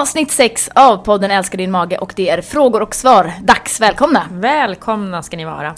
Avsnitt 0.00 0.30
6 0.30 0.70
av 0.74 0.96
podden 0.96 1.30
Älskar 1.30 1.58
din 1.58 1.70
mage 1.70 1.98
och 1.98 2.12
det 2.16 2.28
är 2.28 2.42
frågor 2.42 2.82
och 2.82 2.94
svar. 2.94 3.32
Dags, 3.42 3.80
välkomna! 3.80 4.22
Välkomna 4.30 5.22
ska 5.22 5.36
ni 5.36 5.44
vara. 5.44 5.74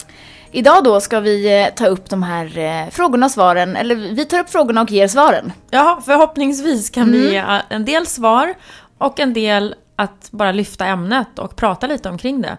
Idag 0.51 0.83
då 0.83 0.99
ska 1.01 1.19
vi 1.19 1.61
eh, 1.61 1.73
ta 1.75 1.87
upp 1.87 2.09
de 2.09 2.23
här 2.23 2.57
eh, 2.57 2.89
frågorna 2.89 3.25
och 3.25 3.31
svaren, 3.31 3.75
eller 3.75 3.95
vi 3.95 4.25
tar 4.25 4.39
upp 4.39 4.49
frågorna 4.49 4.81
och 4.81 4.91
ger 4.91 5.07
svaren. 5.07 5.51
Ja, 5.69 6.01
förhoppningsvis 6.05 6.89
kan 6.89 7.11
vi 7.11 7.31
ge 7.31 7.43
en 7.69 7.85
del 7.85 8.07
svar 8.07 8.53
och 8.97 9.19
en 9.19 9.33
del 9.33 9.75
att 9.95 10.29
bara 10.31 10.51
lyfta 10.51 10.85
ämnet 10.85 11.39
och 11.39 11.55
prata 11.55 11.87
lite 11.87 12.09
omkring 12.09 12.41
det. 12.41 12.57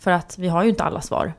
För 0.00 0.10
att 0.10 0.38
vi 0.38 0.48
har 0.48 0.62
ju 0.62 0.68
inte 0.68 0.84
alla 0.84 1.00
svar. 1.00 1.32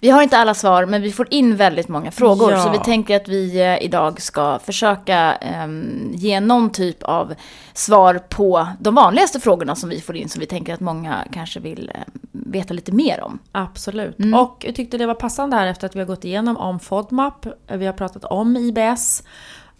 Vi 0.00 0.10
har 0.10 0.22
inte 0.22 0.38
alla 0.38 0.54
svar, 0.54 0.86
men 0.86 1.02
vi 1.02 1.12
får 1.12 1.28
in 1.30 1.56
väldigt 1.56 1.88
många 1.88 2.10
frågor. 2.10 2.52
Ja. 2.52 2.62
Så 2.62 2.70
vi 2.70 2.78
tänker 2.78 3.16
att 3.16 3.28
vi 3.28 3.60
eh, 3.60 3.84
idag 3.84 4.20
ska 4.20 4.58
försöka 4.58 5.16
ehm, 5.34 6.10
ge 6.14 6.40
någon 6.40 6.70
typ 6.70 7.02
av 7.02 7.34
svar 7.72 8.20
på 8.28 8.68
de 8.80 8.94
vanligaste 8.94 9.40
frågorna 9.40 9.76
som 9.76 9.88
vi 9.88 10.00
får 10.00 10.16
in, 10.16 10.28
som 10.28 10.40
vi 10.40 10.46
tänker 10.46 10.74
att 10.74 10.80
många 10.80 11.24
kanske 11.32 11.60
vill 11.60 11.92
eh, 11.94 12.00
veta 12.32 12.74
lite 12.74 12.92
mer 12.92 13.20
om. 13.20 13.38
Absolut. 13.52 14.18
Mm. 14.18 14.40
Och 14.40 14.64
jag 14.66 14.74
tyckte 14.74 14.98
det 14.98 15.06
var 15.06 15.14
passande 15.14 15.56
här 15.56 15.66
efter 15.66 15.86
att 15.86 15.94
vi 15.94 15.98
har 15.98 16.06
gått 16.06 16.24
igenom 16.24 16.56
om 16.56 16.80
FODMAP, 16.80 17.46
vi 17.68 17.86
har 17.86 17.92
pratat 17.92 18.24
om 18.24 18.56
IBS. 18.56 19.22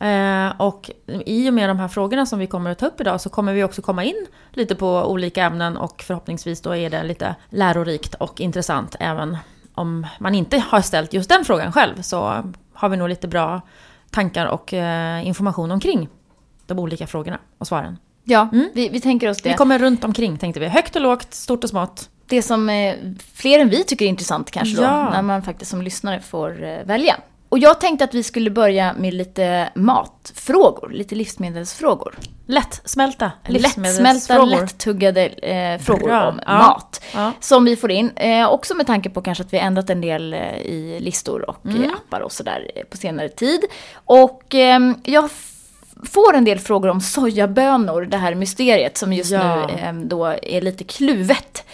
Eh, 0.00 0.60
och 0.60 0.90
i 1.26 1.50
och 1.50 1.54
med 1.54 1.70
de 1.70 1.78
här 1.78 1.88
frågorna 1.88 2.26
som 2.26 2.38
vi 2.38 2.46
kommer 2.46 2.70
att 2.70 2.78
ta 2.78 2.86
upp 2.86 3.00
idag 3.00 3.20
så 3.20 3.30
kommer 3.30 3.54
vi 3.54 3.64
också 3.64 3.82
komma 3.82 4.04
in 4.04 4.26
lite 4.52 4.74
på 4.74 5.04
olika 5.04 5.44
ämnen 5.44 5.76
och 5.76 6.02
förhoppningsvis 6.02 6.60
då 6.60 6.76
är 6.76 6.90
det 6.90 7.02
lite 7.02 7.34
lärorikt 7.50 8.14
och 8.14 8.40
intressant 8.40 8.96
även 9.00 9.36
om 9.74 10.06
man 10.20 10.34
inte 10.34 10.58
har 10.58 10.80
ställt 10.80 11.12
just 11.12 11.28
den 11.28 11.44
frågan 11.44 11.72
själv 11.72 12.02
så 12.02 12.44
har 12.74 12.88
vi 12.88 12.96
nog 12.96 13.08
lite 13.08 13.28
bra 13.28 13.60
tankar 14.10 14.46
och 14.46 14.74
eh, 14.74 15.26
information 15.26 15.70
omkring 15.70 16.08
de 16.66 16.78
olika 16.78 17.06
frågorna 17.06 17.38
och 17.58 17.66
svaren. 17.66 17.96
Ja, 18.24 18.48
vi, 18.74 18.88
vi 18.88 19.00
tänker 19.00 19.30
oss 19.30 19.42
det. 19.42 19.48
Vi 19.48 19.54
kommer 19.56 19.78
runt 19.78 20.04
omkring 20.04 20.38
tänkte 20.38 20.60
vi. 20.60 20.68
Högt 20.68 20.96
och 20.96 21.02
lågt, 21.02 21.34
stort 21.34 21.64
och 21.64 21.70
smått. 21.70 22.08
Det 22.26 22.42
som 22.42 22.68
eh, 22.68 22.94
fler 23.34 23.58
än 23.60 23.68
vi 23.68 23.84
tycker 23.84 24.04
är 24.04 24.08
intressant 24.08 24.50
kanske 24.50 24.76
då, 24.76 24.82
Ja. 24.82 25.10
när 25.10 25.22
man 25.22 25.42
faktiskt 25.42 25.70
som 25.70 25.82
lyssnare 25.82 26.20
får 26.20 26.62
eh, 26.64 26.84
välja. 26.84 27.16
Och 27.50 27.58
jag 27.58 27.80
tänkte 27.80 28.04
att 28.04 28.14
vi 28.14 28.22
skulle 28.22 28.50
börja 28.50 28.92
med 28.98 29.14
lite 29.14 29.68
matfrågor, 29.74 30.90
lite 30.94 31.14
livsmedelsfrågor. 31.14 32.14
Lättsmälta 32.46 33.32
Lättsmälta, 33.48 34.44
lättuggade 34.44 35.26
eh, 35.26 35.78
frågor 35.80 36.06
Bra. 36.08 36.28
om 36.28 36.40
Ja. 36.46 36.58
mat. 36.58 37.02
Ja. 37.14 37.32
Som 37.40 37.64
vi 37.64 37.76
får 37.76 37.90
in, 37.90 38.10
eh, 38.16 38.48
också 38.48 38.74
med 38.74 38.86
tanke 38.86 39.10
på 39.10 39.22
kanske 39.22 39.44
att 39.44 39.52
vi 39.52 39.58
har 39.58 39.64
ändrat 39.66 39.90
en 39.90 40.00
del 40.00 40.34
eh, 40.34 40.56
i 40.58 40.98
listor 41.00 41.50
och 41.50 41.66
Mm. 41.66 41.82
eh, 41.84 41.90
appar 41.92 42.20
och 42.20 42.32
sådär 42.32 42.70
eh, 42.76 42.84
på 42.84 42.96
senare 42.96 43.28
tid. 43.28 43.60
Och 43.94 44.54
ehm, 44.54 44.94
jag 45.04 45.30
får 46.04 46.34
en 46.34 46.44
del 46.44 46.58
frågor 46.58 46.88
om 46.88 47.00
sojabönor, 47.00 48.02
det 48.02 48.16
här 48.16 48.34
mysteriet 48.34 48.96
som 48.96 49.12
just 49.12 49.30
Ja. 49.30 49.66
nu 49.66 49.72
ehm, 49.78 50.08
då 50.08 50.26
är 50.26 50.60
lite 50.60 50.84
kluvet. 50.84 51.64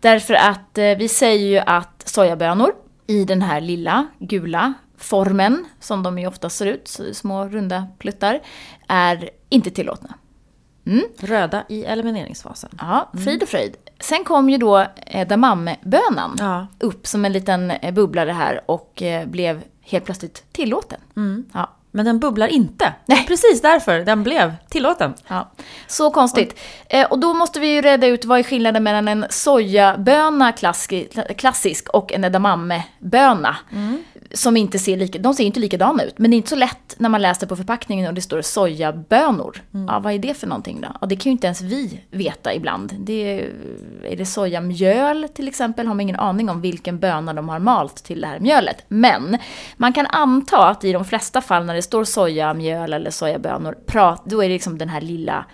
Därför 0.00 0.34
att 0.34 0.78
eh, 0.78 0.84
vi 0.98 1.08
säger 1.08 1.46
ju 1.46 1.58
att 1.58 2.02
sojabönor 2.08 2.72
i 3.06 3.24
den 3.24 3.42
här 3.42 3.60
lilla 3.60 4.06
gula 4.18 4.74
formen, 5.04 5.64
som 5.80 6.02
de 6.02 6.18
ju 6.18 6.26
ofta 6.26 6.50
ser 6.50 6.66
ut, 6.66 7.00
små 7.12 7.48
runda 7.48 7.86
pluttar, 7.98 8.40
är 8.88 9.30
inte 9.48 9.70
tillåtna. 9.70 10.14
Röda 11.18 11.64
i 11.68 11.84
elimineringsfasen. 11.84 12.70
Ja, 12.80 13.10
frid 13.24 13.42
och 13.42 13.48
fröjd. 13.48 13.76
Sen 14.00 14.24
kom 14.24 14.50
ju 14.50 14.58
då 14.58 14.86
edamamebönan 15.06 16.36
Ja. 16.38 16.66
upp 16.80 17.06
som 17.06 17.24
en 17.24 17.32
liten 17.32 17.70
eh, 17.70 17.94
bubblare 17.94 18.32
här 18.32 18.60
och 18.66 19.02
eh, 19.02 19.26
blev 19.28 19.62
helt 19.80 20.04
plötsligt 20.04 20.44
tillåten. 20.52 21.00
Ja. 21.52 21.70
Men 21.94 22.04
den 22.04 22.18
bubblar 22.18 22.48
inte. 22.48 22.92
Nej. 23.06 23.24
Precis 23.28 23.62
därför 23.62 23.98
den 23.98 24.22
blev 24.22 24.54
tillåten. 24.68 25.14
Ja, 25.28 25.52
så 25.86 26.10
konstigt. 26.10 26.60
Eh, 26.88 27.06
och 27.06 27.18
då 27.18 27.34
måste 27.34 27.60
vi 27.60 27.74
ju 27.74 27.80
reda 27.80 28.06
ut 28.06 28.24
vad 28.24 28.38
är 28.38 28.42
skillnaden 28.42 28.82
mellan 28.82 29.08
en 29.08 29.26
sojaböna 29.30 30.52
klassisk, 31.36 31.88
och 31.88 32.12
en 32.12 32.24
edamameböna. 32.24 33.56
Som 34.34 34.56
inte 34.56 34.78
ser 34.78 34.96
lika, 34.96 35.18
de 35.18 35.34
ser 35.34 35.44
inte 35.44 35.60
likadana 35.60 36.02
ut, 36.02 36.18
men 36.18 36.30
det 36.30 36.34
är 36.34 36.36
inte 36.36 36.48
så 36.48 36.56
lätt 36.56 36.94
när 36.98 37.08
man 37.08 37.22
läser 37.22 37.46
på 37.46 37.56
förpackningen 37.56 38.08
och 38.08 38.14
det 38.14 38.20
står 38.20 38.42
sojabönor. 38.42 39.62
Ja, 39.88 39.98
vad 39.98 40.12
är 40.12 40.18
det 40.18 40.34
för 40.34 40.46
någonting 40.46 40.80
då? 40.80 40.88
Ja, 41.00 41.06
det 41.06 41.16
kan 41.16 41.24
ju 41.24 41.30
inte 41.30 41.46
ens 41.46 41.60
vi 41.60 42.00
veta 42.10 42.54
ibland. 42.54 42.94
Det 42.98 43.40
är, 43.40 43.50
är 44.04 44.16
det 44.16 44.26
sojamjöl 44.26 45.28
till 45.34 45.48
exempel? 45.48 45.86
Har 45.86 45.94
man 45.94 46.00
ingen 46.00 46.16
aning 46.16 46.50
om 46.50 46.60
vilken 46.60 46.98
böna 46.98 47.32
de 47.34 47.48
har 47.48 47.58
malt 47.58 48.04
till 48.04 48.20
det 48.20 48.26
här 48.26 48.40
mjölet. 48.40 48.84
Men 48.88 49.38
man 49.76 49.92
kan 49.92 50.06
anta 50.06 50.68
att 50.68 50.84
i 50.84 50.92
de 50.92 51.04
flesta 51.04 51.40
fall 51.40 51.64
när 51.64 51.74
det 51.74 51.81
står 51.82 52.04
sojamjöl 52.04 52.92
eller 52.92 53.10
sojabönor, 53.10 53.76
prat, 53.86 54.22
då 54.24 54.44
är 54.44 54.48
det 54.48 54.54
liksom 54.54 54.78
den 54.78 54.88
här 54.88 55.00
lilla 55.00 55.44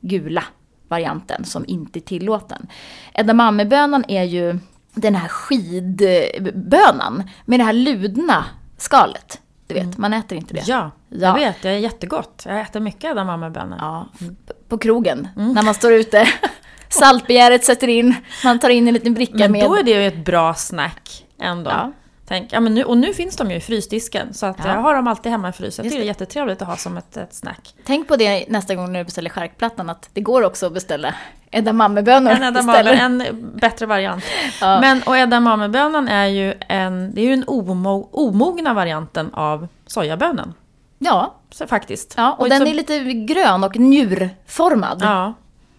gula 0.00 0.44
varianten 0.88 1.44
som 1.44 1.64
inte 1.68 1.98
är 1.98 2.00
tillåten. 2.00 2.66
Edamamebönan 3.14 4.04
är 4.08 4.22
ju 4.24 4.58
den 4.94 5.14
här 5.14 5.28
skidbönan 5.28 7.22
med 7.44 7.60
det 7.60 7.64
här 7.64 7.72
ludna 7.72 8.44
skalet. 8.76 9.40
Du 9.66 9.74
vet, 9.74 9.98
man 9.98 10.12
äter 10.12 10.38
inte 10.38 10.54
det. 10.54 10.62
Ja, 10.66 10.90
Ja. 11.08 11.18
jag 11.26 11.34
vet. 11.34 11.62
Det 11.62 11.68
är 11.68 11.78
jättegott. 11.78 12.42
Jag 12.46 12.60
äter 12.60 12.80
mycket 12.80 13.04
edamamebönor. 13.10 13.76
Ja, 13.80 14.06
f- 14.20 14.26
på 14.68 14.78
krogen, 14.78 15.28
när 15.36 15.62
man 15.62 15.74
står 15.74 15.92
ute. 15.92 16.28
Saltbegäret 16.88 17.64
sätter 17.64 17.88
in, 17.88 18.14
man 18.44 18.58
tar 18.58 18.68
in 18.68 18.88
en 18.88 18.94
liten 18.94 19.14
bricka 19.14 19.34
Men 19.38 19.52
med... 19.52 19.64
då 19.64 19.76
är 19.76 19.82
det 19.82 19.90
ju 19.90 20.06
ett 20.06 20.24
bra 20.24 20.54
snack 20.54 21.26
ändå. 21.40 21.70
Ja. 21.70 21.92
Tänk, 22.28 22.52
ja, 22.52 22.60
men 22.60 22.74
nu, 22.74 22.84
och 22.84 22.98
nu 22.98 23.14
finns 23.14 23.36
de 23.36 23.50
ju 23.50 23.56
i 23.56 23.60
frysdisken. 23.60 24.34
Så 24.34 24.46
att 24.46 24.56
Ja. 24.58 24.66
jag 24.74 24.80
har 24.82 24.94
dem 24.94 25.06
alltid 25.08 25.32
hemma 25.32 25.48
i 25.48 25.52
frysen. 25.52 25.84
Jag 25.84 25.86
Just 25.86 25.94
tycker 25.94 26.00
det 26.00 26.06
är 26.06 26.08
jättetrevligt 26.08 26.62
att 26.62 26.68
ha 26.68 26.76
som 26.76 26.96
ett, 26.96 27.16
ett 27.16 27.34
snack. 27.34 27.74
Tänk 27.86 28.08
på 28.08 28.16
det 28.16 28.44
nästa 28.48 28.74
gång 28.74 28.92
när 28.92 28.98
du 29.00 29.04
beställer 29.04 29.30
charkplattan, 29.30 29.90
att 29.90 30.10
det 30.12 30.20
går 30.20 30.42
också 30.42 30.66
att 30.66 30.72
beställa 30.72 31.14
edamamebönor 31.50 32.30
En 32.30 32.42
edamame, 32.44 32.90
en 32.92 33.24
bättre 33.54 33.86
variant. 33.86 34.24
Ja. 34.60 34.80
Men, 34.80 35.02
och 35.02 35.18
edamamebönan 35.18 36.08
är 36.08 36.26
ju 36.26 36.54
en, 36.68 37.14
det 37.14 37.20
är 37.20 37.24
ju 37.24 37.30
den 37.30 37.44
omo, 37.46 38.08
omogna 38.12 38.74
varianten 38.74 39.34
av 39.34 39.68
sojabönan. 39.86 40.54
Ja, 40.98 41.34
Så, 41.50 41.66
faktiskt. 41.66 42.14
ja, 42.16 42.32
och, 42.38 42.48
den 42.48 42.58
så- 42.60 42.66
är 42.66 42.74
lite 42.74 42.98
grön 43.12 43.64
och 43.64 43.76
njurformad. 43.76 44.98
Ja. 45.02 45.34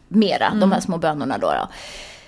Mera, 0.07 0.49
de 0.55 0.71
här 0.71 0.79
små 0.79 0.97
bönorna 0.97 1.37
då. 1.37 1.47
då. 1.51 1.67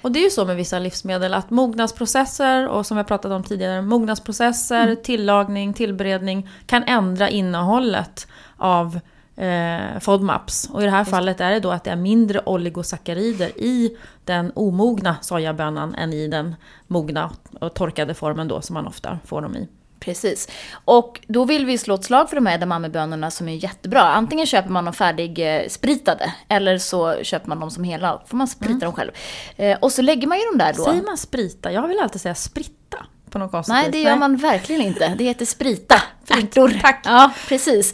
Och 0.02 0.12
det 0.12 0.20
är 0.20 0.24
ju 0.24 0.30
så 0.30 0.46
med 0.46 0.56
vissa 0.56 0.80
livsmedel 0.80 1.34
att 1.34 1.50
mognadsprocesser 1.50 2.68
och 2.68 2.86
som 2.86 2.98
jag 2.98 3.08
pratade 3.08 3.36
om 3.36 3.44
tidigare, 3.44 3.82
mognadsprocesser, 3.82 4.84
Mm. 4.84 4.98
tillagning, 5.04 5.74
tillberedning 5.74 6.50
kan 6.66 6.84
ändra 6.84 7.30
innehållet 7.30 8.28
av 8.58 9.00
eh, 9.36 10.00
FODMAPs. 10.00 10.70
Och 10.74 10.82
i 10.82 10.86
det 10.86 10.92
här 10.92 11.04
fallet 11.04 11.42
är 11.42 11.52
det 11.52 11.60
då 11.60 11.72
att 11.72 11.84
det 11.84 11.92
är 11.92 11.96
mindre 11.96 12.42
oligosackarider 12.46 13.48
i 13.60 13.98
den 14.26 14.52
omogna 14.56 15.16
sojabönan 15.22 15.96
än 15.96 16.14
i 16.14 16.28
den 16.28 16.56
mogna 16.88 17.32
och 17.60 17.74
torkade 17.74 18.14
formen 18.14 18.48
då 18.48 18.62
som 18.62 18.74
man 18.74 18.88
ofta 18.88 19.20
får 19.26 19.42
dem 19.42 19.56
i. 19.56 19.68
Precis. 20.02 20.48
Och 20.86 21.20
då 21.28 21.46
vill 21.46 21.66
vi 21.66 21.78
slå 21.78 21.96
ett 21.96 22.04
slag 22.04 22.30
för 22.30 22.36
de 22.36 22.46
här 22.46 22.56
edamamebönorna 22.56 23.32
som 23.32 23.50
är 23.50 23.56
jättebra. 23.56 24.02
Antingen 24.02 24.46
köper 24.46 24.70
man 24.70 24.86
dem 24.86 24.94
färdig 24.94 25.56
eh, 25.56 25.68
spritade 25.68 26.34
eller 26.48 26.78
så 26.78 27.24
köper 27.24 27.50
man 27.50 27.60
dem 27.60 27.72
som 27.72 27.84
hela. 27.84 28.22
får 28.26 28.38
man 28.38 28.48
sprita 28.48 28.86
dem 28.86 28.94
själv. 28.94 29.12
Eh, 29.56 29.78
och 29.82 29.92
så 29.92 30.02
lägger 30.02 30.28
man 30.28 30.40
ju 30.40 30.46
dem 30.46 30.58
där 30.58 30.74
då. 30.74 30.84
Säger 30.84 31.02
man 31.04 31.18
sprita? 31.18 31.72
Jag 31.72 31.88
vill 31.88 32.00
alltid 32.00 32.22
säga 32.22 32.36
spritta 32.36 33.06
på 33.30 33.40
något 33.40 33.52
konstigt 33.52 33.74
Nej, 33.74 33.90
det 33.92 34.02
gör 34.02 34.16
man 34.16 34.38
verkligen 34.38 34.82
inte. 34.82 35.16
Det 35.18 35.24
heter 35.24 35.46
sprita. 35.46 35.96
Ärtor. 36.30 36.80
Tack. 36.82 37.02
Ja, 37.06 37.32
precis. 37.48 37.94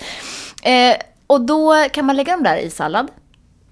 Eh, 0.64 0.96
och 1.28 1.42
då 1.42 1.86
kan 1.92 2.06
man 2.06 2.16
lägga 2.16 2.34
dem 2.34 2.44
där 2.44 2.58
i 2.58 2.70
sallad. 2.70 3.08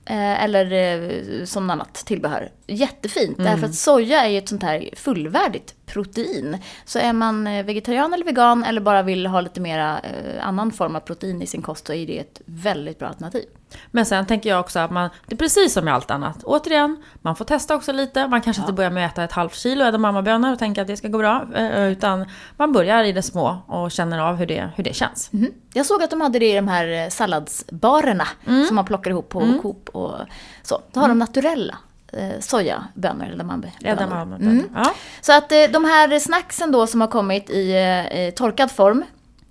Eh, 0.05 0.43
eller 0.43 1.45
som 1.45 1.69
annat 1.69 1.93
tillbehör. 1.93 2.49
Jättefint, 2.67 3.37
därför 3.37 3.65
att 3.65 3.75
soja 3.75 4.25
är 4.25 4.29
ju 4.29 4.37
ett 4.37 4.49
sånt 4.49 4.63
här 4.63 4.89
fullvärdigt 4.95 5.75
protein. 5.85 6.57
Så 6.85 6.99
är 6.99 7.13
man 7.13 7.47
eh, 7.47 7.65
vegetarian 7.65 8.13
eller 8.13 8.25
vegan 8.25 8.63
eller 8.63 8.81
bara 8.81 9.03
vill 9.03 9.27
ha 9.27 9.41
lite 9.41 9.61
mera 9.61 9.99
eh, 9.99 10.47
annan 10.47 10.71
form 10.71 10.95
av 10.95 10.99
protein 10.99 11.41
i 11.41 11.47
sin 11.47 11.61
kost 11.61 11.87
så 11.87 11.93
är 11.93 12.07
det 12.07 12.19
ett 12.19 12.41
väldigt 12.45 12.99
bra 12.99 13.07
alternativ. 13.07 13.45
Men 13.91 14.05
sen 14.05 14.25
tänker 14.25 14.49
jag 14.49 14.59
också 14.59 14.79
att 14.79 14.91
man, 14.91 15.09
det 15.25 15.35
är 15.35 15.37
precis 15.37 15.73
som 15.73 15.85
med 15.85 15.93
allt 15.93 16.11
annat. 16.11 16.43
Återigen, 16.43 17.03
man 17.21 17.35
får 17.35 17.45
testa 17.45 17.75
också 17.75 17.91
lite. 17.91 18.27
Man 18.27 18.41
kanske 18.41 18.61
ja. 18.61 18.63
inte 18.63 18.73
börjar 18.73 18.91
med 18.91 19.05
att 19.05 19.11
äta 19.11 19.23
ett 19.23 19.31
halvt 19.31 19.55
kilo 19.55 19.85
edamamabönor 19.85 20.51
och 20.51 20.59
tänka 20.59 20.81
att 20.81 20.87
det 20.87 20.97
ska 20.97 21.07
gå 21.07 21.17
bra. 21.17 21.47
Eh, 21.55 21.83
utan 21.83 22.25
man 22.57 22.73
börjar 22.73 23.03
i 23.03 23.11
det 23.11 23.21
små 23.21 23.57
och 23.67 23.91
känner 23.91 24.19
av 24.19 24.35
hur 24.35 24.45
det, 24.45 24.69
hur 24.75 24.83
det 24.83 24.93
känns. 24.93 25.33
Mm. 25.33 25.51
Jag 25.73 25.85
såg 25.85 26.03
att 26.03 26.09
de 26.09 26.21
hade 26.21 26.39
det 26.39 26.51
i 26.51 26.55
de 26.55 26.67
här 26.67 27.09
salladsbarerna 27.09 28.27
mm. 28.47 28.65
som 28.65 28.75
man 28.75 28.85
plockar 28.85 29.11
ihop 29.11 29.29
på 29.29 29.41
mm. 29.41 29.61
Coop 29.61 29.89
och 29.89 30.15
så. 30.63 30.81
Då 30.91 30.99
har 30.99 31.07
de 31.07 31.19
naturella 31.19 31.77
eh, 32.15 32.39
sojabönor, 32.39 33.25
edamamebönor. 33.33 33.75
edamamebönor. 33.81 34.51
Mm. 34.51 34.69
Ja. 34.75 34.93
Så 35.21 35.37
att 35.37 35.51
eh, 35.51 35.63
de 35.73 35.85
här 35.85 36.19
snacksen 36.19 36.71
då 36.71 36.87
som 36.87 37.01
har 37.01 37.07
kommit 37.07 37.49
i 37.49 37.71
eh, 38.11 38.33
torkad 38.33 38.71
form, 38.71 39.03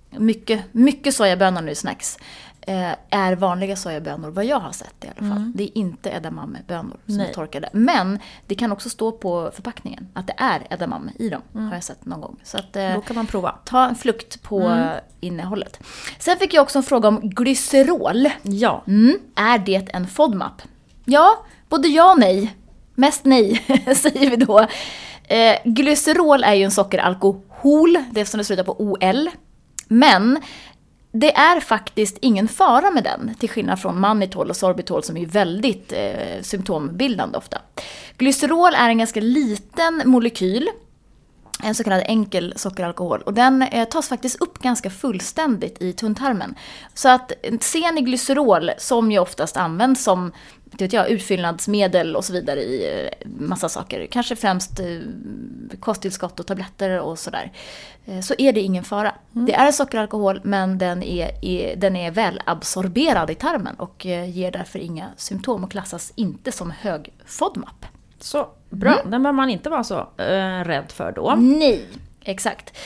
mycket, 0.09 0.73
mycket 0.73 1.15
sojabönor 1.15 1.61
nu 1.61 1.75
snacks, 1.75 2.17
eh, 2.61 2.91
är 3.09 3.35
vanliga 3.35 3.75
sojabönor 3.75 4.29
vad 4.29 4.45
jag 4.45 4.59
har 4.59 4.71
sett 4.71 5.03
i 5.03 5.07
alla 5.07 5.29
fall. 5.29 5.37
Mm. 5.37 5.53
Det 5.55 5.63
är 5.63 5.77
inte 5.77 6.09
edamamebönor 6.09 6.97
som 7.05 7.17
Nej. 7.17 7.29
är 7.29 7.33
torkade. 7.33 7.69
Men 7.73 8.19
det 8.47 8.55
kan 8.55 8.71
också 8.71 8.89
stå 8.89 9.11
på 9.11 9.51
förpackningen 9.53 10.07
att 10.13 10.27
det 10.27 10.35
är 10.37 10.67
edamame 10.69 11.11
i 11.19 11.29
dem, 11.29 11.41
mm. 11.53 11.67
har 11.67 11.73
jag 11.73 11.83
sett 11.83 12.05
någon 12.05 12.21
gång. 12.21 12.37
Så 12.43 12.57
att, 12.57 12.75
eh, 12.75 12.93
Då 12.93 13.01
kan 13.01 13.15
man 13.15 13.27
prova. 13.27 13.55
Ta 13.65 13.85
en 13.87 13.95
flukt 13.95 14.43
på 14.43 14.59
mm. 14.59 14.99
innehållet. 15.19 15.79
Sen 16.19 16.37
fick 16.37 16.53
jag 16.53 16.63
också 16.63 16.77
en 16.77 16.83
fråga 16.83 17.07
om 17.07 17.29
glycerol. 17.29 18.29
Ja. 18.41 18.83
Mm. 18.87 19.17
Är 19.35 19.57
det 19.57 19.89
en 19.93 20.07
FODMAP? 20.07 20.61
Ja, 21.05 21.45
både 21.69 21.87
ja 21.87 22.11
och 22.11 22.19
nej. 22.19 22.55
Mest 22.95 23.25
nej, 23.25 23.61
säger 23.95 24.29
vi 24.29 24.35
då. 24.35 24.59
Eh, 25.27 25.55
glycerol 25.65 26.43
är 26.43 26.53
ju 26.53 26.63
en 26.63 26.71
sockeralkohol, 26.71 28.03
det 28.11 28.25
som 28.25 28.37
det 28.37 28.43
slutar 28.43 28.63
på 28.63 28.81
OL. 28.81 29.29
Men 29.87 30.39
det 31.11 31.35
är 31.35 31.59
faktiskt 31.59 32.17
ingen 32.21 32.47
fara 32.47 32.91
med 32.91 33.03
den, 33.03 33.35
till 33.39 33.49
skillnad 33.49 33.79
från 33.79 33.99
mannitol 33.99 34.49
och 34.49 34.55
sorbitol 34.55 35.03
som 35.03 35.17
är 35.17 35.25
väldigt 35.25 35.93
eh, 35.95 36.41
symptombildande 36.41 37.37
ofta. 37.37 37.61
Glycerol 38.17 38.73
är 38.75 38.89
en 38.89 38.97
ganska 38.97 39.21
liten 39.21 40.01
molekyl 40.05 40.69
en 41.63 41.75
så 41.75 41.83
kallad 41.83 42.03
enkel 42.05 42.53
sockeralkohol. 42.55 43.21
Och 43.21 43.33
den 43.33 43.61
eh, 43.61 43.87
tas 43.87 44.09
faktiskt 44.09 44.41
upp 44.41 44.59
ganska 44.59 44.89
fullständigt 44.89 45.81
i 45.81 45.93
tunntarmen. 45.93 46.55
Så 46.93 47.09
att 47.09 47.31
eh, 47.43 47.57
ser 47.59 47.91
ni 47.91 48.01
glycerol, 48.01 48.71
som 48.77 49.11
ju 49.11 49.19
oftast 49.19 49.57
används 49.57 50.03
som 50.03 50.31
vet 50.71 50.93
jag, 50.93 51.09
utfyllnadsmedel 51.09 52.15
och 52.15 52.25
så 52.25 52.33
vidare 52.33 52.59
i 52.59 53.03
eh, 53.03 53.27
massa 53.39 53.69
saker, 53.69 54.07
kanske 54.11 54.35
främst 54.35 54.79
eh, 54.79 54.85
kosttillskott 55.79 56.39
och 56.39 56.47
tabletter 56.47 56.99
och 56.99 57.19
sådär, 57.19 57.51
eh, 58.05 58.19
så 58.19 58.35
är 58.37 58.53
det 58.53 58.61
ingen 58.61 58.83
fara. 58.83 59.15
Mm. 59.35 59.45
Det 59.45 59.53
är 59.53 59.71
sockeralkohol 59.71 60.41
men 60.43 60.77
den 60.77 61.03
är, 61.03 61.45
är, 61.45 61.75
den 61.75 61.95
är 61.95 62.11
väl 62.11 62.41
absorberad 62.45 63.29
i 63.29 63.35
tarmen 63.35 63.75
och 63.75 64.05
ger 64.05 64.51
därför 64.51 64.79
inga 64.79 65.09
symptom 65.17 65.63
och 65.63 65.71
klassas 65.71 66.13
inte 66.15 66.51
som 66.51 66.71
hög 66.71 67.13
FODMAP. 67.25 67.85
Så 68.19 68.47
bra, 68.69 68.93
mm. 68.93 69.11
den 69.11 69.23
behöver 69.23 69.37
man 69.37 69.49
inte 69.49 69.69
vara 69.69 69.83
så 69.83 69.99
äh, 70.17 70.63
rädd 70.63 70.91
för 70.91 71.11
då. 71.11 71.35
Nej, 71.35 71.85
exakt. 72.21 72.77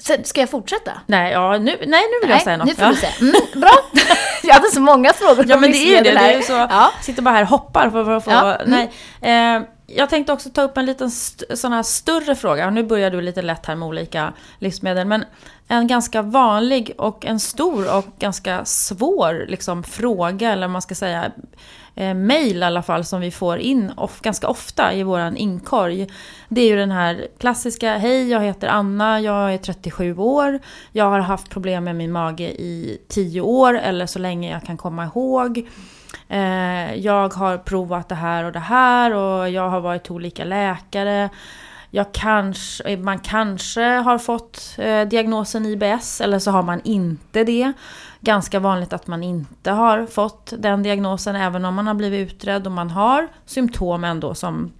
Så 0.00 0.14
ska 0.24 0.40
jag 0.40 0.50
fortsätta? 0.50 0.92
Nej, 1.06 1.32
ja, 1.32 1.58
nu, 1.58 1.64
nej, 1.64 1.80
nu 1.86 2.20
vill 2.22 2.30
jag 2.30 2.42
säga 2.42 2.56
något. 2.56 2.66
nu 2.66 2.74
får 2.74 2.86
du 2.86 2.94
säga. 2.94 3.12
Mm, 3.20 3.32
bra. 3.54 3.70
jag 4.42 4.54
hade 4.54 4.70
så 4.70 4.80
många 4.80 5.12
frågor 5.12 5.44
Ja, 5.48 5.56
men 5.56 5.72
det 5.72 5.76
är 5.76 5.96
ju 5.96 6.14
det. 6.14 6.36
Du 6.36 6.42
så, 6.42 6.52
ja. 6.52 6.92
sitter 7.02 7.22
bara 7.22 7.34
här 7.34 7.42
och 7.42 7.48
hoppar 7.48 7.90
för, 7.90 8.10
att 8.10 8.24
få... 8.24 8.30
Ja. 8.30 8.56
Mm. 8.56 8.88
Nej. 9.20 9.56
Eh, 9.56 9.62
jag 9.86 10.10
tänkte 10.10 10.32
också 10.32 10.50
ta 10.50 10.62
upp 10.62 10.76
en 10.76 10.86
liten 10.86 11.10
sån 11.54 11.72
här 11.72 11.82
större 11.82 12.34
fråga. 12.34 12.70
Nu 12.70 12.82
börjar 12.82 13.10
du 13.10 13.20
lite 13.20 13.42
lätt 13.42 13.66
här 13.66 13.74
med 13.74 13.88
olika 13.88 14.32
livsmedel. 14.58 15.06
Men 15.06 15.24
en 15.68 15.86
ganska 15.86 16.22
vanlig 16.22 16.94
och 16.98 17.26
en 17.26 17.40
stor 17.40 17.96
och 17.96 18.06
ganska 18.18 18.64
svår 18.64 19.46
liksom, 19.48 19.82
fråga, 19.82 20.52
eller 20.52 20.68
man 20.68 20.82
ska 20.82 20.94
säga 20.94 21.32
eh, 21.94 22.14
mail 22.14 22.56
i 22.56 22.62
alla 22.62 22.82
fall 22.82 23.04
som 23.04 23.20
vi 23.20 23.30
får 23.30 23.58
in 23.58 23.92
of, 23.96 24.20
ganska 24.20 24.48
ofta 24.48 24.94
i 24.94 25.02
våran 25.02 25.36
inkorg. 25.36 26.06
Det 26.48 26.60
är 26.60 26.68
ju 26.68 26.76
den 26.76 26.90
här 26.90 27.26
klassiska, 27.38 27.98
hej 27.98 28.30
jag 28.30 28.40
heter 28.40 28.68
Anna, 28.68 29.20
jag 29.20 29.54
är 29.54 29.58
37 29.58 30.16
år, 30.16 30.58
jag 30.92 31.10
har 31.10 31.20
haft 31.20 31.50
problem 31.50 31.84
med 31.84 31.96
min 31.96 32.12
mage 32.12 32.44
i 32.44 32.98
10 33.08 33.40
år 33.40 33.78
eller 33.78 34.06
så 34.06 34.18
länge 34.18 34.52
jag 34.52 34.64
kan 34.64 34.76
komma 34.76 35.04
ihåg. 35.04 35.68
Eh, 36.28 36.94
jag 36.94 37.34
har 37.34 37.58
provat 37.58 38.08
det 38.08 38.14
här 38.14 38.44
och 38.44 38.52
det 38.52 38.58
här 38.58 39.14
och 39.14 39.50
jag 39.50 39.68
har 39.68 39.80
varit 39.80 40.10
olika 40.10 40.44
läkare. 40.44 41.30
Jag 41.90 42.12
kanske, 42.12 42.84
eh, 42.84 42.98
man 42.98 43.18
kanske 43.18 43.82
har 43.82 44.18
fått 44.18 44.74
eh, 44.78 45.08
diagnosen 45.08 45.66
IBS 45.66 46.20
eller 46.20 46.38
så 46.38 46.50
har 46.50 46.62
man 46.62 46.80
inte 46.84 47.44
det 47.44 47.72
ganska 48.20 48.60
vanligt 48.60 48.92
att 48.92 49.06
man 49.06 49.22
inte 49.22 49.70
har 49.70 50.06
fått 50.06 50.52
den 50.58 50.82
diagnosen 50.82 51.36
även 51.36 51.64
om 51.64 51.74
man 51.74 51.86
har 51.86 51.94
blivit 51.94 52.32
utredd 52.32 52.66
och 52.66 52.72
man 52.72 52.90
har 52.90 53.28
symptom 53.46 54.04
ändå 54.04 54.34
som 54.34 54.72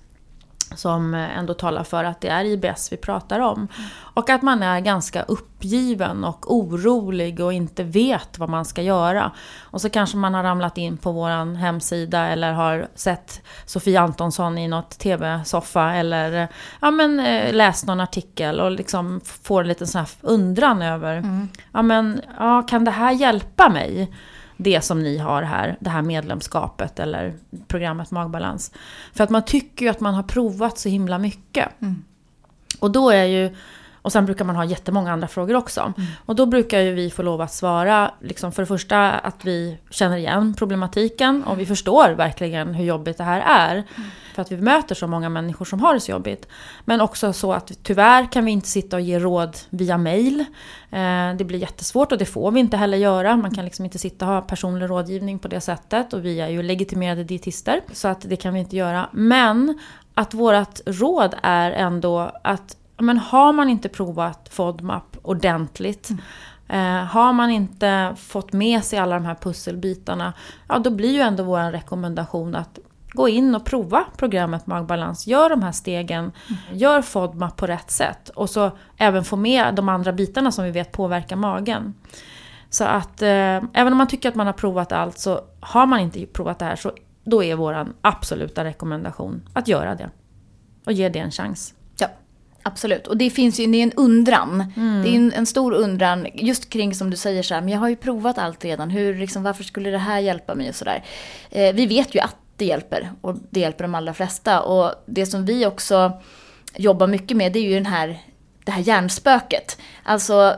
som 0.75 1.14
ändå 1.14 1.55
talar 1.55 1.84
för 1.84 2.05
att 2.05 2.20
det 2.20 2.28
är 2.28 2.44
IBS 2.44 2.93
vi 2.93 2.96
pratar 2.96 3.40
om. 3.40 3.69
Och 4.14 4.31
att 4.31 4.43
man 4.43 4.62
är 4.62 4.81
ganska 4.81 5.22
uppgiven 5.22 6.25
och 6.25 6.55
orolig 6.55 7.40
och 7.40 7.52
inte 7.52 7.84
vet 7.84 8.38
vad 8.38 8.49
man 8.49 8.64
ska 8.64 8.82
göra. 8.82 9.32
Och 9.61 9.81
så 9.81 9.90
kanske 9.90 10.17
man 10.17 10.34
har 10.34 10.43
ramlat 10.43 10.78
in 10.78 10.96
på 10.96 11.12
vår 11.12 11.56
hemsida 11.56 12.26
eller 12.28 12.52
har 12.52 12.88
sett 12.94 13.43
Sofie 13.67 14.00
Antonsson 14.00 14.58
i 14.58 14.69
något 14.69 14.99
TV-soffa 14.99 15.94
eller 15.94 16.49
ja, 16.81 16.90
men, 16.90 17.20
eh, 17.20 17.52
läst 17.52 17.87
någon 17.87 18.00
artikel 18.00 18.61
och 18.61 18.70
liksom 18.70 19.20
får 19.25 19.61
en 19.61 19.69
liten 19.69 19.87
sån 19.87 19.99
här 19.99 20.08
undran 20.20 20.82
över, 20.82 21.16
mm. 21.16 21.49
ja 21.73 21.82
men 21.82 22.20
ja, 22.38 22.62
kan 22.62 22.84
det 22.84 22.90
här 22.90 23.12
hjälpa 23.12 23.69
mig? 23.69 24.12
Det 24.62 24.81
som 24.81 25.03
ni 25.03 25.19
har 25.19 25.43
här, 25.43 25.77
det 25.81 25.91
här 25.91 26.03
medlemskapet 26.03 26.99
eller 26.99 27.35
programmet 27.69 28.11
Magbalans. 28.11 28.73
För 29.12 29.25
att 29.25 29.31
man 29.31 29.45
tycker 29.45 29.85
ju 29.85 29.91
att 29.91 30.01
man 30.01 30.15
har 30.15 30.23
provat 30.23 30.79
så 30.79 30.89
himla 30.89 31.19
mycket. 31.19 31.69
Mm. 31.83 32.05
Och 32.79 32.91
då 32.91 33.11
är 33.11 33.25
ju 33.25 33.57
och 34.02 34.12
sen 34.12 34.26
brukar 34.26 34.44
man 34.44 34.56
ha 34.56 34.64
jättemånga 34.64 35.12
andra 35.12 35.29
frågor 35.29 35.56
också. 35.56 35.81
Mm. 35.81 36.08
Och 36.26 36.37
då 36.37 36.47
brukar 36.47 36.81
ju 36.81 36.94
vi 36.94 37.11
få 37.11 37.23
lov 37.23 37.41
att 37.41 37.52
svara, 37.52 38.11
liksom 38.20 38.52
för 38.52 38.62
det 38.62 38.67
första 38.67 39.11
att 39.11 39.44
vi 39.44 39.79
känner 39.91 40.17
igen 40.17 40.55
problematiken 40.58 41.44
och 41.44 41.61
vi 41.61 41.67
förstår 41.67 42.11
verkligen 42.11 42.75
hur 42.75 42.85
jobbigt 42.85 43.19
det 43.19 43.25
här 43.25 43.41
är. 43.41 43.75
Mm. 43.75 44.11
För 44.35 44.43
att 44.43 44.52
vi 44.52 44.56
möter 44.56 44.94
så 44.94 45.06
många 45.06 45.29
människor 45.29 45.64
som 45.64 45.81
har 45.81 45.94
det 45.94 46.00
så 46.00 46.11
jobbigt. 46.11 46.49
Men 46.85 47.00
också 47.00 47.32
så 47.32 47.52
att 47.52 47.73
tyvärr 47.82 48.32
kan 48.32 48.44
vi 48.44 48.50
inte 48.50 48.69
sitta 48.69 48.97
och 48.97 49.02
ge 49.02 49.19
råd 49.19 49.56
via 49.70 49.99
mail. 49.99 50.41
Eh, 50.91 51.35
det 51.38 51.44
blir 51.44 51.58
jättesvårt 51.58 52.12
och 52.12 52.19
det 52.19 52.25
får 52.25 52.50
vi 52.50 52.61
inte 52.61 52.76
heller 52.76 52.99
göra. 52.99 53.37
Man 53.37 53.55
kan 53.55 53.64
liksom 53.64 53.85
inte 53.85 53.99
sitta 53.99 54.26
och 54.26 54.32
ha 54.32 54.41
personlig 54.41 54.91
rådgivning 54.91 55.38
på 55.38 55.49
det 55.49 55.61
sättet. 55.61 56.12
Och 56.12 56.25
vi 56.25 56.41
är 56.41 56.49
ju 56.49 56.62
legitimerade 56.62 57.25
dietister. 57.25 57.81
Så 57.93 58.08
att 58.08 58.20
det 58.20 58.37
kan 58.37 58.55
vi 58.55 58.61
inte 58.61 58.76
göra. 58.76 59.08
Men 59.12 59.79
att 60.14 60.35
vårt 60.35 60.81
råd 60.87 61.35
är 61.43 61.70
ändå 61.70 62.32
att 62.43 62.76
men 63.00 63.19
har 63.19 63.52
man 63.52 63.69
inte 63.69 63.88
provat 63.88 64.49
FODMAP 64.52 65.17
ordentligt, 65.23 66.11
mm. 66.11 66.23
eh, 66.69 67.06
har 67.06 67.32
man 67.32 67.50
inte 67.50 68.14
fått 68.19 68.52
med 68.52 68.85
sig 68.85 68.99
alla 68.99 69.14
de 69.14 69.25
här 69.25 69.35
pusselbitarna, 69.35 70.32
ja 70.69 70.79
då 70.79 70.91
blir 70.91 71.12
ju 71.12 71.20
ändå 71.20 71.43
vår 71.43 71.73
rekommendation 71.73 72.55
att 72.55 72.79
gå 73.12 73.28
in 73.28 73.54
och 73.54 73.64
prova 73.64 74.04
programmet 74.16 74.66
Magbalans. 74.66 75.26
Gör 75.26 75.50
de 75.50 75.62
här 75.62 75.73
stegen, 75.73 76.25
mm. 76.25 76.78
gör 76.78 77.02
FODMAP 77.02 77.57
på 77.57 77.66
rätt 77.66 77.90
sätt 77.90 78.28
och 78.28 78.50
så 78.50 78.71
även 78.97 79.25
få 79.25 79.37
med 79.37 79.75
de 79.75 79.88
andra 79.88 80.12
bitarna 80.12 80.52
som 80.52 80.64
vi 80.64 80.71
vet 80.71 80.92
påverkar 80.92 81.37
magen. 81.37 81.95
Så 82.71 82.85
att 82.85 83.23
eh, 83.23 83.28
även 83.73 83.92
om 83.92 83.99
man 83.99 84.09
tycker 84.09 84.28
att 84.28 84.35
man 84.35 84.47
har 84.47 84.54
provat 84.54 84.92
allt 84.92 85.19
så 85.19 85.40
har 85.61 85.87
man 85.87 86.00
inte 86.00 86.26
provat 86.26 86.59
det 86.59 86.64
här 86.64 86.76
så 86.76 86.92
då 87.25 87.45
är 87.45 87.54
vår 87.54 87.87
absoluta 88.00 88.64
rekommendation 88.64 89.49
att 89.52 89.69
göra 89.69 89.95
det. 89.95 90.11
Och 90.87 90.92
ge 90.92 91.09
det 91.09 91.19
en 91.19 91.30
chans. 91.30 91.75
Absolut, 92.62 93.07
och 93.07 93.17
det 93.17 93.31
finns 93.31 93.61
ju 93.61 93.67
det 93.67 93.79
är 93.79 93.83
en 93.83 93.93
undran. 93.93 94.73
Mm. 94.76 95.02
Det 95.02 95.09
är 95.09 95.14
en, 95.14 95.33
en, 95.33 95.47
stor 95.47 95.73
undran 95.73 96.26
just 96.35 96.71
kring 96.71 96.95
som 96.95 97.11
du 97.11 97.17
säger 97.17 97.43
så 97.43 97.55
här, 97.55 97.61
men 97.61 97.71
jag 97.71 97.81
har 97.81 97.88
ju 97.88 97.97
provat 97.97 98.38
allt 98.38 98.64
redan. 98.64 98.90
Hur, 98.90 99.14
liksom, 99.14 99.43
varför 99.43 99.64
skulle 99.64 99.90
det 99.90 99.99
här 99.99 100.19
hjälpa 100.19 100.55
mig 100.55 100.69
och 100.69 100.75
sådär. 100.75 101.05
Eh, 101.50 101.75
vi 101.75 101.87
vet 101.87 102.14
ju 102.14 102.21
att 102.21 102.37
det 102.57 102.64
hjälper 102.64 103.11
och 103.21 103.37
det 103.50 103.61
hjälper 103.61 103.85
de 103.85 103.95
allra 103.95 104.14
flesta. 104.14 104.61
Och 104.61 104.95
det 105.07 105.26
som 105.26 105.45
vi 105.45 105.67
också 105.67 106.12
jobbar 106.76 107.07
mycket 107.07 107.37
med 107.37 107.52
det 107.52 107.59
är 107.59 107.69
ju 107.69 107.75
den 107.75 107.87
här, 107.87 108.23
det 108.64 108.73
här 108.73 108.83
hjärnspöket. 108.83 109.79
Alltså 110.02 110.57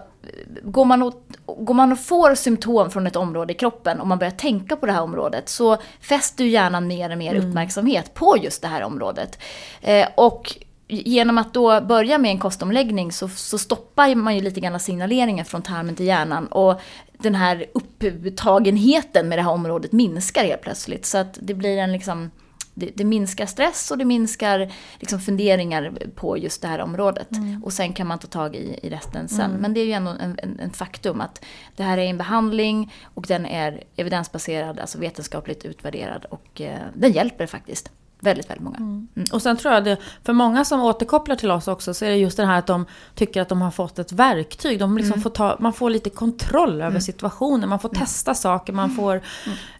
går 0.62 0.84
man, 0.84 1.02
och, 1.02 1.26
går 1.46 1.74
man 1.74 1.92
och 1.92 1.98
får 1.98 2.34
symptom 2.34 2.90
från 2.90 3.06
ett 3.06 3.16
område 3.16 3.52
i 3.52 3.56
kroppen 3.56 4.00
och 4.00 4.06
man 4.06 4.18
börjar 4.18 4.30
tänka 4.30 4.76
på 4.76 4.86
det 4.86 4.92
här 4.92 5.02
området 5.02 5.48
så 5.48 5.76
fäster 6.00 6.44
ju 6.44 6.50
hjärnan 6.50 6.86
mer 6.86 7.10
och 7.10 7.18
mer 7.18 7.34
mm. 7.34 7.48
uppmärksamhet 7.48 8.14
på 8.14 8.36
just 8.42 8.62
det 8.62 8.68
här 8.68 8.82
området. 8.82 9.38
Eh, 9.80 10.08
och 10.14 10.56
genom 10.92 11.38
att 11.38 11.54
då 11.54 11.80
börja 11.80 12.18
med 12.18 12.30
en 12.30 12.38
kostomläggning 12.38 13.12
så, 13.12 13.28
så 13.28 13.58
stoppar 13.58 14.14
man 14.14 14.34
ju 14.34 14.40
lite 14.40 14.60
grann 14.60 14.80
signaleringen 14.80 15.44
från 15.44 15.62
tarmen 15.62 15.96
till 15.96 16.06
hjärnan 16.06 16.46
och 16.46 16.80
den 17.12 17.34
här 17.34 17.66
upptagenheten 17.72 19.28
med 19.28 19.38
det 19.38 19.42
här 19.42 19.50
området 19.50 19.92
minskar 19.92 20.44
helt 20.44 20.62
plötsligt. 20.62 21.06
Så 21.06 21.18
att 21.18 21.38
det 21.42 21.54
blir 21.54 21.78
en 21.78 21.92
liksom 21.92 22.30
det, 22.74 22.90
det 22.94 23.04
minskar 23.04 23.46
stress 23.46 23.90
och 23.90 23.98
det 23.98 24.04
minskar 24.04 24.72
liksom 25.00 25.20
funderingar 25.20 25.92
på 26.14 26.38
just 26.38 26.62
det 26.62 26.68
här 26.68 26.78
området. 26.78 27.28
Och 27.62 27.72
sen 27.72 27.92
kan 27.92 28.06
man 28.06 28.18
ta 28.18 28.26
tag 28.26 28.56
i, 28.56 28.78
i 28.82 28.90
resten 28.90 29.28
sen. 29.28 29.50
Men 29.50 29.74
det 29.74 29.80
är 29.80 29.84
ju 29.84 29.92
ändå 29.92 30.10
en, 30.10 30.38
en, 30.42 30.60
en 30.60 30.70
faktum 30.70 31.20
att 31.20 31.44
det 31.76 31.82
här 31.82 31.98
är 31.98 32.02
en 32.02 32.18
behandling 32.18 32.92
och 33.14 33.24
den 33.28 33.46
är 33.46 33.84
evidensbaserad, 33.96 34.80
alltså 34.80 34.98
vetenskapligt 34.98 35.64
utvärderad 35.64 36.24
och 36.24 36.60
eh, 36.60 36.78
den 36.94 37.12
hjälper 37.12 37.46
faktiskt 37.46 37.90
väldigt, 38.22 38.50
väldigt 38.50 38.64
många. 38.64 38.76
Mm. 38.76 39.08
Och 39.32 39.42
sen 39.42 39.56
tror 39.56 39.74
jag 39.74 39.84
det, 39.84 39.96
för 40.24 40.32
många 40.32 40.64
som 40.64 40.80
återkopplar 40.80 41.36
till 41.36 41.50
oss 41.50 41.68
också, 41.68 41.94
så 41.94 42.04
är 42.04 42.10
det 42.10 42.16
just 42.16 42.36
det 42.36 42.46
här 42.46 42.58
att 42.58 42.66
de 42.66 42.86
tycker 43.14 43.42
att 43.42 43.48
de 43.48 43.62
har 43.62 43.70
fått 43.70 43.98
ett 43.98 44.12
verktyg. 44.12 44.78
De 44.78 44.98
liksom 44.98 45.20
får 45.20 45.30
ta, 45.30 45.56
man 45.60 45.72
får 45.72 45.90
lite 45.90 46.10
kontroll 46.10 46.82
över 46.82 47.00
situationen, 47.00 47.68
man 47.68 47.78
får 47.78 47.88
testa 47.88 48.34
saker, 48.34 48.72
man 48.72 48.90
får 48.90 49.20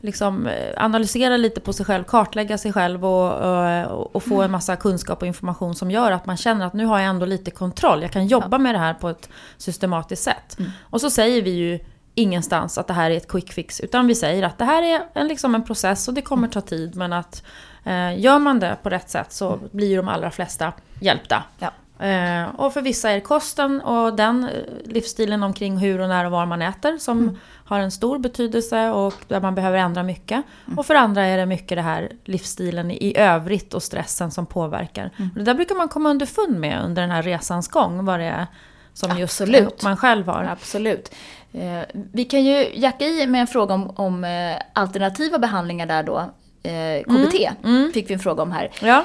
liksom 0.01 0.47
eh, 0.47 0.85
analysera 0.85 1.37
lite 1.37 1.61
på 1.61 1.73
sig 1.73 1.87
själv, 1.87 2.05
kartlägga 2.05 2.59
sig 2.59 2.73
själv 2.73 3.05
och, 3.05 3.33
och, 3.33 4.17
och 4.17 4.23
få 4.23 4.43
en 4.43 4.51
massa 4.51 4.77
kunskap 4.77 5.23
och 5.23 5.27
information 5.27 5.75
som 5.75 5.91
gör 5.91 6.13
att 6.13 6.27
man 6.27 6.37
känner 6.37 6.67
att 6.67 6.73
nu 6.73 6.85
har 6.85 6.99
jag 6.99 7.09
ändå 7.09 7.27
lite 7.27 7.51
kontroll. 7.51 8.03
Jag 8.03 8.13
kan 8.13 8.27
jobba 8.27 8.59
med 8.59 8.75
det 8.75 8.79
här 8.79 8.95
på 8.95 9.09
ett 9.09 9.29
systematiskt 9.57 10.23
sätt. 10.23 10.59
Och 10.81 11.01
så 11.01 11.11
säger 11.11 11.43
vi 11.43 11.51
ju 11.51 11.79
ingenstans 12.15 12.79
att 12.79 12.87
det 12.87 12.95
här 12.95 13.11
är 13.11 13.17
ett 13.17 13.29
quick 13.29 13.53
fix, 13.53 13.81
utan 13.81 14.07
vi 14.07 14.15
säger 14.15 14.43
att 14.43 14.59
det 14.59 14.65
här 14.65 14.83
är 14.83 15.03
en, 15.15 15.29
liksom 15.29 15.55
en 15.55 15.65
process 15.65 16.09
och 16.09 16.15
det 16.15 16.23
kommer 16.23 16.49
ta 16.49 16.61
tid, 16.61 16.97
men 16.97 17.13
att 17.13 17.43
eh, 17.45 17.72
gör 18.17 18.39
man 18.39 18.61
det 18.61 18.77
på 18.83 18.91
rätt 18.91 19.11
sätt 19.11 19.33
så 19.33 19.59
blir 19.71 19.97
de 19.97 20.09
allra 20.09 20.31
flesta 20.31 20.73
hjälpta. 21.01 21.43
Ja. 21.59 21.71
Eh, 22.03 22.45
och 22.57 22.73
för 22.73 22.83
vissa 22.83 23.11
är 23.11 23.15
det 23.15 23.21
kosten 23.21 23.81
och 23.81 24.17
den 24.17 24.45
eh, 24.45 24.51
livsstilen 24.85 25.43
omkring 25.43 25.79
hur 25.79 26.01
och 26.01 26.09
när 26.09 26.25
och 26.25 26.31
var 26.31 26.47
man 26.47 26.63
äter 26.63 26.99
som 26.99 27.39
har 27.65 27.79
en 27.81 27.91
stor 27.91 28.19
betydelse 28.19 28.91
och 28.91 29.15
där 29.29 29.41
man 29.41 29.55
behöver 29.55 29.79
ändra 29.79 30.03
mycket. 30.03 30.43
Och 30.77 30.87
för 30.87 30.95
andra 30.95 31.23
är 31.27 31.37
det 31.37 31.47
mycket 31.47 31.79
det 31.79 31.83
här 31.83 32.13
livsstilen 32.25 32.91
i 32.91 33.17
övrigt 33.17 33.75
och 33.75 33.83
stressen 33.83 34.31
som 34.31 34.47
påverkar. 34.47 35.11
Och 35.19 35.39
det 35.39 35.45
där 35.45 35.55
brukar 35.55 35.75
man 35.75 35.89
komma 35.89 36.11
underfund 36.11 36.61
med 36.61 36.85
under 36.85 37.03
den 37.03 37.11
här 37.11 37.23
resans 37.23 37.69
gång, 37.69 38.05
vad 38.05 38.21
det 38.21 38.27
är 38.27 38.47
som 38.93 39.19
just 39.19 39.41
Absolut. 39.41 39.83
man 39.83 39.97
själv 39.97 40.27
har. 40.27 40.45
Absolut. 40.45 41.15
Eh, 41.53 41.81
vi 41.93 42.25
kan 42.25 42.45
ju 42.45 42.71
jacka 42.75 43.07
i 43.07 43.27
med 43.27 43.41
en 43.41 43.47
fråga 43.47 43.75
om, 43.75 43.91
om 43.91 44.25
eh, 44.25 44.57
alternativa 44.73 45.39
behandlingar 45.39 45.87
där 45.87 46.03
då. 46.03 46.31
Eh, 46.63 47.03
KBT 47.05 47.51
fick 47.95 48.11
vi 48.11 48.15
en 48.15 48.21
fråga 48.21 48.43
om 48.43 48.53
här. 48.53 48.71
Ja. 48.81 49.05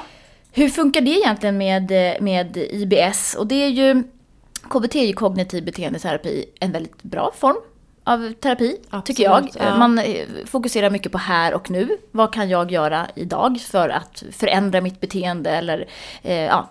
Hur 0.52 0.68
funkar 0.68 1.00
det 1.00 1.10
egentligen 1.10 1.58
med, 1.58 1.90
eh, 1.90 2.20
med 2.20 2.56
IBS? 2.56 3.34
Och 3.34 3.46
det 3.46 3.54
är 3.64 3.68
ju, 3.68 4.02
KBT 4.70 4.94
är 5.02 5.06
ju 5.06 5.12
kognitiv 5.12 5.64
beteendeterapi, 5.64 6.44
en 6.60 6.72
väldigt 6.72 7.02
bra 7.02 7.32
form 7.38 7.56
av 8.04 8.32
terapi, 8.32 8.76
tycker 9.04 9.22
jag. 9.24 9.32
Absolut, 9.44 9.66
ja. 9.68 9.76
Man 9.78 9.98
eh, 9.98 10.26
fokuserar 10.46 10.90
mycket 10.90 11.12
på 11.12 11.18
här 11.18 11.54
och 11.54 11.70
nu. 11.70 11.88
Vad 12.10 12.32
kan 12.32 12.48
jag 12.48 12.72
göra 12.72 13.06
idag 13.14 13.60
för 13.60 13.88
att 13.88 14.22
förändra 14.32 14.80
mitt 14.80 15.00
beteende 15.00 15.50
eller 15.50 15.86
eh, 16.22 16.34
ja, 16.44 16.68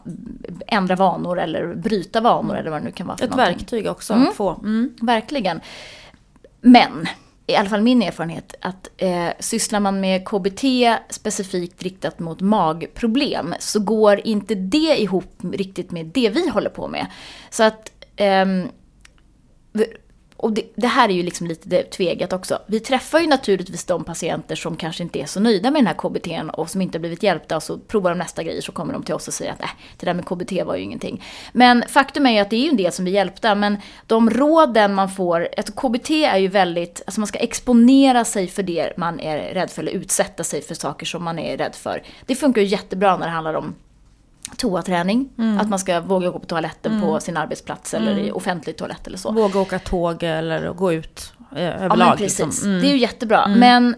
ändra 0.68 0.96
vanor 0.96 1.40
eller 1.40 1.74
bryta 1.76 2.22
vanor 2.22 2.58
eller 2.58 2.72
vad 2.72 2.82
det 2.82 2.86
nu 2.86 2.92
kan 2.92 3.08
vara 3.08 3.18
för 3.18 3.26
Ett 3.26 3.32
någonting. 3.32 3.56
verktyg 3.58 3.88
också 3.88 4.14
Mm. 4.14 4.28
att 4.28 4.36
få. 4.36 4.50
Mm. 4.54 4.94
Verkligen. 5.02 5.62
Men, 6.62 7.08
i 7.48 7.56
alla 7.56 7.70
fall 7.70 7.82
min 7.82 8.02
erfarenhet, 8.02 8.56
att 8.62 8.90
eh, 8.98 9.30
sysslar 9.40 9.80
man 9.80 10.00
med 10.00 10.28
KBT 10.28 10.64
specifikt 11.10 11.84
riktat 11.84 12.20
mot 12.20 12.42
magproblem 12.42 13.54
så 13.60 13.80
går 13.80 14.22
inte 14.28 14.56
det 14.56 15.02
ihop 15.02 15.34
riktigt 15.54 15.92
med 15.92 16.06
det 16.06 16.30
vi 16.30 16.50
håller 16.50 16.70
på 16.70 16.88
med. 16.88 17.08
Så 17.50 17.64
att 17.64 17.92
eh, 18.16 18.46
och 20.38 20.52
det, 20.52 20.64
det 20.76 20.88
här 20.88 21.10
är 21.10 21.14
ju 21.14 21.24
liksom 21.24 21.48
lite 21.48 21.84
tvegat 21.84 22.34
också. 22.34 22.60
Vi 22.68 22.80
träffar 22.80 23.20
ju 23.20 23.28
naturligtvis 23.28 23.86
de 23.86 24.04
patienter 24.04 24.56
som 24.56 24.76
kanske 24.76 25.04
inte 25.04 25.20
är 25.20 25.26
så 25.26 25.40
nöjda 25.40 25.72
med 25.72 25.80
den 25.80 25.88
här 25.88 25.94
KBTn 25.94 26.50
och 26.50 26.70
som 26.70 26.82
inte 26.82 26.98
har 26.98 27.00
blivit 27.00 27.24
hjälpta 27.24 27.56
och 27.56 27.64
så 27.64 27.78
provar 27.78 28.10
de 28.12 28.18
nästa 28.18 28.44
grej 28.44 28.62
så 28.62 28.72
kommer 28.72 28.94
de 28.94 29.04
till 29.04 29.16
oss 29.16 29.28
och 29.28 29.34
säger 29.34 29.52
att 29.52 29.62
äh, 29.62 29.70
det 29.98 30.06
där 30.06 30.14
med 30.14 30.26
KBT 30.26 30.52
var 30.66 30.76
ju 30.76 30.84
ingenting. 30.84 31.24
Men 31.52 31.84
faktum 31.88 32.26
är 32.26 32.32
ju 32.32 32.40
att 32.40 32.50
det 32.50 32.56
är 32.56 32.62
ju 32.62 32.70
en 32.70 32.78
del 32.78 32.92
som 32.92 33.06
blir 33.06 33.14
hjälpta 33.14 33.56
men 33.56 33.78
de 34.08 34.30
råden 34.30 34.94
man 34.94 35.10
får, 35.10 35.48
alltså 35.58 35.74
KBT 35.74 36.10
är 36.10 36.38
ju 36.38 36.48
väldigt, 36.48 37.02
alltså 37.06 37.20
man 37.20 37.28
ska 37.28 37.40
exponera 37.40 38.26
sig 38.26 38.48
för 38.48 38.64
det 38.64 38.98
man 38.98 39.20
är 39.20 39.54
rädd 39.54 39.72
för 39.72 39.82
eller 39.82 39.92
utsätta 39.92 40.44
sig 40.44 40.62
för 40.62 40.76
saker 40.76 41.06
som 41.06 41.24
man 41.24 41.40
är 41.40 41.58
rädd 41.58 41.76
för. 41.76 42.04
Det 42.26 42.36
funkar 42.36 42.62
ju 42.62 42.68
jättebra 42.68 43.18
när 43.18 43.26
det 43.26 43.32
handlar 43.32 43.54
om 43.54 43.76
toaträning, 44.58 45.30
att 45.62 45.70
man 45.70 45.80
ska 45.80 46.00
våga 46.02 46.30
gå 46.30 46.40
på 46.40 46.46
toaletten 46.46 47.02
på 47.02 47.20
sin 47.20 47.38
arbetsplats 47.38 47.94
eller 47.94 48.18
i 48.18 48.32
offentlig 48.32 48.78
toalett 48.78 49.08
eller 49.08 49.18
så. 49.18 49.32
Våga 49.32 49.60
åka 49.60 49.80
tåg 49.80 50.24
eller 50.24 50.74
gå 50.74 50.94
ut 50.94 51.34
eh, 51.56 51.64
Ja 51.64 51.70
överlag. 51.70 51.98
men 51.98 52.18
precis, 52.18 52.40
liksom. 52.40 52.70
Mm. 52.70 52.82
det 52.82 52.88
är 52.88 52.92
ju 52.92 52.98
jättebra. 52.98 53.48
Men 53.48 53.96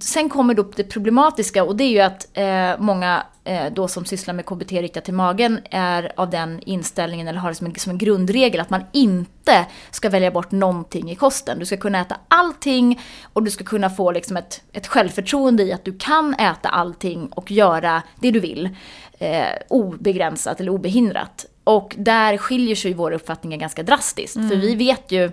sen 0.00 0.28
kommer 0.28 0.54
då 0.54 0.62
det 0.76 0.84
problematiska 0.84 1.64
och 1.64 1.76
det 1.76 1.84
är 1.84 1.88
ju 1.88 2.00
att 2.00 2.28
eh, 2.34 2.84
många 2.84 3.22
eh, 3.44 3.72
då 3.72 3.88
som 3.88 4.04
sysslar 4.04 4.34
med 4.34 4.46
KBT 4.46 4.72
riktat 4.72 5.04
till 5.04 5.14
magen 5.14 5.60
är 5.70 6.12
av 6.16 6.30
den 6.30 6.60
inställningen 6.60 7.28
eller 7.28 7.38
har 7.38 7.48
det 7.48 7.54
som 7.54 7.66
en, 7.66 7.74
som 7.74 7.90
en 7.90 7.98
grundregel 7.98 8.60
att 8.60 8.70
man 8.70 8.82
inte 8.92 9.66
ska 9.90 10.08
välja 10.08 10.30
bort 10.30 10.50
någonting 10.50 11.10
i 11.10 11.14
kosten. 11.14 11.58
Du 11.58 11.66
ska 11.66 11.76
kunna 11.76 12.00
äta 12.00 12.16
allting 12.28 13.00
och 13.32 13.42
du 13.42 13.50
ska 13.50 13.64
kunna 13.64 13.90
få 13.90 14.12
liksom 14.12 14.36
ett, 14.36 14.62
ett 14.72 14.86
självförtroende 14.86 15.62
i 15.62 15.72
att 15.72 15.84
du 15.84 15.98
kan 15.98 16.34
äta 16.34 16.68
allting 16.68 17.28
och 17.28 17.50
göra 17.50 18.02
det 18.20 18.30
du 18.30 18.40
vill 18.40 18.68
eh, 19.20 19.46
obegränsat 19.68 20.60
eller 20.60 20.72
obehindrat. 20.72 21.46
Och 21.64 21.94
där 21.98 22.36
skiljer 22.36 22.76
sig 22.76 22.94
våra 22.94 23.14
uppfattningar 23.14 23.58
ganska 23.58 23.82
drastiskt. 23.82 24.34
För 24.34 24.56
vi 24.56 24.74
vet 24.74 25.12
ju 25.12 25.30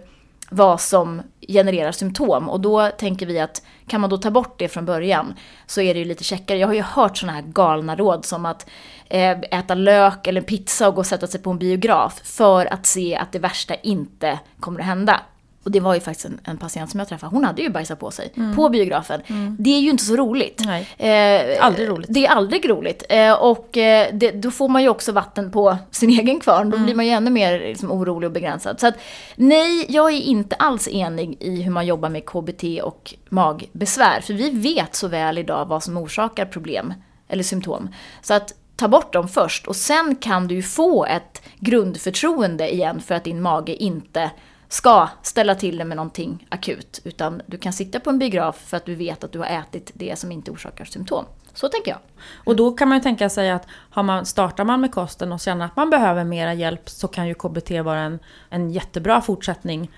vad 0.49 0.81
som 0.81 1.21
genererar 1.47 1.91
symptom. 1.91 2.49
Och 2.49 2.59
då 2.59 2.89
tänker 2.89 3.25
vi 3.25 3.39
att 3.39 3.61
kan 3.87 4.01
man 4.01 4.09
då 4.09 4.17
ta 4.17 4.31
bort 4.31 4.59
det 4.59 4.67
från 4.67 4.85
början 4.85 5.33
så 5.65 5.81
är 5.81 5.93
det 5.93 5.99
ju 5.99 6.05
lite 6.05 6.23
checkare. 6.23 6.57
Jag 6.57 6.67
har 6.67 6.73
ju 6.73 6.81
hört 6.81 7.17
sådana 7.17 7.33
här 7.33 7.47
galna 7.47 7.95
råd 7.95 8.25
som 8.25 8.45
att 8.45 8.69
eh, 9.09 9.31
äta 9.31 9.75
lök 9.75 10.27
eller 10.27 10.41
pizza 10.41 10.87
och 10.87 10.95
gå 10.95 10.99
och 10.99 11.05
sätta 11.05 11.27
sig 11.27 11.41
på 11.41 11.49
en 11.49 11.59
biograf 11.59 12.21
för 12.23 12.73
att 12.73 12.85
se 12.85 13.15
att 13.15 13.31
det 13.31 13.39
värsta 13.39 13.75
inte 13.75 14.39
kommer 14.59 14.79
att 14.79 14.85
hända. 14.85 15.21
Och 15.67 15.71
det 15.71 15.79
var 15.79 15.93
ju 15.93 15.99
faktiskt 15.99 16.25
en, 16.25 16.39
en 16.43 16.57
patient 16.57 16.91
som 16.91 16.99
jag 16.99 17.07
träffade, 17.09 17.35
hon 17.35 17.43
hade 17.43 17.61
ju 17.61 17.69
bajsat 17.69 17.99
på 17.99 18.11
sig 18.11 18.33
på 18.55 18.69
biografen. 18.69 19.21
Det 19.59 19.69
är 19.69 19.79
ju 19.79 19.89
inte 19.89 20.03
så 20.03 20.15
roligt. 20.15 20.61
Eh, 20.97 21.65
Aldrig 21.65 21.89
roligt. 21.89 22.07
Det 22.09 22.25
är 22.25 22.29
aldrig 22.29 22.69
roligt. 22.69 23.03
Eh, 23.09 23.33
och 23.33 23.77
eh, 23.77 24.07
det, 24.13 24.31
då 24.31 24.51
får 24.51 24.69
man 24.69 24.81
ju 24.81 24.89
också 24.89 25.11
vatten 25.11 25.51
på 25.51 25.77
sin 25.91 26.09
egen 26.09 26.39
kvarn. 26.39 26.69
Då 26.69 26.77
blir 26.77 26.95
man 26.95 27.05
ju 27.05 27.11
ännu 27.11 27.31
mer 27.31 27.59
liksom, 27.59 27.91
orolig 27.91 28.27
och 28.27 28.33
begränsad. 28.33 28.79
Så 28.79 28.87
att 28.87 28.95
nej, 29.35 29.85
jag 29.89 30.13
är 30.13 30.21
inte 30.21 30.55
alls 30.55 30.87
enig 30.87 31.37
i 31.39 31.61
hur 31.61 31.71
man 31.71 31.85
jobbar 31.85 32.09
med 32.09 32.25
KBT 32.25 32.63
och 32.83 33.13
magbesvär. 33.29 34.21
För 34.21 34.33
vi 34.33 34.49
vet 34.49 34.95
så 34.95 35.07
väl 35.07 35.37
idag 35.37 35.65
vad 35.65 35.83
som 35.83 35.97
orsakar 35.97 36.45
problem 36.45 36.93
eller 37.27 37.43
symptom. 37.43 37.89
Så 38.21 38.33
att 38.33 38.53
ta 38.75 38.87
bort 38.87 39.13
dem 39.13 39.27
först 39.27 39.67
och 39.67 39.75
sen 39.75 40.15
kan 40.15 40.47
du 40.47 40.55
ju 40.55 40.63
få 40.63 41.05
ett 41.05 41.41
grundförtroende 41.59 42.73
igen 42.73 43.01
för 43.01 43.15
att 43.15 43.23
din 43.23 43.41
mage 43.41 43.75
inte 43.75 44.31
ska 44.69 45.09
ställa 45.21 45.55
till 45.55 45.77
det 45.77 45.85
med 45.85 45.97
någonting 45.97 46.47
akut. 46.49 47.01
Utan 47.03 47.41
du 47.45 47.57
kan 47.57 47.73
sitta 47.73 47.99
på 47.99 48.09
en 48.09 48.19
biograf 48.19 48.55
för 48.65 48.77
att 48.77 48.85
du 48.85 48.95
vet 48.95 49.23
att 49.23 49.31
du 49.31 49.39
har 49.39 49.45
ätit 49.45 49.91
det 49.93 50.19
som 50.19 50.31
inte 50.31 50.51
orsakar 50.51 50.85
symptom. 50.85 51.25
Så 51.53 51.69
tänker 51.69 51.91
jag. 51.91 51.99
Och 52.45 52.55
då 52.55 52.71
kan 52.71 52.87
man 52.89 52.97
ju 52.97 53.03
tänka 53.03 53.29
sig 53.29 53.51
att 53.51 53.67
har 53.69 54.03
man, 54.03 54.25
startar 54.25 54.63
man 54.63 54.81
med 54.81 54.91
kosten 54.91 55.31
och 55.31 55.39
känner 55.39 55.65
att 55.65 55.75
man 55.75 55.89
behöver 55.89 56.23
mera 56.23 56.53
hjälp 56.53 56.89
så 56.89 57.07
kan 57.07 57.27
ju 57.27 57.33
KBT 57.33 57.71
vara 57.71 57.99
en, 57.99 58.19
en 58.49 58.69
jättebra 58.71 59.21
fortsättning. 59.21 59.91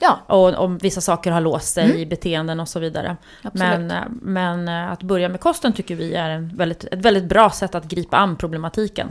Ja, 0.00 0.18
Och 0.26 0.54
om 0.54 0.78
vissa 0.78 1.00
saker 1.00 1.30
har 1.30 1.40
låst 1.40 1.74
sig 1.74 2.00
i 2.00 2.06
beteenden 2.06 2.60
och 2.60 2.68
så 2.68 2.80
vidare. 2.80 3.16
Absolut. 3.42 3.78
Men, 3.78 4.20
men 4.22 4.68
eh, 4.68 4.92
att 4.92 5.02
börja 5.02 5.28
med 5.28 5.40
kosten 5.40 5.72
tycker 5.72 5.96
vi 5.96 6.14
är 6.14 6.30
en 6.30 6.56
väldigt, 6.56 6.84
ett 6.84 7.04
väldigt 7.04 7.24
bra 7.24 7.50
sätt 7.50 7.74
att 7.74 7.84
gripa 7.84 8.16
an 8.16 8.36
problematiken. 8.36 9.08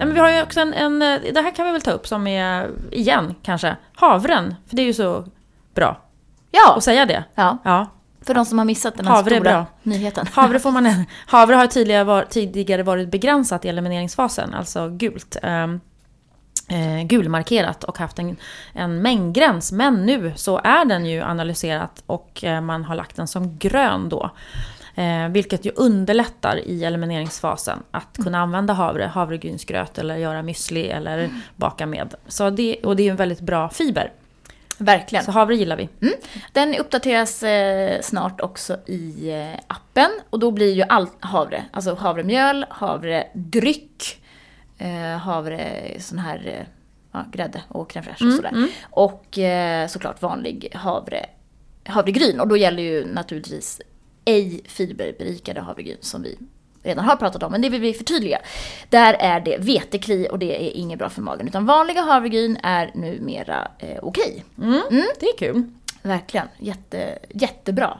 Nej, 0.00 0.06
men 0.06 0.14
vi 0.14 0.20
har 0.20 0.30
ju 0.30 0.42
också 0.42 0.60
en, 0.60 0.74
en, 0.74 1.02
eh, 1.02 1.20
det 1.34 1.40
här 1.40 1.50
kan 1.54 1.66
vi 1.66 1.72
väl 1.72 1.80
ta 1.80 1.90
upp 1.90 2.06
som 2.06 2.26
är, 2.26 2.70
igen 2.90 3.34
kanske, 3.42 3.76
havren. 3.94 4.54
För 4.68 4.76
det 4.76 4.82
är 4.82 4.86
ju 4.86 4.94
så 4.94 5.24
bra 5.74 6.00
ja, 6.50 6.74
att 6.76 6.84
säga 6.84 7.06
det. 7.06 7.24
ja. 7.34 7.58
Ja. 7.64 7.86
för 8.22 8.34
de 8.34 8.44
som 8.46 8.58
har 8.58 8.64
missat 8.64 8.96
den 8.96 9.06
här 9.06 9.14
Havre 9.14 9.34
stora 9.36 9.50
bra. 9.50 9.66
nyheten. 9.82 10.26
Havre, 10.32 10.58
får 10.58 10.70
man, 10.70 11.04
havre 11.26 11.54
har 11.54 11.66
tidigare, 11.66 12.26
tidigare 12.26 12.82
varit 12.82 13.10
begränsat 13.10 13.64
i 13.64 13.68
elimineringsfasen, 13.68 14.54
alltså 14.54 14.88
gult. 14.88 15.36
ehm, 15.42 15.80
eh, 16.68 17.06
gulmarkerat 17.06 17.84
och 17.84 17.98
haft 17.98 18.18
en, 18.18 18.36
en 18.72 19.02
mängdgräns. 19.02 19.72
Men 19.72 20.06
nu 20.06 20.32
så 20.36 20.60
är 20.64 20.84
den 20.84 21.06
ju 21.06 21.22
analyserat 21.22 22.02
och 22.06 22.44
eh, 22.44 22.60
man 22.60 22.84
har 22.84 22.94
lagt 22.94 23.16
den 23.16 23.28
som 23.28 23.58
grön 23.58 24.08
då. 24.08 24.30
Eh, 24.94 25.28
vilket 25.28 25.64
ju 25.64 25.70
underlättar 25.76 26.56
i 26.56 26.84
elimineringsfasen 26.84 27.82
att 27.90 28.16
kunna 28.24 28.38
använda 28.38 28.72
havre, 28.72 29.04
havregrynsgröt 29.04 29.98
eller 29.98 30.16
göra 30.16 30.42
müsli 30.42 30.90
eller 30.92 31.30
baka 31.56 31.86
med. 31.86 32.14
Så 32.26 32.50
det, 32.50 32.76
och 32.84 32.96
det 32.96 33.02
är 33.02 33.04
ju 33.04 33.10
en 33.10 33.16
väldigt 33.16 33.40
bra 33.40 33.68
fiber. 33.68 34.12
Verkligen. 34.78 35.24
Så 35.24 35.30
havre 35.30 35.56
gillar 35.56 35.76
vi. 35.76 35.88
Den 36.52 36.74
uppdateras 36.74 37.42
eh, 37.42 38.00
snart 38.00 38.40
också 38.40 38.76
i 38.86 39.30
eh, 39.30 39.60
appen. 39.66 40.10
Och 40.30 40.38
då 40.38 40.50
blir 40.50 40.72
ju 40.72 40.82
allt 40.82 41.16
havre. 41.20 41.64
Alltså 41.72 41.94
havremjöl, 41.94 42.66
havredryck, 42.70 44.22
eh, 44.78 45.18
havre, 45.18 45.80
sån 45.98 46.18
här 46.18 46.46
eh, 46.46 46.66
ja, 47.12 47.24
grädde 47.32 47.62
och 47.68 47.92
crème 47.92 48.02
fraîche 48.02 48.26
och 48.26 48.32
sådär. 48.32 48.68
Och 48.90 49.38
eh, 49.38 49.86
såklart 49.88 50.22
vanlig 50.22 50.68
havre, 50.74 51.26
havregryn. 51.84 52.40
Och 52.40 52.48
då 52.48 52.56
gäller 52.56 52.82
ju 52.82 53.06
naturligtvis 53.06 53.80
ej 54.24 54.60
fiberberikade 54.64 55.60
havregryn 55.60 55.96
som 56.00 56.22
vi 56.22 56.38
redan 56.82 57.04
har 57.04 57.16
pratat 57.16 57.42
om, 57.42 57.52
men 57.52 57.62
det 57.62 57.68
vill 57.68 57.80
vi 57.80 57.92
förtydliga. 57.94 58.38
Där 58.88 59.14
är 59.14 59.40
det 59.40 59.56
vetekli 59.58 60.28
och 60.30 60.38
det 60.38 60.66
är 60.66 60.70
inget 60.76 60.98
bra 60.98 61.08
för 61.08 61.22
magen. 61.22 61.48
Utan 61.48 61.66
vanliga 61.66 62.00
havregryn 62.02 62.58
är 62.62 62.90
numera 62.94 63.68
eh, 63.78 63.98
okej. 64.02 64.44
Mm, 64.58 64.82
Det 65.20 65.26
är 65.26 65.38
kul. 65.38 65.62
Verkligen, 66.02 66.48
Jätte, 66.58 67.18
jättebra. 67.30 67.98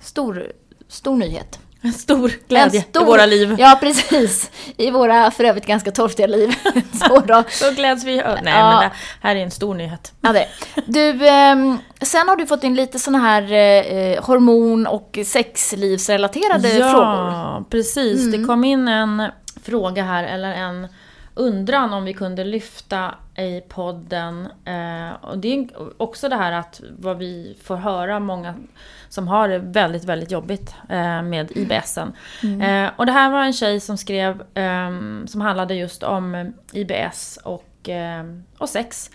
Stor, 0.00 0.52
stor 0.88 1.16
nyhet. 1.16 1.58
En 1.84 1.92
stor 1.92 2.32
glädje 2.48 2.80
En 2.80 2.86
stor- 2.90 3.02
i 3.02 3.06
våra 3.06 3.26
liv. 3.26 3.56
Ja, 3.58 3.78
precis. 3.80 4.50
I 4.76 4.90
våra 4.90 5.30
för 5.30 5.44
övrigt 5.44 5.66
ganska 5.66 5.90
torftiga 5.90 6.26
liv. 6.26 6.54
Så 7.08 7.20
då. 7.20 7.44
Så 7.48 7.70
gläds 7.72 8.04
vi. 8.04 8.16
Nej, 8.16 8.24
Ja. 8.44 8.70
men 8.70 8.80
det 8.80 8.90
här 9.28 9.36
är 9.36 9.40
en 9.40 9.50
stor 9.50 9.74
nyhet. 9.74 10.12
Ja, 10.20 10.32
det. 10.32 10.46
Du, 10.86 11.28
ehm, 11.28 11.78
sen 12.02 12.28
har 12.28 12.36
du 12.36 12.46
fått 12.46 12.64
in 12.64 12.74
lite 12.74 12.98
såna 12.98 13.18
här 13.18 13.42
eh, 13.52 14.24
hormon 14.24 14.86
och 14.86 15.18
sexlivsrelaterade 15.26 16.68
frågor. 16.68 17.32
Ja, 17.32 17.64
precis. 17.70 18.32
Det 18.32 18.44
kom 18.44 18.64
in 18.64 18.88
en 18.88 19.22
fråga 19.64 20.02
här, 20.02 20.24
eller 20.24 20.52
en 20.52 20.88
undran 21.34 21.92
om 21.92 22.04
vi 22.04 22.12
kunde 22.12 22.44
lyfta 22.44 23.14
i 23.36 23.60
podden. 23.60 24.48
Eh, 24.64 25.12
och 25.20 25.38
det 25.38 25.48
är 25.54 25.68
också 26.02 26.28
det 26.28 26.36
här 26.36 26.52
att 26.52 26.80
vad 26.98 27.18
vi 27.18 27.56
får 27.62 27.76
höra 27.76 28.20
många 28.20 28.54
som 29.08 29.28
har 29.28 29.48
det 29.48 29.58
väldigt, 29.58 30.04
väldigt 30.04 30.30
jobbigt 30.30 30.74
eh, 30.88 31.22
med 31.22 31.50
IBSen. 31.50 32.12
Eh, 32.62 32.90
och 32.96 33.06
det 33.06 33.12
här 33.12 33.30
var 33.30 33.44
en 33.44 33.52
tjej 33.52 33.80
som 33.80 33.98
skrev, 33.98 34.42
ehm, 34.54 35.26
som 35.26 35.40
handlade 35.40 35.74
just 35.74 36.02
om 36.02 36.52
IBS 36.72 37.38
och, 37.44 37.64
ehm, 37.88 38.44
och 38.58 38.68
sex. 38.68 39.10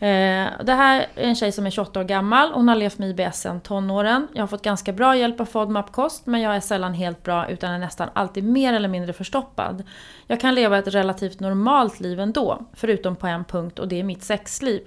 Eh, 0.00 0.48
det 0.64 0.72
här 0.72 1.06
är 1.14 1.28
en 1.28 1.34
tjej 1.34 1.52
som 1.52 1.66
är 1.66 1.70
28 1.70 2.00
år 2.00 2.04
gammal. 2.04 2.52
Hon 2.52 2.68
har 2.68 2.76
levt 2.76 2.98
med 2.98 3.10
IBS 3.10 3.36
sedan 3.40 3.60
tonåren. 3.60 4.28
Jag 4.32 4.42
har 4.42 4.46
fått 4.46 4.62
ganska 4.62 4.92
bra 4.92 5.16
hjälp 5.16 5.40
av 5.40 5.44
FODMAP-kost 5.44 6.26
men 6.26 6.40
jag 6.40 6.56
är 6.56 6.60
sällan 6.60 6.94
helt 6.94 7.22
bra 7.22 7.48
utan 7.48 7.70
är 7.72 7.78
nästan 7.78 8.08
alltid 8.12 8.44
mer 8.44 8.72
eller 8.72 8.88
mindre 8.88 9.12
förstoppad. 9.12 9.82
Jag 10.26 10.40
kan 10.40 10.54
leva 10.54 10.78
ett 10.78 10.94
relativt 10.94 11.40
normalt 11.40 12.00
liv 12.00 12.20
ändå, 12.20 12.62
förutom 12.74 13.16
på 13.16 13.26
en 13.26 13.44
punkt 13.44 13.78
och 13.78 13.88
det 13.88 14.00
är 14.00 14.04
mitt 14.04 14.24
sexliv. 14.24 14.82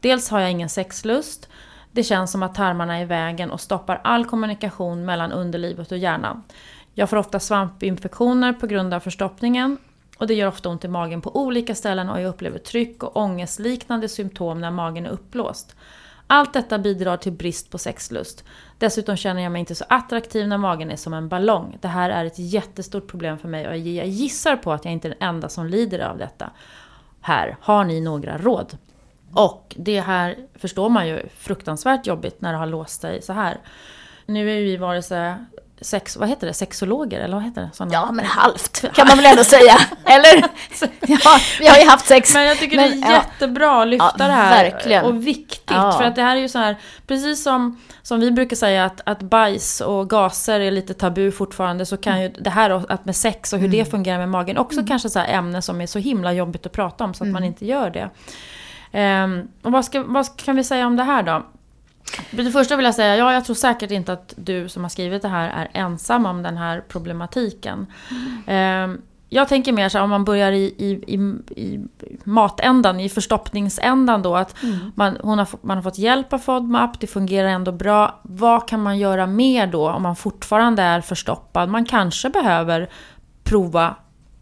Dels 0.00 0.30
har 0.30 0.40
jag 0.40 0.50
ingen 0.50 0.68
sexlust. 0.68 1.48
Det 1.92 2.02
känns 2.02 2.32
som 2.32 2.42
att 2.42 2.54
tarmarna 2.54 2.98
är 2.98 3.02
i 3.02 3.04
vägen 3.04 3.50
och 3.50 3.60
stoppar 3.60 4.00
all 4.04 4.24
kommunikation 4.24 5.04
mellan 5.04 5.32
underlivet 5.32 5.92
och 5.92 5.98
hjärnan. 5.98 6.42
Jag 6.94 7.10
får 7.10 7.16
ofta 7.16 7.40
svampinfektioner 7.40 8.52
på 8.52 8.66
grund 8.66 8.94
av 8.94 9.00
förstoppningen 9.00 9.78
och 10.16 10.26
det 10.26 10.34
gör 10.34 10.48
ofta 10.48 10.68
ont 10.68 10.84
i 10.84 10.88
magen 10.88 11.20
på 11.20 11.36
olika 11.36 11.74
ställen 11.74 12.08
och 12.08 12.20
jag 12.20 12.28
upplever 12.28 12.58
tryck 12.58 13.02
och 13.02 13.16
ångestliknande 13.16 14.08
symptom 14.08 14.60
när 14.60 14.70
magen 14.70 15.06
är 15.06 15.10
uppblåst. 15.10 15.76
Allt 16.26 16.52
detta 16.52 16.78
bidrar 16.78 17.16
till 17.16 17.32
brist 17.32 17.70
på 17.70 17.78
sexlust. 17.78 18.44
Dessutom 18.78 19.16
känner 19.16 19.42
jag 19.42 19.52
mig 19.52 19.60
inte 19.60 19.74
så 19.74 19.84
attraktiv 19.88 20.48
när 20.48 20.58
magen 20.58 20.90
är 20.90 20.96
som 20.96 21.14
en 21.14 21.28
ballong. 21.28 21.78
Det 21.80 21.88
här 21.88 22.10
är 22.10 22.24
ett 22.24 22.38
jättestort 22.38 23.06
problem 23.06 23.38
för 23.38 23.48
mig 23.48 23.68
och 23.68 23.76
jag 23.76 24.06
gissar 24.06 24.56
på 24.56 24.72
att 24.72 24.84
jag 24.84 24.92
inte 24.92 25.08
är 25.08 25.14
den 25.18 25.28
enda 25.28 25.48
som 25.48 25.66
lider 25.66 25.98
av 25.98 26.18
detta. 26.18 26.50
Här, 27.20 27.56
har 27.60 27.84
ni 27.84 28.00
några 28.00 28.38
råd? 28.38 28.78
Och 29.32 29.74
det 29.78 30.00
här 30.00 30.36
förstår 30.54 30.88
man 30.88 31.08
ju 31.08 31.28
fruktansvärt 31.36 32.06
jobbigt 32.06 32.40
när 32.40 32.52
det 32.52 32.58
har 32.58 32.66
låst 32.66 33.00
sig 33.00 33.22
så 33.22 33.32
här. 33.32 33.58
Nu 34.26 34.50
är 34.50 34.54
ju 34.54 34.64
vi 34.64 34.76
vare 34.76 35.02
sig 35.02 35.34
sex, 35.80 36.16
vad 36.16 36.28
heter 36.28 36.46
det, 36.46 36.52
sexologer 36.54 37.20
eller 37.20 37.34
vad 37.34 37.44
heter 37.44 37.60
det? 37.62 37.70
Såna- 37.72 37.92
Ja, 37.92 38.12
men 38.12 38.24
halvt 38.24 38.84
kan 38.94 39.06
man 39.08 39.16
väl 39.16 39.26
ändå 39.26 39.44
säga. 39.56 39.78
Eller? 40.04 40.44
Ja, 41.06 41.38
vi 41.60 41.66
har 41.66 41.76
ju 41.78 41.86
haft 41.88 42.06
sex. 42.06 42.34
Men 42.34 42.44
jag 42.44 42.58
tycker 42.58 42.76
Men, 42.76 43.00
det 43.00 43.06
är 43.06 43.10
ja. 43.12 43.16
jättebra 43.16 43.82
att 43.82 43.88
lyfta 43.88 44.12
Ja, 44.18 44.26
det 44.26 44.32
här. 44.32 44.64
verkligen. 44.70 45.04
Och 45.04 45.26
viktigt. 45.26 45.70
För 45.76 46.02
att 46.02 46.14
det 46.16 46.22
här 46.22 46.36
är 46.36 46.40
ju 46.40 46.48
så 46.48 46.58
här, 46.58 46.76
precis 47.06 47.42
som, 47.42 47.80
som 48.02 48.20
vi 48.20 48.30
brukar 48.30 48.56
säga 48.56 48.84
att, 48.84 49.00
att 49.06 49.20
bajs 49.22 49.80
och 49.80 50.10
gaser 50.10 50.60
är 50.60 50.70
lite 50.70 50.94
tabu 50.94 51.30
fortfarande. 51.32 51.86
Så 51.86 51.96
kan 51.96 52.22
ju 52.22 52.28
det 52.28 52.50
här 52.50 52.92
att 52.92 53.04
med 53.04 53.16
sex 53.16 53.52
och 53.52 53.58
hur 53.58 53.66
Mm. 53.68 53.78
det 53.78 53.90
fungerar 53.90 54.18
med 54.18 54.28
magen 54.28 54.58
också 54.58 54.82
kanske 54.88 55.10
så 55.10 55.18
här 55.18 55.28
ämne 55.28 55.62
som 55.62 55.80
är 55.80 55.86
så 55.86 55.98
himla 55.98 56.32
jobbigt 56.32 56.66
att 56.66 56.72
prata 56.72 57.04
om 57.04 57.14
så 57.14 57.24
att 57.24 57.28
man 57.30 57.36
Mm. 57.42 57.48
inte 57.48 57.66
gör 57.66 57.90
det. 57.90 58.10
Ehm, 58.92 59.48
och 59.62 59.72
vad, 59.72 59.84
ska, 59.84 60.02
vad 60.02 60.36
kan 60.36 60.56
vi 60.56 60.64
säga 60.64 60.86
om 60.86 60.96
det 60.96 61.02
här 61.04 61.22
då? 61.22 61.46
Det 62.30 62.50
första 62.50 62.76
vill 62.76 62.84
jag 62.84 62.94
säga, 62.94 63.16
ja 63.16 63.32
jag 63.32 63.44
tror 63.44 63.56
säkert 63.56 63.90
inte 63.90 64.12
att 64.12 64.34
du 64.36 64.68
som 64.68 64.82
har 64.82 64.88
skrivit 64.88 65.22
det 65.22 65.28
här 65.28 65.48
är 65.48 65.68
ensam 65.72 66.26
om 66.26 66.42
den 66.42 66.56
här 66.56 66.84
problematiken. 66.88 67.86
Ehm, 68.46 69.02
jag 69.28 69.48
tänker 69.48 69.72
mer 69.72 69.88
så 69.88 69.98
här, 69.98 70.04
om 70.04 70.10
man 70.10 70.24
börjar 70.24 70.52
i, 70.52 70.64
i, 70.64 71.14
i, 71.14 71.16
i 71.62 71.80
matändan, 72.24 73.00
i 73.00 73.08
förstoppningsändan 73.08 74.22
då. 74.22 74.36
Att 74.36 74.56
man, 74.94 75.18
hon 75.22 75.38
har, 75.38 75.48
man 75.60 75.76
har 75.76 75.82
fått 75.82 75.98
hjälp 75.98 76.32
av 76.32 76.38
FODMAP, 76.38 77.00
det 77.00 77.06
fungerar 77.06 77.48
ändå 77.48 77.72
bra. 77.72 78.20
Vad 78.22 78.68
kan 78.68 78.82
man 78.82 78.98
göra 78.98 79.26
mer 79.26 79.66
då 79.66 79.90
om 79.90 80.02
man 80.02 80.16
fortfarande 80.16 80.82
är 80.82 81.00
förstoppad? 81.00 81.68
Man 81.68 81.84
kanske 81.84 82.30
behöver 82.30 82.90
prova 83.44 83.96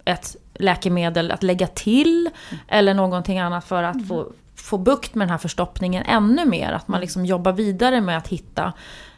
ett 0.04 0.36
läkemedel 0.54 1.30
att 1.30 1.42
lägga 1.42 1.66
till 1.66 2.30
eller 2.68 2.94
någonting 2.94 3.38
annat 3.38 3.64
för 3.64 3.82
att 3.82 4.08
få, 4.08 4.26
få 4.56 4.78
bukt 4.78 5.14
med 5.14 5.26
den 5.26 5.30
här 5.30 5.38
förstoppningen 5.38 6.02
ännu 6.06 6.44
mer. 6.44 6.72
Att 6.72 6.88
man 6.88 7.00
liksom 7.00 7.26
jobbar 7.26 7.52
vidare 7.52 8.00
med 8.00 8.18
att 8.18 8.28
hitta 8.28 8.72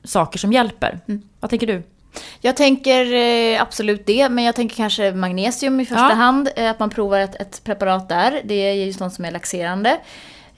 saker 0.04 0.38
som 0.38 0.52
hjälper. 0.52 1.00
Vad 1.40 1.50
tänker 1.50 1.66
du? 1.66 1.82
Jag 2.40 2.56
tänker 2.56 3.14
eh, 3.14 3.62
absolut 3.62 4.06
det, 4.06 4.28
men 4.28 4.44
jag 4.44 4.54
tänker 4.54 4.76
kanske 4.76 5.12
magnesium 5.12 5.80
i 5.80 5.86
första 5.86 6.08
Ja. 6.08 6.14
hand. 6.14 6.48
Eh, 6.56 6.70
att 6.70 6.78
man 6.78 6.90
provar 6.90 7.18
ett, 7.20 7.34
ett 7.34 7.64
preparat 7.64 8.08
där. 8.08 8.40
Det 8.44 8.54
är 8.54 8.72
ju 8.72 8.92
sånt 8.92 9.14
som 9.14 9.24
är 9.24 9.30
laxerande. 9.30 9.98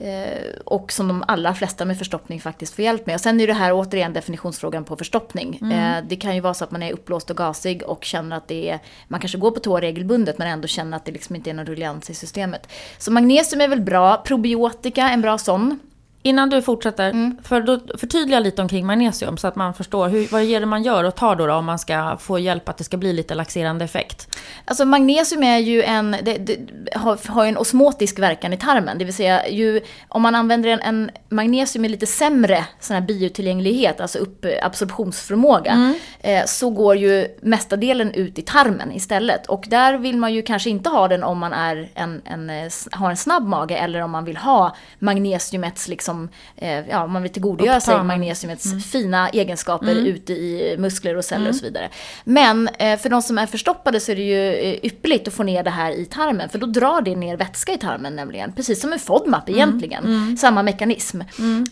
Eh, 0.01 0.61
och 0.65 0.93
som 0.93 1.09
de 1.09 1.25
allra 1.29 1.55
flesta 1.55 1.85
med 1.85 1.99
förstoppning 1.99 2.41
faktiskt 2.41 2.75
får 2.75 2.85
hjälp 2.85 3.07
med. 3.07 3.15
Och 3.15 3.21
sen 3.21 3.41
är 3.41 3.47
det 3.47 3.53
här 3.53 3.73
återigen 3.73 4.13
definitionsfrågan 4.13 4.85
på 4.85 4.97
förstoppning. 4.97 5.73
Eh, 5.73 6.05
det 6.09 6.17
kan 6.17 6.35
ju 6.35 6.41
vara 6.41 6.55
så 6.55 6.65
att 6.65 6.71
man 6.71 6.83
är 6.83 6.93
uppblåst 6.93 7.31
och 7.31 7.37
gasig 7.37 7.83
och 7.83 8.05
känner 8.05 8.37
att 8.37 8.49
det 8.49 8.71
är, 8.71 8.79
man 9.09 9.21
kanske 9.21 9.39
går 9.39 9.51
på 9.51 9.61
toa 9.61 9.81
regelbundet 9.81 10.39
men 10.39 10.49
ändå 10.49 10.69
känner 10.69 10.97
att 10.97 11.05
det 11.05 11.13
liksom 11.13 11.37
inte 11.37 11.51
är 11.51 11.55
någon 11.55 11.67
rullians 11.67 12.11
i 12.11 12.15
systemet. 12.15 12.69
Så 12.99 13.13
magnesium 13.13 13.61
är 13.61 13.69
väl 13.69 13.81
bra, 13.81 14.17
probiotika 14.17 15.11
en 15.11 15.21
bra 15.21 15.39
sån. 15.39 15.79
Innan 16.23 16.51
du 16.51 16.63
fortsätter, 16.63 17.33
för 17.43 17.61
då, 17.61 17.81
förtydliga 17.99 18.41
lite 18.41 18.63
omkring 18.63 18.87
magnesium 18.87 19.37
så 19.37 19.49
att 19.49 19.57
man 19.57 19.75
förstår 19.75 20.09
hur, 20.09 20.29
vad 20.33 20.43
är 20.43 20.61
det 20.61 20.67
man 20.67 20.83
gör 20.83 21.05
och 21.05 21.15
tar 21.15 21.37
då, 21.37 21.47
då 21.47 21.55
om 21.55 21.65
man 21.65 21.79
ska 21.79 22.17
få 22.21 22.39
hjälp 22.39 22.69
att 22.69 22.79
det 22.79 22.85
ska 22.85 22.97
bli 22.97 23.13
lite 23.13 23.35
laxerande 23.35 23.85
effekt. 23.85 24.39
Alltså 24.65 24.85
magnesium 24.85 25.43
är 25.43 25.59
ju 25.59 25.83
en, 25.83 26.17
det, 26.23 26.39
det, 26.39 26.59
har, 26.95 27.29
har 27.29 27.47
en 27.47 27.57
osmotisk 27.57 28.19
verkan 28.19 28.53
i 28.53 28.57
tarmen. 28.57 28.99
Det 28.99 29.05
vill 29.05 29.15
säga 29.15 29.49
ju, 29.49 29.81
om 30.09 30.23
man 30.23 30.35
använder 30.35 30.71
en, 30.71 30.81
en 30.81 31.11
magnesium 31.29 31.83
med 31.83 31.91
lite 31.91 32.07
sämre 32.07 32.65
sån 32.81 32.95
här 32.95 33.01
biotillgänglighet, 33.01 34.01
alltså 34.01 34.19
upp, 34.19 34.47
absorptionsförmåga, 34.63 35.95
eh, 36.21 36.45
så 36.47 36.71
går 36.71 36.97
ju 36.97 37.27
mesta 37.41 37.77
delen 37.77 38.13
ut 38.13 38.39
i 38.39 38.43
tarmen 38.43 38.93
istället. 38.93 39.47
Och 39.47 39.65
där 39.69 39.99
vill 39.99 40.17
man 40.17 40.35
ju 40.35 40.43
kanske 40.43 40.71
inte 40.71 40.91
ha 40.91 41.09
den 41.09 41.25
om 41.25 41.39
man 41.39 41.53
är 41.53 41.91
en, 41.95 42.23
en, 42.25 42.51
eh, 42.51 42.73
har 42.91 43.11
en 43.11 43.17
snabb 43.17 43.49
mage 43.49 43.77
eller 43.77 44.01
om 44.01 44.11
man 44.11 44.25
vill 44.25 44.37
ha 44.37 44.77
magnesiumets, 44.99 45.89
liksom, 45.89 46.08
eh, 46.57 46.89
ja, 46.89 47.07
man 47.07 47.23
vill 47.23 47.33
tillgodogöra 47.33 47.81
sig 47.81 48.05
magnesiumets 48.05 48.85
fina 48.93 49.29
egenskaper 49.29 49.95
ute 49.95 50.33
i 50.33 50.77
muskler 50.79 51.17
och 51.17 51.25
celler 51.25 51.49
och 51.49 51.55
så 51.57 51.65
vidare. 51.65 51.89
Men 52.25 52.69
eh, 52.79 52.99
för 52.99 53.09
de 53.09 53.23
som 53.23 53.39
är 53.39 53.47
förstoppade 53.47 54.01
så 54.01 54.13
är 54.13 54.17
det 54.17 54.23
ju 54.23 54.55
eh, 54.55 54.85
ypperligt 54.87 55.29
att 55.29 55.35
få 55.35 55.43
ner 55.43 55.63
det 55.63 55.71
här 55.71 55.91
i 55.93 56.05
tarmen. 56.05 56.49
För 56.49 56.59
då 56.59 56.67
drar 56.67 57.01
det 57.01 57.17
ner 57.17 57.37
vätska 57.37 57.73
i 57.73 57.79
tarmen 57.79 58.17
nämligen. 58.17 58.53
Precis 58.53 58.81
som 58.81 58.93
en 58.93 58.99
FODMAP 58.99 59.49
egentligen. 59.49 60.37
Samma 60.37 60.63
mekanism. 60.63 61.21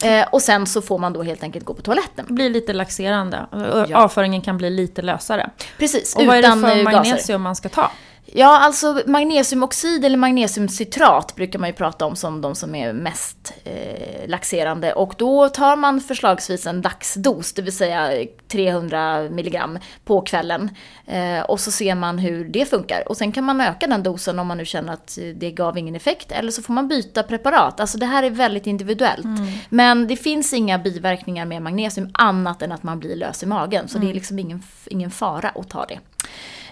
Eh, 0.04 0.26
och 0.30 0.42
sen 0.42 0.66
så 0.66 0.82
får 0.82 0.98
man 0.98 1.12
då 1.12 1.22
helt 1.22 1.42
enkelt 1.42 1.64
gå 1.64 1.74
på 1.74 1.82
toaletten. 1.82 2.26
Blir 2.28 2.50
lite 2.50 2.72
laxerande. 2.72 3.46
Ja. 3.88 3.96
Avföringen 3.96 4.40
kan 4.42 4.56
bli 4.56 4.70
lite 4.70 5.02
lösare. 5.02 5.50
Precis, 5.78 6.16
Och 6.16 6.26
vad 6.26 6.36
är 6.36 6.42
det 6.42 6.48
utan 6.48 6.60
för 6.60 6.68
eh, 6.68 6.74
gaser. 6.76 6.92
magnesium 6.92 7.42
man 7.42 7.56
ska 7.56 7.68
ta? 7.68 7.90
Ja, 8.38 8.58
alltså 8.58 9.02
magnesiumoxid 9.06 10.04
eller 10.04 10.16
magnesiumcitrat 10.16 11.34
brukar 11.36 11.58
man 11.58 11.68
ju 11.68 11.72
prata 11.72 12.06
om 12.06 12.16
som 12.16 12.40
de 12.40 12.54
som 12.54 12.74
är 12.74 12.92
mest 12.92 13.52
eh, 13.64 14.28
laxerande. 14.28 14.92
Och 14.92 15.14
då 15.18 15.48
tar 15.48 15.76
man 15.76 16.00
förslagsvis 16.00 16.66
en 16.66 16.82
dagsdos, 16.82 17.52
det 17.52 17.62
vill 17.62 17.76
säga 17.76 18.26
300 18.48 19.22
milligram 19.30 19.78
på 20.04 20.20
kvällen. 20.20 20.70
Eh, 21.06 21.40
och 21.40 21.60
så 21.60 21.70
ser 21.70 21.94
man 21.94 22.18
hur 22.18 22.44
det 22.44 22.70
funkar. 22.70 23.08
Och 23.08 23.16
sen 23.16 23.32
kan 23.32 23.44
man 23.44 23.60
öka 23.60 23.86
den 23.86 24.02
dosen 24.02 24.38
om 24.38 24.46
man 24.46 24.58
nu 24.58 24.64
känner 24.64 24.92
att 24.92 25.18
det 25.34 25.50
gav 25.50 25.78
ingen 25.78 25.94
effekt. 25.94 26.32
Eller 26.32 26.50
så 26.50 26.62
får 26.62 26.72
man 26.72 26.88
byta 26.88 27.22
preparat. 27.22 27.80
Alltså 27.80 27.98
det 27.98 28.06
här 28.06 28.22
är 28.22 28.30
väldigt 28.30 28.66
individuellt. 28.66 29.26
Men 29.68 30.06
det 30.06 30.16
finns 30.16 30.52
inga 30.52 30.78
biverkningar 30.78 31.44
med 31.44 31.62
magnesium 31.62 32.10
annat 32.12 32.62
än 32.62 32.72
att 32.72 32.82
man 32.82 33.00
blir 33.00 33.16
lös 33.16 33.42
i 33.42 33.46
magen. 33.46 33.88
Så 33.88 33.98
det 33.98 34.10
är 34.10 34.14
liksom 34.14 34.38
ingen, 34.38 34.62
ingen 34.86 35.10
fara 35.10 35.48
att 35.48 35.68
ta 35.68 35.84
det. 35.84 35.98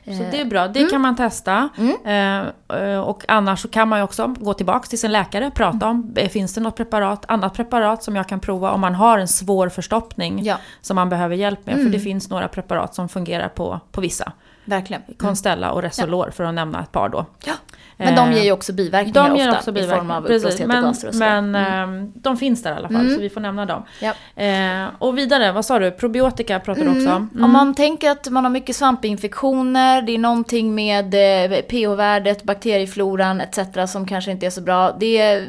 Så 0.04 0.10
det 0.30 0.40
är 0.40 0.44
bra, 0.44 0.68
det 0.68 0.90
kan 0.90 1.00
man 1.00 1.16
testa. 1.16 1.68
Eh, 2.04 2.38
eh, 2.78 2.98
och 3.00 3.24
annars 3.28 3.60
så 3.60 3.68
kan 3.68 3.88
man 3.88 3.98
ju 3.98 4.02
också 4.02 4.26
gå 4.38 4.54
tillbaka 4.54 4.86
till 4.86 4.98
sin 5.00 5.12
läkare 5.12 5.46
och 5.46 5.54
prata 5.54 5.88
om, 5.88 6.14
eh, 6.16 6.28
finns 6.28 6.54
det 6.54 6.60
något 6.60 6.76
preparat, 6.76 7.24
annat 7.28 7.54
preparat 7.54 8.02
som 8.02 8.16
jag 8.16 8.28
kan 8.28 8.40
prova 8.40 8.70
om 8.70 8.80
man 8.80 8.94
har 8.94 9.18
en 9.18 9.28
svår 9.28 9.68
förstoppning 9.68 10.44
Ja. 10.44 10.56
som 10.80 10.94
man 10.94 11.08
behöver 11.08 11.36
hjälp 11.36 11.66
med. 11.66 11.74
För 11.74 11.88
det 11.90 12.00
finns 12.00 12.30
några 12.30 12.48
preparat 12.48 12.94
som 12.94 13.08
fungerar 13.08 13.48
på, 13.48 13.80
på 13.92 14.00
vissa. 14.00 14.32
Verkligen. 14.64 15.02
Constella 15.18 15.72
och 15.72 15.82
Resolor 15.82 16.30
för 16.30 16.44
att 16.44 16.54
nämna 16.54 16.82
ett 16.82 16.92
par 16.92 17.08
då. 17.08 17.26
Ja. 17.44 17.52
Men 17.96 18.14
de 18.16 18.28
Eh, 18.28 18.37
ger 18.37 18.44
ju 18.44 18.52
också 18.52 18.72
biverkningar 18.72 19.28
de 19.28 19.37
ger 19.37 19.48
ofta 19.48 19.59
också 19.59 19.70
i 19.70 19.74
form 19.74 19.83
biverkningar. 19.83 20.16
av 20.16 20.22
Precis, 20.22 20.37
uppblåsthet 20.44 20.68
och 20.68 20.74
men, 20.74 20.83
gaser 20.85 21.09
och 21.09 21.14
men 21.14 21.54
Mm. 21.54 22.02
eh, 22.02 22.09
de 22.14 22.37
finns 22.37 22.62
där 22.62 22.72
i 22.72 22.76
alla 22.76 22.88
fall, 22.88 23.00
Mm. 23.00 23.14
så 23.14 23.20
vi 23.20 23.30
får 23.30 23.40
nämna 23.40 23.66
dem. 23.66 23.83
Ja. 24.00 24.42
Eh, 24.42 24.88
och 24.98 25.18
vidare, 25.18 25.52
vad 25.52 25.64
sa 25.64 25.78
du? 25.78 25.90
Probiotika 25.90 26.61
pratar 26.61 26.83
du 26.83 26.88
också 26.88 27.11
om. 27.12 27.30
Mm. 27.35 27.44
Om 27.44 27.52
man 27.52 27.74
tänker 27.74 28.11
att 28.11 28.28
man 28.28 28.44
har 28.44 28.50
mycket 28.50 28.76
svampinfektioner, 28.76 30.02
det 30.02 30.12
är 30.14 30.18
någonting 30.18 30.74
med 30.74 31.14
eh, 31.14 31.61
pH-värdet, 31.61 32.42
bakteriefloran 32.42 33.40
etc. 33.40 33.59
som 33.92 34.07
kanske 34.07 34.30
inte 34.30 34.46
är 34.46 34.50
så 34.50 34.61
bra. 34.61 34.92
Det, 35.00 35.18
är- 35.20 35.46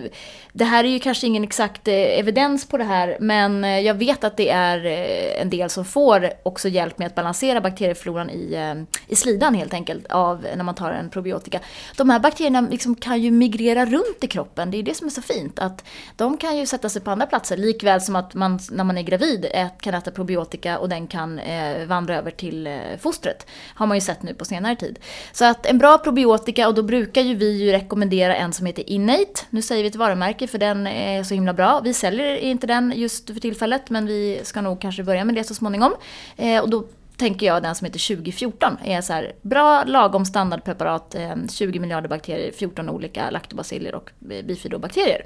det 0.57 0.65
här 0.65 0.83
är 0.83 0.87
ju 0.87 0.99
kanske 0.99 1.27
ingen 1.27 1.43
exakt 1.43 1.87
eh, 1.87 1.93
evidens 1.93 2.67
på 2.67 2.77
det 2.77 2.83
här, 2.83 3.17
men 3.19 3.63
eh, 3.63 3.79
jag 3.79 3.93
vet 3.93 4.23
att 4.23 4.37
det 4.37 4.49
är 4.49 4.85
eh, 4.85 5.41
en 5.41 5.49
del 5.49 5.69
som 5.69 5.85
får 5.85 6.29
också 6.43 6.69
hjälp 6.69 6.97
med 6.97 7.05
att 7.05 7.15
balansera 7.15 7.61
bakteriefloran 7.61 8.29
i, 8.29 8.75
i 9.07 9.15
slidan 9.15 9.55
helt 9.55 9.73
enkelt, 9.73 10.05
av 10.07 10.45
när 10.55 10.63
man 10.63 10.75
tar 10.75 10.91
en 10.91 11.09
probiotika. 11.09 11.59
De 11.97 12.09
här 12.09 12.19
bakterierna 12.19 12.61
liksom 12.61 12.95
kan 12.95 13.21
ju 13.21 13.31
migrera 13.31 13.85
runt 13.85 14.17
i 14.23 14.27
kroppen, 14.27 14.71
det 14.71 14.77
är 14.77 14.83
det 14.83 14.93
som 14.93 15.07
är 15.07 15.11
så 15.11 15.21
fint. 15.21 15.59
Att 15.59 15.83
de 16.15 16.37
kan 16.37 16.57
ju 16.57 16.65
sätta 16.65 16.89
sig 16.89 17.01
på 17.01 17.11
andra 17.11 17.25
platser, 17.25 17.57
likväl 17.57 18.01
som 18.01 18.15
att 18.15 18.33
man 18.33 18.59
när 18.71 18.83
man 18.83 18.97
är 18.97 19.03
gravid 19.03 19.45
kan 19.79 19.93
äta 19.93 20.11
probiotika 20.11 20.79
och 20.79 20.89
den 20.89 21.07
kan 21.07 21.41
vandra 21.87 22.17
över 22.17 22.31
till 22.31 22.79
fostret. 22.99 23.47
Har 23.75 23.87
man 23.87 23.97
ju 23.97 24.01
sett 24.01 24.23
nu 24.23 24.33
på 24.33 24.45
senare 24.45 24.75
tid. 24.75 24.99
Så 25.31 25.45
att 25.45 25.65
en 25.65 25.77
bra 25.77 25.97
probiotika, 25.97 26.67
och 26.67 26.73
då 26.73 26.83
brukar 26.83 27.21
ju 27.21 27.35
vi 27.35 27.63
ju 27.63 27.71
rekommendera 27.71 28.35
en 28.35 28.53
som 28.53 28.65
heter 28.65 28.89
Innate. 28.89 29.41
Nu 29.49 29.61
säger 29.61 29.83
vi 29.83 29.89
ett 29.89 29.95
varumärke 29.95 30.44
för 30.47 30.57
den 30.57 30.87
är 30.87 31.23
så 31.23 31.33
himla 31.33 31.53
bra. 31.53 31.79
Vi 31.79 31.93
säljer 31.93 32.35
inte 32.35 32.67
den 32.67 32.93
just 32.95 33.27
för 33.29 33.39
tillfället 33.39 33.89
men 33.89 34.05
vi 34.05 34.39
ska 34.43 34.61
nog 34.61 34.81
kanske 34.81 35.03
börja 35.03 35.25
med 35.25 35.35
det 35.35 35.43
så 35.43 35.53
småningom. 35.55 35.93
Eh, 36.37 36.61
och 36.61 36.69
då 36.69 36.83
tänker 37.17 37.45
jag 37.45 37.63
den 37.63 37.75
som 37.75 37.85
heter 37.85 38.15
2014 38.15 38.77
är 38.83 39.01
så 39.01 39.13
här 39.13 39.31
bra 39.41 39.83
lagom 39.83 40.25
standardpreparat, 40.25 41.15
eh, 41.15 41.35
20 41.51 41.79
miljarder 41.79 42.09
bakterier, 42.09 42.51
14 42.51 42.89
olika 42.89 43.29
laktobaciller 43.29 43.95
och 43.95 44.11
eh, 44.31 44.45
bifidobakterier. 44.45 45.25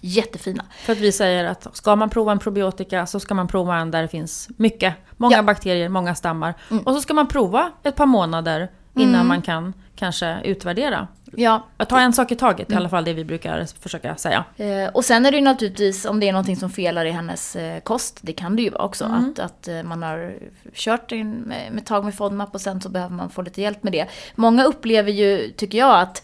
Jättefina. 0.00 0.64
För 0.84 0.92
att 0.92 0.98
vi 0.98 1.12
säger 1.12 1.44
att 1.44 1.76
ska 1.76 1.96
man 1.96 2.10
prova 2.10 2.32
en 2.32 2.38
probiotika 2.38 3.06
så 3.06 3.20
ska 3.20 3.34
man 3.34 3.48
prova 3.48 3.76
en 3.76 3.90
där 3.90 4.02
det 4.02 4.08
finns 4.08 4.48
mycket. 4.56 4.94
Många 5.16 5.32
Ja. 5.32 5.38
Mm. 5.38 5.46
bakterier, 5.46 5.88
många 5.88 6.14
stammar. 6.14 6.54
Och 6.84 6.94
så 6.94 7.00
ska 7.00 7.14
man 7.14 7.28
prova 7.28 7.70
ett 7.82 7.96
par 7.96 8.06
månader 8.06 8.68
innan 8.96 9.26
man 9.26 9.42
kan 9.42 9.72
kanske 9.96 10.40
utvärdera. 10.44 11.08
Ja, 11.36 11.66
Att 11.76 11.88
ta 11.88 12.00
en 12.00 12.12
sak 12.12 12.32
i 12.32 12.36
taget, 12.36 12.68
Mm. 12.68 12.76
i 12.76 12.80
alla 12.80 12.88
fall 12.88 13.04
det 13.04 13.12
vi 13.12 13.24
brukar 13.24 13.66
försöka 13.80 14.16
säga. 14.16 14.44
Eh, 14.56 14.88
och 14.94 15.04
sen 15.04 15.26
är 15.26 15.30
det 15.30 15.36
ju 15.36 15.42
naturligtvis 15.44 16.04
om 16.04 16.20
det 16.20 16.28
är 16.28 16.32
någonting 16.32 16.56
som 16.56 16.70
felar 16.70 17.04
i 17.04 17.10
hennes 17.10 17.56
eh, 17.56 17.80
kost, 17.80 18.18
det 18.22 18.32
kan 18.32 18.56
det 18.56 18.62
ju 18.62 18.70
vara 18.70 18.82
också. 18.82 19.04
Att, 19.04 19.38
att 19.38 19.68
eh, 19.68 19.82
man 19.82 20.02
har 20.02 20.34
kört 20.74 21.12
in 21.12 21.30
med, 21.32 21.72
med 21.72 21.86
tag 21.86 22.04
med 22.04 22.14
FODMAP 22.14 22.54
och 22.54 22.60
sen 22.60 22.80
så 22.80 22.88
behöver 22.88 23.14
man 23.14 23.30
få 23.30 23.42
lite 23.42 23.62
hjälp 23.62 23.82
med 23.82 23.92
det. 23.92 24.06
Många 24.34 24.64
upplever 24.64 25.10
ju, 25.12 25.50
tycker 25.56 25.78
jag, 25.78 26.00
att, 26.00 26.22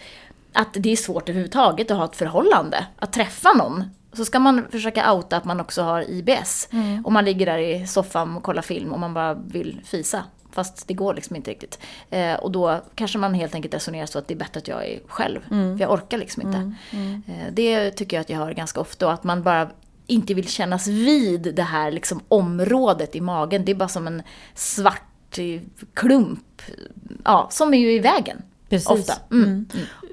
att 0.53 0.69
det 0.73 0.93
är 0.93 0.97
svårt 0.97 1.29
överhuvudtaget 1.29 1.91
att 1.91 1.97
ha 1.97 2.05
ett 2.05 2.17
förhållande. 2.17 2.87
Att 2.99 3.13
träffa 3.13 3.53
någon. 3.53 3.85
Så 4.13 4.25
ska 4.25 4.39
man 4.39 4.65
försöka 4.71 5.13
outa 5.13 5.37
att 5.37 5.45
man 5.45 5.61
också 5.61 5.83
har 5.83 6.11
IBS. 6.11 6.69
Och 7.05 7.13
man 7.13 7.25
ligger 7.25 7.47
där 7.47 7.59
i 7.59 7.87
soffan 7.87 8.37
och 8.37 8.43
kollar 8.43 8.63
film 8.63 8.93
och 8.93 9.01
man 9.01 9.15
bara 9.15 9.35
vill 9.35 9.81
fisa. 9.85 10.25
Fast 10.59 10.89
det 10.89 10.95
går 10.95 11.15
liksom 11.15 11.37
inte 11.37 11.51
riktigt. 11.51 11.79
Eh, 12.11 12.35
och 12.35 12.51
då 12.51 12.81
kanske 12.95 13.19
man 13.19 13.35
helt 13.35 13.55
enkelt 13.55 13.75
resonerar 13.75 14.07
så 14.07 14.19
att 14.19 14.29
det 14.29 14.35
är 14.35 14.39
bättre 14.39 14.59
att 14.59 14.69
jag 14.69 14.87
är 14.87 15.01
själv. 15.07 15.41
För 15.49 15.81
jag 15.81 15.93
orkar 15.93 16.19
liksom 16.19 16.43
inte. 16.43 16.73
Eh, 17.27 17.53
det 17.53 17.91
tycker 17.91 18.17
jag 18.17 18.21
att 18.21 18.31
jag 18.31 18.39
hör 18.39 18.53
ganska 18.53 18.81
ofta. 18.81 19.07
Och 19.07 19.13
att 19.13 19.25
man 19.25 19.43
bara 19.43 19.71
inte 20.07 20.35
vill 20.35 20.49
kännas 20.49 20.87
vid 20.87 21.55
det 21.55 21.63
här 21.63 21.91
liksom 21.91 22.21
området 22.29 23.17
i 23.17 23.21
magen. 23.21 23.65
Det 23.65 23.73
är 23.73 23.77
bara 23.77 23.89
som 23.89 24.07
en 24.07 24.23
svart 24.55 25.39
klump. 25.95 26.63
Ja, 27.25 27.49
som 27.51 27.75
är 27.75 27.79
ju 27.79 27.93
i 27.93 27.99
vägen. 27.99 28.43
Precis. 28.69 28.91
Ofta. 28.91 29.15
Mm. 29.31 29.49
Mm. 29.49 29.67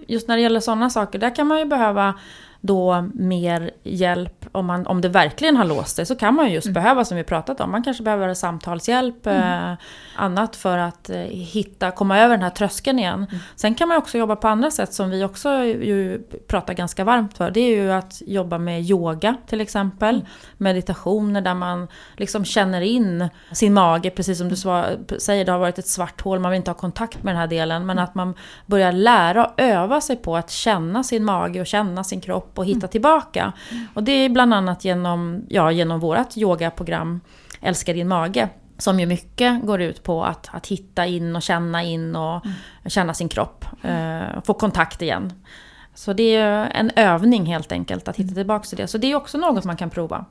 Just 0.07 0.27
när 0.27 0.35
det 0.35 0.41
gäller 0.41 0.59
sådana 0.59 0.89
saker, 0.89 1.19
där 1.19 1.35
kan 1.35 1.47
man 1.47 1.59
ju 1.59 1.65
behöva 1.65 2.19
då 2.65 3.09
mer 3.13 3.71
hjälp 3.83 4.45
om, 4.51 4.65
man, 4.65 4.87
om 4.87 5.01
det 5.01 5.09
verkligen 5.09 5.57
har 5.57 5.65
låst 5.65 5.95
sig 5.95 6.05
så 6.05 6.15
kan 6.15 6.35
man 6.35 6.47
ju 6.47 6.53
just 6.53 6.69
behöva, 6.69 7.05
som 7.05 7.17
vi 7.17 7.23
pratat 7.23 7.61
om, 7.61 7.71
man 7.71 7.83
kanske 7.83 8.03
behöver 8.03 8.33
samtalshjälp, 8.33 9.27
eh, 9.27 9.73
annat 10.15 10.55
för 10.55 10.77
att 10.77 11.09
eh, 11.09 11.17
hitta, 11.17 11.91
komma 11.91 12.19
över 12.19 12.35
den 12.35 12.43
här 12.43 12.49
tröskeln 12.49 12.99
igen. 12.99 13.27
Sen 13.55 13.75
kan 13.75 13.87
man 13.87 13.97
också 13.97 14.17
jobba 14.17 14.35
på 14.35 14.47
andra 14.47 14.71
sätt 14.71 14.93
som 14.93 15.09
vi 15.09 15.23
också 15.23 15.63
ju 15.63 16.21
pratar 16.47 16.73
ganska 16.73 17.03
varmt 17.03 17.37
för. 17.37 17.51
Det 17.51 17.59
är 17.59 17.75
ju 17.75 17.91
att 17.91 18.21
jobba 18.25 18.57
med 18.57 18.81
yoga 18.81 19.35
till 19.47 19.61
exempel, 19.61 20.25
meditationer 20.57 21.41
där 21.41 21.53
man 21.53 21.87
liksom 22.17 22.45
känner 22.45 22.81
in 22.81 23.29
sin 23.51 23.73
mage, 23.73 24.09
precis 24.09 24.37
som 24.37 24.49
du 24.49 24.55
säger, 24.55 25.45
det 25.45 25.51
har 25.51 25.59
varit 25.59 25.79
ett 25.79 25.87
svart 25.87 26.21
hål, 26.21 26.39
man 26.39 26.51
vill 26.51 26.57
inte 26.57 26.71
ha 26.71 26.75
kontakt 26.75 27.23
med 27.23 27.33
den 27.33 27.39
här 27.39 27.47
delen, 27.47 27.85
men 27.85 27.99
att 27.99 28.15
man 28.15 28.33
börjar 28.65 28.91
lära 28.91 29.45
och 29.45 29.53
öva 29.57 30.01
sig 30.01 30.15
på 30.15 30.37
att 30.37 30.51
känna 30.51 31.03
sin 31.03 31.25
mage 31.25 31.61
och 31.61 31.67
känna 31.67 32.03
sin 32.03 32.21
kropp 32.21 32.54
och 32.57 32.65
hitta 32.65 32.87
tillbaka. 32.87 33.53
Och 33.93 34.03
det 34.03 34.11
är 34.11 34.29
bland 34.29 34.53
annat 34.53 34.85
genom, 34.85 35.45
ja, 35.49 35.71
genom 35.71 35.99
vårt 35.99 36.37
yogaprogram 36.37 37.21
Älska 37.61 37.93
din 37.93 38.07
mage. 38.07 38.49
Som 38.77 38.99
ju 38.99 39.05
mycket 39.05 39.61
går 39.65 39.81
ut 39.81 40.03
på 40.03 40.23
att, 40.23 40.49
att 40.51 40.67
hitta 40.67 41.05
in 41.05 41.35
och 41.35 41.41
känna 41.41 41.83
in 41.83 42.15
och 42.15 42.41
känna 42.85 43.13
sin 43.13 43.29
kropp. 43.29 43.65
Eh, 43.81 44.41
få 44.45 44.53
kontakt 44.53 45.01
igen. 45.01 45.33
Så 45.93 46.13
det 46.13 46.35
är 46.35 46.71
en 46.73 46.91
övning 46.95 47.45
helt 47.45 47.71
enkelt 47.71 48.07
att 48.07 48.15
hitta 48.17 48.35
tillbaka 48.35 48.65
till 48.67 48.77
det. 48.77 48.87
Så 48.87 48.97
det 48.97 49.11
är 49.11 49.15
också 49.15 49.37
något 49.37 49.63
man 49.63 49.77
kan 49.77 49.89
prova. 49.89 50.25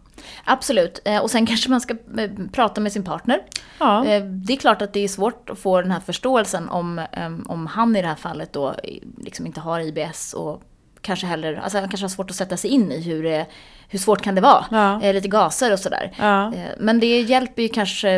Absolut. 0.45 1.01
Eh, 1.05 1.19
och 1.23 1.31
sen 1.31 1.47
kanske 1.47 1.71
man 1.71 1.81
ska 1.81 1.95
eh, 2.19 2.31
prata 2.53 2.81
med 2.81 2.93
sin 2.93 3.05
partner. 3.05 3.41
Ja. 3.79 4.05
Eh, 4.07 4.25
Det 4.25 4.53
är 4.53 4.57
klart 4.57 4.83
att 4.83 4.93
det 4.93 5.01
är 5.01 5.09
svårt 5.09 5.51
att 5.51 5.59
få 5.59 5.81
den 5.83 5.91
här 5.91 6.01
förståelsen 6.01 6.69
om, 6.69 7.07
om 7.47 7.67
han 7.67 7.97
i 7.97 8.03
det 8.03 8.09
här 8.09 8.15
fallet 8.15 8.53
då 8.53 8.75
liksom 9.19 9.47
inte 9.47 9.61
har 9.61 9.81
IBS 9.81 10.33
och 10.33 10.63
kanske 11.05 11.27
heller, 11.27 11.55
alltså 11.55 11.79
han 11.79 11.89
kanske 11.89 12.05
har 12.05 12.09
svårt 12.09 12.31
att 12.31 12.37
sätta 12.37 12.57
sig 12.57 12.71
in 12.71 12.93
i 12.93 13.01
hur, 13.03 13.23
det- 13.23 13.47
hur 13.89 13.99
svårt 13.99 14.23
kan 14.23 14.35
det 14.35 14.41
vara. 14.41 14.65
Ja. 14.71 15.03
Eh, 15.03 15.15
Lite 15.15 15.29
gaser 15.29 15.73
och 15.73 15.79
sådär. 15.79 16.13
Ja. 16.19 16.55
Eh, 16.55 16.71
Men 16.79 17.01
det 17.01 17.21
hjälper 17.21 17.63
ju 17.63 17.69
kanske 17.69 18.11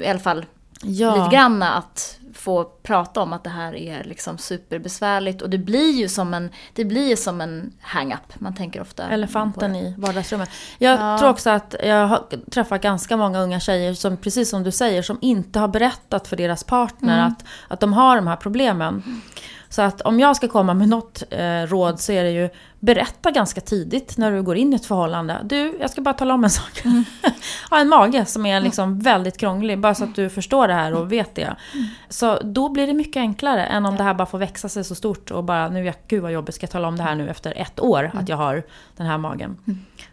i 0.00 0.06
alla 0.08 0.18
fall 0.18 0.44
Ja. 0.82 1.16
lite 1.24 1.36
grann 1.36 1.62
att 1.62 2.18
få 2.34 2.64
prata 2.64 3.20
om 3.20 3.32
att 3.32 3.44
det 3.44 3.50
här 3.50 3.74
är 3.76 4.04
liksom 4.04 4.38
superbesvärligt. 4.38 5.42
Och 5.42 5.50
det 5.50 5.58
blir 5.58 5.92
ju 5.92 6.08
som 6.08 6.34
en, 6.34 6.50
det 6.74 6.84
blir 6.84 7.16
som 7.16 7.40
en 7.40 7.72
hang-up. 7.80 8.34
Man 8.40 8.54
tänker 8.54 8.80
ofta 8.80 9.08
Elefanten 9.08 9.76
i 9.76 9.94
vardagsrummet. 9.98 10.48
Jag 10.78 11.00
Ja. 11.00 11.18
tror 11.18 11.30
också 11.30 11.50
att 11.50 11.74
jag 11.84 12.06
har 12.06 12.22
träffat 12.50 12.82
ganska 12.82 13.16
många 13.16 13.40
unga 13.40 13.60
tjejer 13.60 13.94
som, 13.94 14.16
precis 14.16 14.50
som 14.50 14.62
du 14.62 14.70
säger, 14.70 15.02
som 15.02 15.18
inte 15.20 15.58
har 15.58 15.68
berättat 15.68 16.28
för 16.28 16.36
deras 16.36 16.64
partner 16.64 17.18
Mm. 17.18 17.26
att, 17.32 17.44
att 17.68 17.80
de 17.80 17.92
har 17.92 18.16
de 18.16 18.26
här 18.26 18.36
problemen. 18.36 19.22
Så 19.68 19.82
att 19.82 20.00
om 20.00 20.20
jag 20.20 20.36
ska 20.36 20.48
komma 20.48 20.74
med 20.74 20.88
något 20.88 21.22
eh, 21.30 21.62
råd 21.62 22.00
så 22.00 22.12
är 22.12 22.24
det 22.24 22.30
ju 22.30 22.48
berätta 22.80 23.30
ganska 23.30 23.60
tidigt 23.60 24.16
när 24.16 24.32
du 24.32 24.42
går 24.42 24.56
in 24.56 24.72
i 24.72 24.76
ett 24.76 24.86
förhållande. 24.86 25.36
Du, 25.44 25.76
jag 25.80 25.90
ska 25.90 26.00
bara 26.00 26.14
tala 26.14 26.34
om 26.34 26.44
en 26.44 26.50
sak. 26.50 26.84
Mm. 26.84 27.04
har 27.70 27.78
en 27.80 27.88
mage 27.88 28.24
som 28.26 28.46
är 28.46 28.60
liksom 28.60 29.00
väldigt 29.00 29.38
krånglig, 29.38 29.78
bara 29.78 29.94
så 29.94 30.04
att 30.04 30.14
du 30.14 30.30
förstår 30.30 30.68
det 30.68 30.74
här 30.74 30.94
och 30.94 31.12
vet 31.12 31.34
det. 31.34 31.42
Mm. 31.74 31.86
Så 32.08 32.38
då 32.42 32.68
blir 32.68 32.86
det 32.86 32.92
mycket 32.92 33.20
enklare 33.20 33.64
än 33.64 33.86
om 33.86 33.96
det 33.96 34.02
här 34.02 34.14
bara 34.14 34.26
får 34.26 34.38
växa 34.38 34.68
sig 34.68 34.84
så 34.84 34.94
stort 34.94 35.30
och 35.30 35.44
bara 35.44 35.68
nu, 35.68 35.84
jag- 35.84 35.94
gud 36.08 36.22
vad 36.22 36.32
jobbigt, 36.32 36.54
ska 36.54 36.64
jag 36.64 36.70
tala 36.70 36.88
om 36.88 36.96
det 36.96 37.02
här 37.02 37.14
nu 37.14 37.28
efter 37.28 37.52
ett 37.56 37.80
år 37.80 38.04
Mm. 38.04 38.18
att 38.18 38.28
jag 38.28 38.36
har 38.36 38.62
den 38.96 39.06
här 39.06 39.18
magen. 39.18 39.56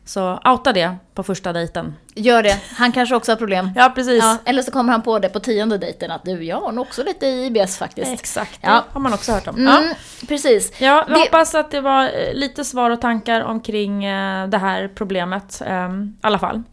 Så 0.06 0.40
outa 0.46 0.74
det 0.74 0.96
på 1.14 1.24
första 1.24 1.54
dejten. 1.54 1.96
Gör 2.16 2.44
det. 2.44 2.60
Han 2.78 2.92
kanske 2.92 3.16
också 3.16 3.32
har 3.32 3.38
problem. 3.38 3.70
Ja, 3.76 3.92
precis. 3.96 4.24
Ja, 4.24 4.38
eller 4.46 4.62
så 4.62 4.72
kommer 4.72 4.92
han 4.92 5.02
på 5.02 5.20
det 5.20 5.30
på 5.30 5.40
tionde 5.40 5.78
dejten 5.78 6.12
att 6.12 6.26
du, 6.26 6.44
jag 6.44 6.62
har 6.62 6.72
nog 6.72 6.82
också 6.86 7.04
lite 7.04 7.26
IBS 7.28 7.78
faktiskt. 7.78 8.12
Exakt, 8.12 8.60
Ja. 8.62 8.70
det 8.72 8.82
har 8.94 9.00
man 9.02 9.14
också 9.14 9.32
hört 9.32 9.48
om. 9.48 9.64
Ja. 9.66 9.78
Mm, 9.82 9.94
precis. 10.28 10.82
Ja, 10.82 11.06
vi 11.08 11.14
Det- 11.14 11.20
hoppas 11.20 11.56
att 11.56 11.72
det 11.72 11.82
var 11.82 12.04
eh, 12.04 12.34
lite 12.54 12.66
svar 12.66 12.90
och 12.90 13.02
tankar 13.02 13.42
omkring 13.42 14.06
eh, 14.06 14.48
det 14.48 14.58
här 14.58 14.88
problemet. 14.96 15.62
ehm, 15.66 16.04
I 16.18 16.20
alla 16.28 16.40
fall. 16.40 16.64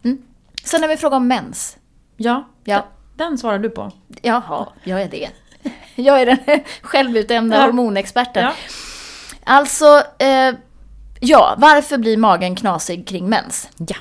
Sen 0.63 0.81
har 0.81 0.89
vi 0.89 0.97
fråga 0.97 1.17
om 1.17 1.27
mens. 1.27 1.77
Ja, 2.17 2.47
Ja. 2.63 2.85
den 3.15 3.37
svarar 3.37 3.59
du 3.59 3.69
på. 3.69 3.91
Jaha, 4.21 4.67
jag 4.83 5.01
är 5.01 5.09
det. 5.09 5.29
Jag 5.95 6.21
är 6.21 6.25
den 6.25 6.37
självutnämnda 6.81 7.65
hormonexperten. 7.65 8.43
Ja. 8.43 8.53
Alltså, 9.43 9.85
eh, 10.19 10.55
ja, 11.19 11.55
varför 11.57 11.97
blir 11.97 12.17
magen 12.17 12.55
knasig 12.55 13.07
kring 13.07 13.29
mens? 13.29 13.69
Ja. 13.77 13.95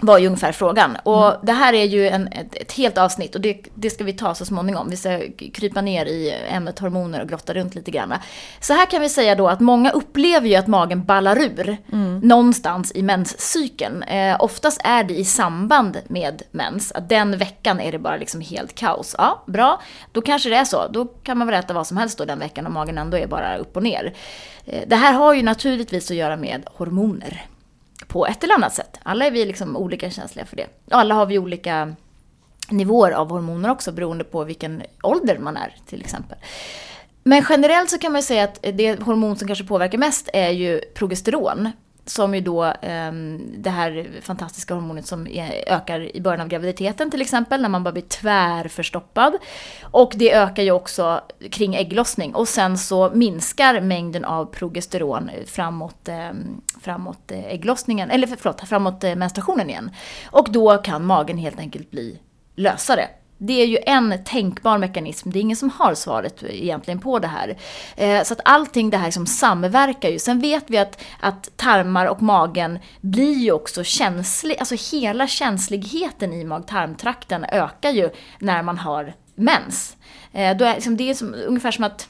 Var 0.00 0.18
ju 0.18 0.26
ungefär 0.26 0.52
frågan. 0.52 0.96
Och 1.02 1.34
det 1.42 1.52
här 1.52 1.72
är 1.72 1.84
ju 1.84 2.08
en, 2.08 2.28
ett, 2.28 2.54
ett 2.54 2.72
helt 2.72 2.98
avsnitt 2.98 3.34
och 3.34 3.40
det, 3.40 3.62
det 3.74 3.90
ska 3.90 4.04
vi 4.04 4.12
ta 4.12 4.34
så 4.34 4.44
småningom. 4.44 4.90
Vi 4.90 4.96
ska 4.96 5.20
krypa 5.52 5.80
ner 5.80 6.06
i 6.06 6.34
ämnet 6.48 6.78
hormoner 6.78 7.22
och 7.22 7.28
grotta 7.28 7.54
runt 7.54 7.74
lite 7.74 7.90
grann. 7.90 8.14
Så 8.60 8.72
här 8.72 8.86
kan 8.86 9.02
vi 9.02 9.08
säga 9.08 9.34
då 9.34 9.48
att 9.48 9.60
många 9.60 9.90
upplever 9.90 10.48
ju 10.48 10.54
att 10.54 10.66
magen 10.66 11.04
ballar 11.04 11.38
ur 11.38 11.76
någonstans 12.22 12.92
i 12.94 13.02
menscykeln. 13.02 14.02
Eh, 14.02 14.36
oftast 14.38 14.80
är 14.84 15.04
det 15.04 15.14
i 15.14 15.24
samband 15.24 15.98
med 16.08 16.42
mens, 16.50 16.92
att 16.92 17.08
den 17.08 17.38
veckan 17.38 17.80
är 17.80 17.92
det 17.92 17.98
bara 17.98 18.16
liksom 18.16 18.40
helt 18.40 18.74
kaos. 18.74 19.14
Ja, 19.18 19.42
bra. 19.46 19.80
Då 20.12 20.20
kanske 20.20 20.48
det 20.48 20.56
är 20.56 20.64
så. 20.64 20.88
Då 20.88 21.04
kan 21.04 21.38
man 21.38 21.46
väl 21.46 21.56
äta 21.56 21.74
vad 21.74 21.86
som 21.86 21.96
helst 21.96 22.18
då 22.18 22.24
den 22.24 22.38
veckan 22.38 22.66
och 22.66 22.72
magen 22.72 22.98
ändå 22.98 23.16
är 23.16 23.26
bara 23.26 23.56
upp 23.56 23.76
och 23.76 23.82
ner. 23.82 24.14
Eh, 24.64 24.82
det 24.86 24.96
här 24.96 25.12
har 25.12 25.34
ju 25.34 25.42
naturligtvis 25.42 26.10
att 26.10 26.16
göra 26.16 26.36
med 26.36 26.62
hormoner 26.74 27.46
på 28.08 28.26
ett 28.26 28.44
eller 28.44 28.54
annat 28.54 28.74
sätt. 28.74 29.00
Alla 29.02 29.26
är 29.26 29.30
vi 29.30 29.44
liksom 29.44 29.76
olika 29.76 30.10
känsliga 30.10 30.46
för 30.46 30.56
det. 30.56 30.66
Och 30.84 30.98
alla 30.98 31.14
har 31.14 31.26
vi 31.26 31.38
olika 31.38 31.94
nivåer 32.70 33.10
av 33.12 33.30
hormoner 33.30 33.70
också 33.70 33.92
beroende 33.92 34.24
på 34.24 34.44
vilken 34.44 34.82
ålder 35.02 35.38
man 35.38 35.56
är 35.56 35.76
till 35.86 36.00
exempel. 36.00 36.38
Men 37.22 37.44
generellt 37.48 37.90
så 37.90 37.98
kan 37.98 38.12
man 38.12 38.22
säga 38.22 38.44
att 38.44 38.62
det 38.62 39.02
hormon 39.02 39.36
som 39.36 39.46
kanske 39.48 39.64
påverkar 39.64 39.98
mest 39.98 40.28
är 40.32 40.50
ju 40.50 40.80
progesteron. 40.94 41.70
Som 42.06 42.34
ju 42.34 42.40
då 42.40 42.64
eh, 42.64 43.12
det 43.56 43.70
här 43.70 44.06
fantastiska 44.22 44.74
hormonet 44.74 45.06
som 45.06 45.26
ökar 45.66 46.16
i 46.16 46.20
början 46.20 46.40
av 46.40 46.48
graviditeten 46.48 47.10
till 47.10 47.20
exempel, 47.20 47.62
när 47.62 47.68
man 47.68 47.84
bara 47.84 47.92
blir 47.92 48.02
tvärförstoppad. 48.02 49.36
Och 49.82 50.12
det 50.16 50.34
ökar 50.34 50.62
ju 50.62 50.70
också 50.70 51.20
kring 51.50 51.74
ägglossning. 51.74 52.34
Och 52.34 52.48
sen 52.48 52.78
så 52.78 53.10
minskar 53.14 53.80
mängden 53.80 54.24
av 54.24 54.44
progesteron 54.44 55.30
framåt, 55.46 56.08
ehm, 56.08 56.36
eh, 56.76 56.80
framåt 56.80 57.32
ägglossningen, 57.32 58.10
eller 58.10 58.26
förlåt, 58.26 58.68
framåt 58.68 59.04
eh, 59.04 59.14
menstruationen 59.14 59.70
igen. 59.70 59.90
Och 60.30 60.52
då 60.52 60.78
kan 60.78 61.06
magen 61.06 61.38
helt 61.38 61.58
enkelt 61.58 61.90
bli 61.90 62.18
lösare. 62.56 63.08
Det 63.38 63.62
är 63.62 63.66
ju 63.66 63.78
en 63.86 64.24
tänkbar 64.24 64.78
mekanism, 64.78 65.30
det 65.30 65.38
är 65.38 65.40
ingen 65.40 65.56
som 65.56 65.70
har 65.70 65.94
svaret 65.94 66.42
egentligen 66.42 67.00
på 67.00 67.18
det 67.18 67.26
här. 67.26 67.56
Eh, 67.96 68.22
så 68.22 68.32
att 68.32 68.40
allting 68.44 68.90
det 68.90 68.96
här 68.96 69.10
som 69.10 69.26
samverkar 69.26 70.08
ju. 70.08 70.18
Sen 70.18 70.40
vet 70.40 70.64
vi 70.66 70.78
att, 70.78 71.02
att 71.20 71.56
tarmar 71.56 72.06
och 72.06 72.22
magen 72.22 72.78
blir 73.00 73.34
ju 73.34 73.52
också 73.52 73.84
känslig, 73.84 74.56
alltså 74.58 74.96
hela 74.96 75.26
känsligheten 75.26 76.32
i 76.32 76.44
mag-tarmtrakten 76.44 77.44
ökar 77.44 77.90
ju 77.90 78.10
när 78.38 78.62
man 78.62 78.78
har 78.78 79.14
mens. 79.34 79.96
Eh, 80.32 80.56
då 80.56 80.64
är, 80.64 80.74
liksom, 80.74 80.96
det 80.96 81.10
är 81.10 81.14
som, 81.14 81.34
ungefär 81.46 81.70
som 81.70 81.84
att 81.84 82.08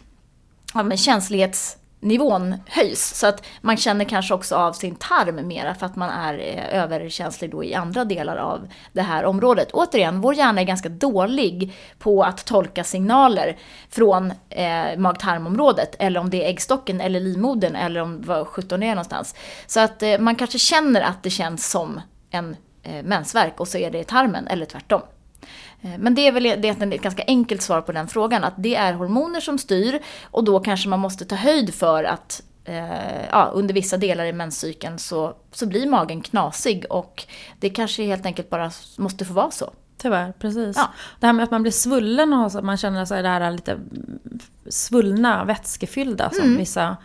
ja, 0.75 0.83
men 0.83 0.97
känslighets 0.97 1.77
nivån 2.01 2.55
höjs. 2.67 3.15
Så 3.15 3.27
att 3.27 3.47
man 3.61 3.77
känner 3.77 4.05
kanske 4.05 4.35
också 4.35 4.57
av 4.57 4.73
sin 4.73 4.95
tarm 4.95 5.49
mera 5.49 5.75
för 5.75 5.87
att 5.87 5.97
man 5.97 6.11
är 6.11 6.39
eh, 6.39 6.83
överkänslig 6.83 7.51
då 7.51 7.65
i 7.65 7.75
andra 7.75 8.05
delar 8.05 8.37
av 8.37 8.69
det 8.93 9.03
här 9.03 9.25
området. 9.25 9.71
Återigen, 9.73 10.21
vår 10.21 10.35
hjärna 10.35 10.61
är 10.61 10.65
ganska 10.65 10.89
dålig 10.89 11.75
på 11.99 12.23
att 12.23 12.45
tolka 12.45 12.85
signaler 12.85 13.57
från 13.91 14.33
eh, 14.51 14.97
mag-tarmområdet. 14.97 15.97
Eller 15.99 16.21
om 16.21 16.31
det 16.31 16.45
är 16.45 16.49
äggstocken 16.49 17.01
eller 17.01 17.21
livmodern 17.21 17.77
eller 17.77 18.01
om 18.01 18.23
vad 18.23 18.47
17 18.47 18.83
är 18.83 18.91
någonstans. 18.91 19.35
Så 19.67 19.81
att 19.81 20.03
eh, 20.03 20.19
man 20.19 20.37
kanske 20.37 20.59
känner 20.59 21.01
att 21.01 21.23
det 21.23 21.31
känns 21.31 21.71
som 21.71 22.01
en 22.31 22.57
eh, 22.83 23.03
mensvärk 23.05 23.61
och 23.61 23.69
så 23.69 23.79
är 23.79 23.91
det 23.91 23.99
i 23.99 24.05
tarmen 24.05 24.47
eller 24.47 24.67
tvärtom. 24.67 25.03
Eh, 25.83 25.99
men 25.99 26.15
det 26.15 26.27
är 26.29 26.33
väl 26.33 26.47
egentligen 26.47 26.93
ett 26.93 27.03
ganska 27.03 27.25
enkelt 27.27 27.63
svar 27.63 27.81
på 27.81 27.93
den 27.93 28.09
frågan, 28.09 28.45
att 28.45 28.55
det 28.57 28.75
är 28.75 28.93
hormoner 28.93 29.41
som 29.41 29.59
styr 29.59 30.01
och 30.25 30.45
då 30.45 30.61
kanske 30.61 30.89
man 30.89 31.01
måste 31.01 31.25
ta 31.25 31.35
höjd 31.35 31.75
för 31.75 32.05
att 32.05 32.43
eh, 32.65 33.27
ja, 33.31 33.51
under 33.55 33.75
vissa 33.75 33.97
delar 33.97 34.25
i 34.25 34.33
menscykeln 34.33 34.99
så, 34.99 35.35
så 35.53 35.67
blir 35.67 35.87
magen 35.87 36.21
knasig 36.21 36.85
och 36.91 37.25
det 37.61 37.71
kanske 37.71 38.03
helt 38.03 38.27
enkelt 38.27 38.51
bara 38.51 38.71
måste 38.99 39.25
få 39.25 39.33
vara 39.33 39.51
så. 39.51 39.73
Tyvärr, 39.99 40.33
precis. 40.33 40.77
Ja. 40.77 40.93
Det 41.21 41.27
här 41.27 41.33
med 41.33 41.45
att 41.45 41.51
man 41.51 41.63
blir 41.63 41.73
svullen 41.73 42.33
och 42.33 42.47
att 42.47 42.65
man 42.65 42.77
känner 42.77 43.05
sig 43.05 43.23
det 43.23 43.29
här 43.29 43.51
lite 43.51 43.79
svullna, 44.69 45.45
vätskefyllda 45.45 46.31
som 46.31 46.45
mm. 46.45 46.59
vissa 46.59 46.97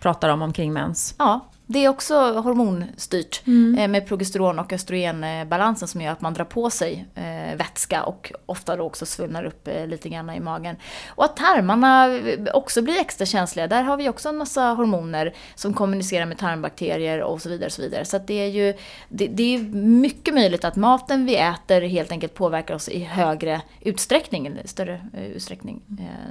pratar 0.00 0.28
om 0.28 0.42
omkring 0.42 0.72
mens. 0.72 1.14
Ja, 1.18 1.40
det 1.70 1.84
är 1.84 1.88
också 1.88 2.14
hormonstyrt 2.40 3.46
mm. 3.46 3.78
Eh, 3.78 3.88
med 3.88 4.06
progesteron 4.06 4.58
och 4.58 4.72
östrogenbalansen 4.72 5.88
som 5.88 6.00
gör 6.00 6.12
att 6.12 6.20
man 6.20 6.34
drar 6.34 6.44
på 6.44 6.70
sig 6.70 7.06
eh, 7.14 7.56
vätska 7.56 8.02
och 8.04 8.32
ofta 8.46 8.76
då 8.76 8.84
också 8.84 9.06
svullnar 9.06 9.44
upp 9.44 9.68
eh, 9.68 9.86
lite 9.86 10.08
grann 10.08 10.30
i 10.30 10.40
magen. 10.40 10.76
Och 11.08 11.24
att 11.24 11.36
tarmarna 11.36 12.20
också 12.54 12.82
blir 12.82 13.00
extra 13.00 13.26
känsliga. 13.26 13.66
Där 13.66 13.82
har 13.82 13.96
vi 13.96 14.08
också 14.08 14.28
en 14.28 14.36
massa 14.36 14.62
hormoner 14.62 15.34
som 15.54 15.74
kommunicerar 15.74 16.26
med 16.26 16.38
tarmbakterier 16.38 17.22
och 17.22 17.42
så 17.42 17.48
vidare. 17.48 17.66
Och 17.66 17.72
så 17.72 17.82
vidare. 17.82 18.04
så 18.04 18.18
det 18.18 18.34
är 18.34 18.48
ju 18.48 18.74
det, 19.08 19.26
det, 19.26 19.54
är 19.54 19.58
mycket 19.78 20.34
möjligt 20.34 20.64
att 20.64 20.76
maten 20.76 21.26
vi 21.26 21.36
äter 21.36 21.80
helt 21.80 22.12
enkelt 22.12 22.34
påverkar 22.34 22.74
oss 22.74 22.88
i 22.88 23.04
högre 23.04 23.60
utsträckning, 23.80 24.46
eller 24.46 24.66
större 24.66 25.00
utsträckning, 25.34 25.82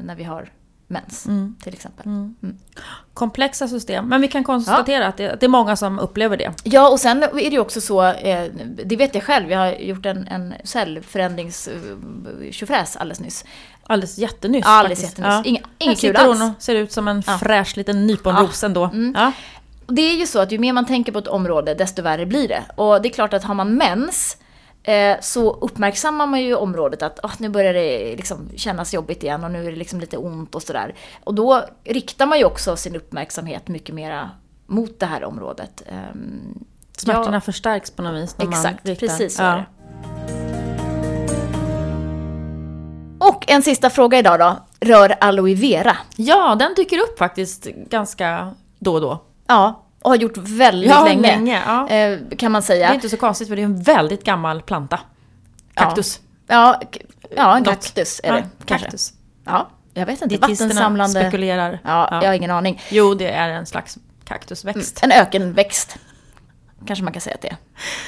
när 0.03 0.15
vi 0.15 0.23
har 0.23 0.49
mens 0.87 1.25
mm. 1.25 1.55
till 1.63 1.73
exempel. 1.73 2.05
Mm. 2.05 2.35
Mm. 2.43 2.57
Komplexa 3.13 3.67
system, 3.67 4.07
men 4.07 4.21
vi 4.21 4.27
kan 4.27 4.43
konstatera 4.43 5.03
ja. 5.03 5.09
att, 5.09 5.17
det, 5.17 5.33
att, 5.33 5.39
det, 5.39 5.45
är 5.45 5.49
många 5.49 5.75
som 5.75 5.99
upplever 5.99 6.37
det. 6.37 6.53
Ja, 6.63 6.89
och 6.89 6.99
sen 6.99 7.23
är 7.23 7.29
det 7.33 7.41
ju 7.41 7.59
också 7.59 7.81
så, 7.81 8.03
eh, 8.03 8.51
det 8.85 8.95
vet 8.95 9.15
jag 9.15 9.23
själv, 9.23 9.51
jag 9.51 9.59
har 9.59 9.71
gjort 9.71 10.05
en, 10.05 10.27
en 10.27 10.53
cellförändrings 10.63 11.67
eh, 11.67 12.85
alldeles 12.97 13.19
nyss. 13.19 13.45
Alldeles 13.83 14.17
jättenyss 14.17 14.63
ja, 14.65 14.71
Alldeles 14.71 15.03
jättenyss. 15.03 15.29
Ja. 15.31 15.41
Inga, 15.45 15.59
inget 15.77 16.01
kul 16.01 16.15
alls. 16.15 16.39
Hon 16.39 16.49
och 16.49 16.61
ser 16.61 16.75
ut 16.75 16.91
som 16.91 17.07
en 17.07 17.23
ja. 17.27 17.37
fräsch 17.37 17.77
liten 17.77 18.07
nyponros 18.07 18.63
ja. 18.63 18.65
ändå. 18.65 18.83
Mm. 18.83 19.31
Det 19.87 20.01
är 20.01 20.15
ju 20.15 20.27
så 20.27 20.39
att 20.39 20.51
ju 20.51 20.59
mer 20.59 20.73
man 20.73 20.85
tänker 20.85 21.11
på 21.11 21.19
ett 21.19 21.27
område, 21.27 21.73
desto 21.73 22.01
värre 22.01 22.25
blir 22.25 22.47
det. 22.47 22.63
Och 22.75 23.01
det 23.01 23.09
är 23.09 23.13
klart 23.13 23.33
att 23.33 23.43
har 23.43 23.53
man 23.53 23.75
mens, 23.75 24.37
så 25.21 25.53
uppmärksammar 25.53 26.27
man 26.27 26.41
ju 26.41 26.55
området 26.55 27.03
att 27.03 27.19
oh, 27.19 27.31
nu 27.37 27.49
börjar 27.49 27.73
det 27.73 28.15
liksom 28.15 28.49
kännas 28.55 28.93
jobbigt 28.93 29.23
igen 29.23 29.43
och 29.43 29.51
nu 29.51 29.67
är 29.67 29.71
det 29.71 29.77
liksom 29.77 29.99
lite 29.99 30.17
ont 30.17 30.55
och 30.55 30.63
sådär. 30.63 30.95
Och 31.23 31.35
då 31.35 31.65
riktar 31.83 32.25
man 32.25 32.37
ju 32.37 32.45
också 32.45 32.75
sin 32.75 32.95
uppmärksamhet 32.95 33.67
mycket 33.67 33.95
mera 33.95 34.31
mot 34.65 34.99
det 34.99 35.05
här 35.05 35.23
området. 35.23 35.83
Um, 36.11 36.65
Smärtorna 36.97 37.37
ja, 37.37 37.41
förstärks 37.41 37.91
på 37.91 38.01
något 38.01 38.23
vis 38.23 38.37
när 38.37 38.47
exakt, 38.47 38.63
man 38.85 38.91
riktar. 38.93 39.07
precis 39.07 39.35
så 39.35 39.43
ja. 39.43 39.47
är 39.47 39.57
det. 39.57 39.65
Och 43.19 43.49
en 43.49 43.63
sista 43.63 43.89
fråga 43.89 44.19
idag 44.19 44.39
då, 44.39 44.57
rör 44.79 45.15
aloe 45.21 45.55
vera. 45.55 45.97
Ja, 46.15 46.55
den 46.59 46.73
dyker 46.75 46.97
upp 46.99 47.19
faktiskt 47.19 47.63
ganska 47.65 48.53
då 48.79 48.93
och 48.93 49.01
då. 49.01 49.23
Ja, 49.47 49.86
och 50.07 50.11
har 50.11 50.17
gjort 50.17 50.37
väldigt 50.37 50.89
ja, 50.89 51.05
länge. 51.05 51.21
länge 51.21 51.63
ja. 51.65 51.89
Eh, 51.89 52.19
kan 52.37 52.51
man 52.51 52.63
säga. 52.63 52.87
Det 52.87 52.93
är 52.93 52.95
inte 52.95 53.09
så 53.09 53.17
konstigt 53.17 53.47
för 53.47 53.55
det 53.55 53.61
är 53.61 53.65
en 53.65 53.81
väldigt 53.81 54.23
gammal 54.23 54.61
planta. 54.61 54.99
Kaktus. 55.73 56.19
Ja, 56.47 56.81
ja, 57.35 57.57
en 57.57 57.63
kaktus 57.63 58.21
är 58.23 58.31
det 58.31 58.39
ja, 58.39 58.45
kanske. 58.65 58.85
Kaktus. 58.85 59.13
Ja, 59.45 59.69
jag 59.93 60.05
vet 60.05 60.21
inte. 60.21 60.37
Vattensamlande. 60.37 61.21
spekulerar. 61.21 61.79
Ja, 61.83 62.07
ja, 62.11 62.21
jag 62.21 62.29
har 62.29 62.33
ingen 62.33 62.51
aning. 62.51 62.81
Jo, 62.89 63.13
det 63.13 63.29
är 63.29 63.49
en 63.49 63.65
slags 63.65 63.97
kaktusväxt. 64.25 65.03
Mm, 65.03 65.17
en 65.17 65.21
ökenväxt. 65.21 65.97
Kanske 66.87 67.03
man 67.03 67.13
kan 67.13 67.21
säga 67.21 67.35
att 67.35 67.41
det 67.41 67.47
är. 67.47 67.57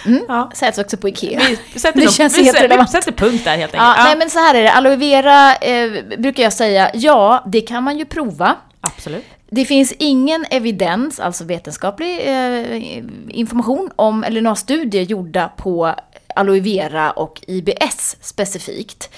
Mm. 0.06 0.26
Ja. 0.28 0.52
Säljs 0.54 0.78
också 0.78 0.98
på 0.98 1.10
Ikea. 1.10 1.42
Vi 1.74 1.80
sätter, 1.80 2.02
det 2.02 2.12
känns 2.12 2.38
vi, 2.38 2.44
helt 2.44 2.72
vi, 2.72 2.78
vi 2.78 2.88
sätter 2.88 3.12
punkt 3.12 3.44
där 3.44 3.58
helt 3.58 3.74
enkelt. 3.74 3.74
Ja, 3.74 3.96
ja. 3.98 4.04
Nej 4.04 4.18
men 4.18 4.30
så 4.30 4.40
här 4.40 4.56
är 4.56 4.64
det, 4.64 4.72
aloe 4.72 4.96
vera 4.96 5.56
eh, 5.56 5.92
brukar 6.18 6.44
jag 6.44 6.54
säga, 6.54 6.92
ja 6.94 7.44
det 7.48 7.62
kan 7.62 7.84
man 7.84 7.98
ju 7.98 8.06
prova. 8.06 8.56
Absolut. 8.82 9.26
Det 9.52 9.66
finns 9.66 9.94
ingen 10.00 10.46
evidens, 10.50 11.20
alltså 11.20 11.44
vetenskaplig 11.44 12.20
eh, 12.28 12.82
information 13.30 13.92
om, 13.96 14.24
eller 14.24 14.42
några 14.42 14.56
studier 14.56 15.04
gjorda 15.04 15.52
på 15.58 15.96
aloe 16.36 16.60
vera 16.60 17.12
och 17.12 17.42
IBS 17.48 18.18
specifikt. 18.22 19.10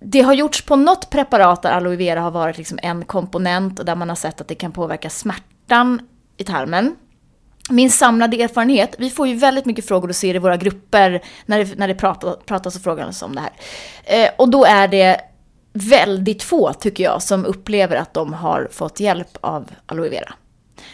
Det 0.00 0.20
har 0.20 0.34
gjorts 0.34 0.62
på 0.62 0.76
något 0.76 1.10
preparat 1.10 1.62
där 1.62 1.70
aloe 1.70 1.96
vera 1.96 2.20
har 2.20 2.30
varit 2.30 2.58
liksom 2.58 2.78
en 2.82 3.04
komponent 3.04 3.78
och 3.78 3.84
där 3.84 3.94
man 3.94 4.08
har 4.08 4.16
sett 4.16 4.40
att 4.40 4.48
det 4.48 4.54
kan 4.54 4.72
påverka 4.72 5.10
smärtan 5.10 6.00
i 6.36 6.44
tarmen. 6.44 6.96
Min 7.70 7.90
samlade 7.90 8.42
erfarenhet, 8.42 8.94
vi 8.98 9.10
får 9.10 9.28
ju 9.28 9.34
väldigt 9.34 9.64
mycket 9.64 9.88
frågor 9.88 10.08
och 10.08 10.16
ser 10.16 10.34
i 10.34 10.38
våra 10.38 10.56
grupper 10.56 11.22
när 11.46 11.64
det, 11.64 11.78
när 11.78 11.88
det 11.88 11.94
pratas, 11.94 12.36
pratas 12.46 12.76
och 12.76 12.82
frågas 12.82 13.22
om 13.22 13.34
det 13.34 13.40
här. 13.40 13.52
Eh, 14.04 14.30
och 14.38 14.48
då 14.48 14.64
är 14.64 14.88
det 14.88 15.20
väldigt 15.72 16.42
få, 16.42 16.72
tycker 16.72 17.04
jag, 17.04 17.22
som 17.22 17.44
upplever 17.44 17.96
att 17.96 18.14
de 18.14 18.32
har 18.32 18.68
fått 18.70 19.00
hjälp 19.00 19.38
av 19.40 19.70
aloe 19.86 20.08
vera. 20.08 20.34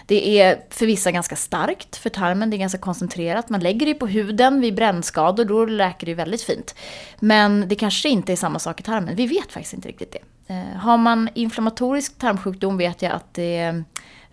Det 0.07 0.41
är 0.41 0.65
för 0.71 0.87
vissa 0.87 1.11
ganska 1.11 1.37
starkt 1.37 1.97
för 1.97 2.11
tarmen, 2.11 2.51
det 2.51 2.57
är 2.57 2.59
ganska 2.59 2.79
koncentrerat. 2.79 3.49
Man 3.49 3.61
lägger 3.61 3.87
det 3.87 3.95
på 3.95 4.07
huden 4.07 4.61
vid 4.61 4.75
brännskador, 4.75 5.45
då 5.45 5.65
läker 5.65 6.07
det 6.07 6.15
väldigt 6.15 6.43
fint. 6.43 6.75
Men 7.21 7.69
det 7.69 7.75
kanske 7.75 8.09
inte 8.09 8.33
är 8.33 8.37
samma 8.37 8.59
sak 8.59 8.81
i 8.81 8.83
tarmen, 8.83 9.17
vi 9.17 9.27
vet 9.27 9.53
faktiskt 9.53 9.75
inte 9.75 9.89
riktigt 9.89 10.13
det. 10.13 10.55
Eh, 10.55 10.77
har 10.77 10.99
man 10.99 11.29
inflammatorisk 11.35 12.19
tarmsjukdom 12.19 12.77
vet 12.77 13.03
jag 13.03 13.13
att 13.13 13.35
det 13.35 13.85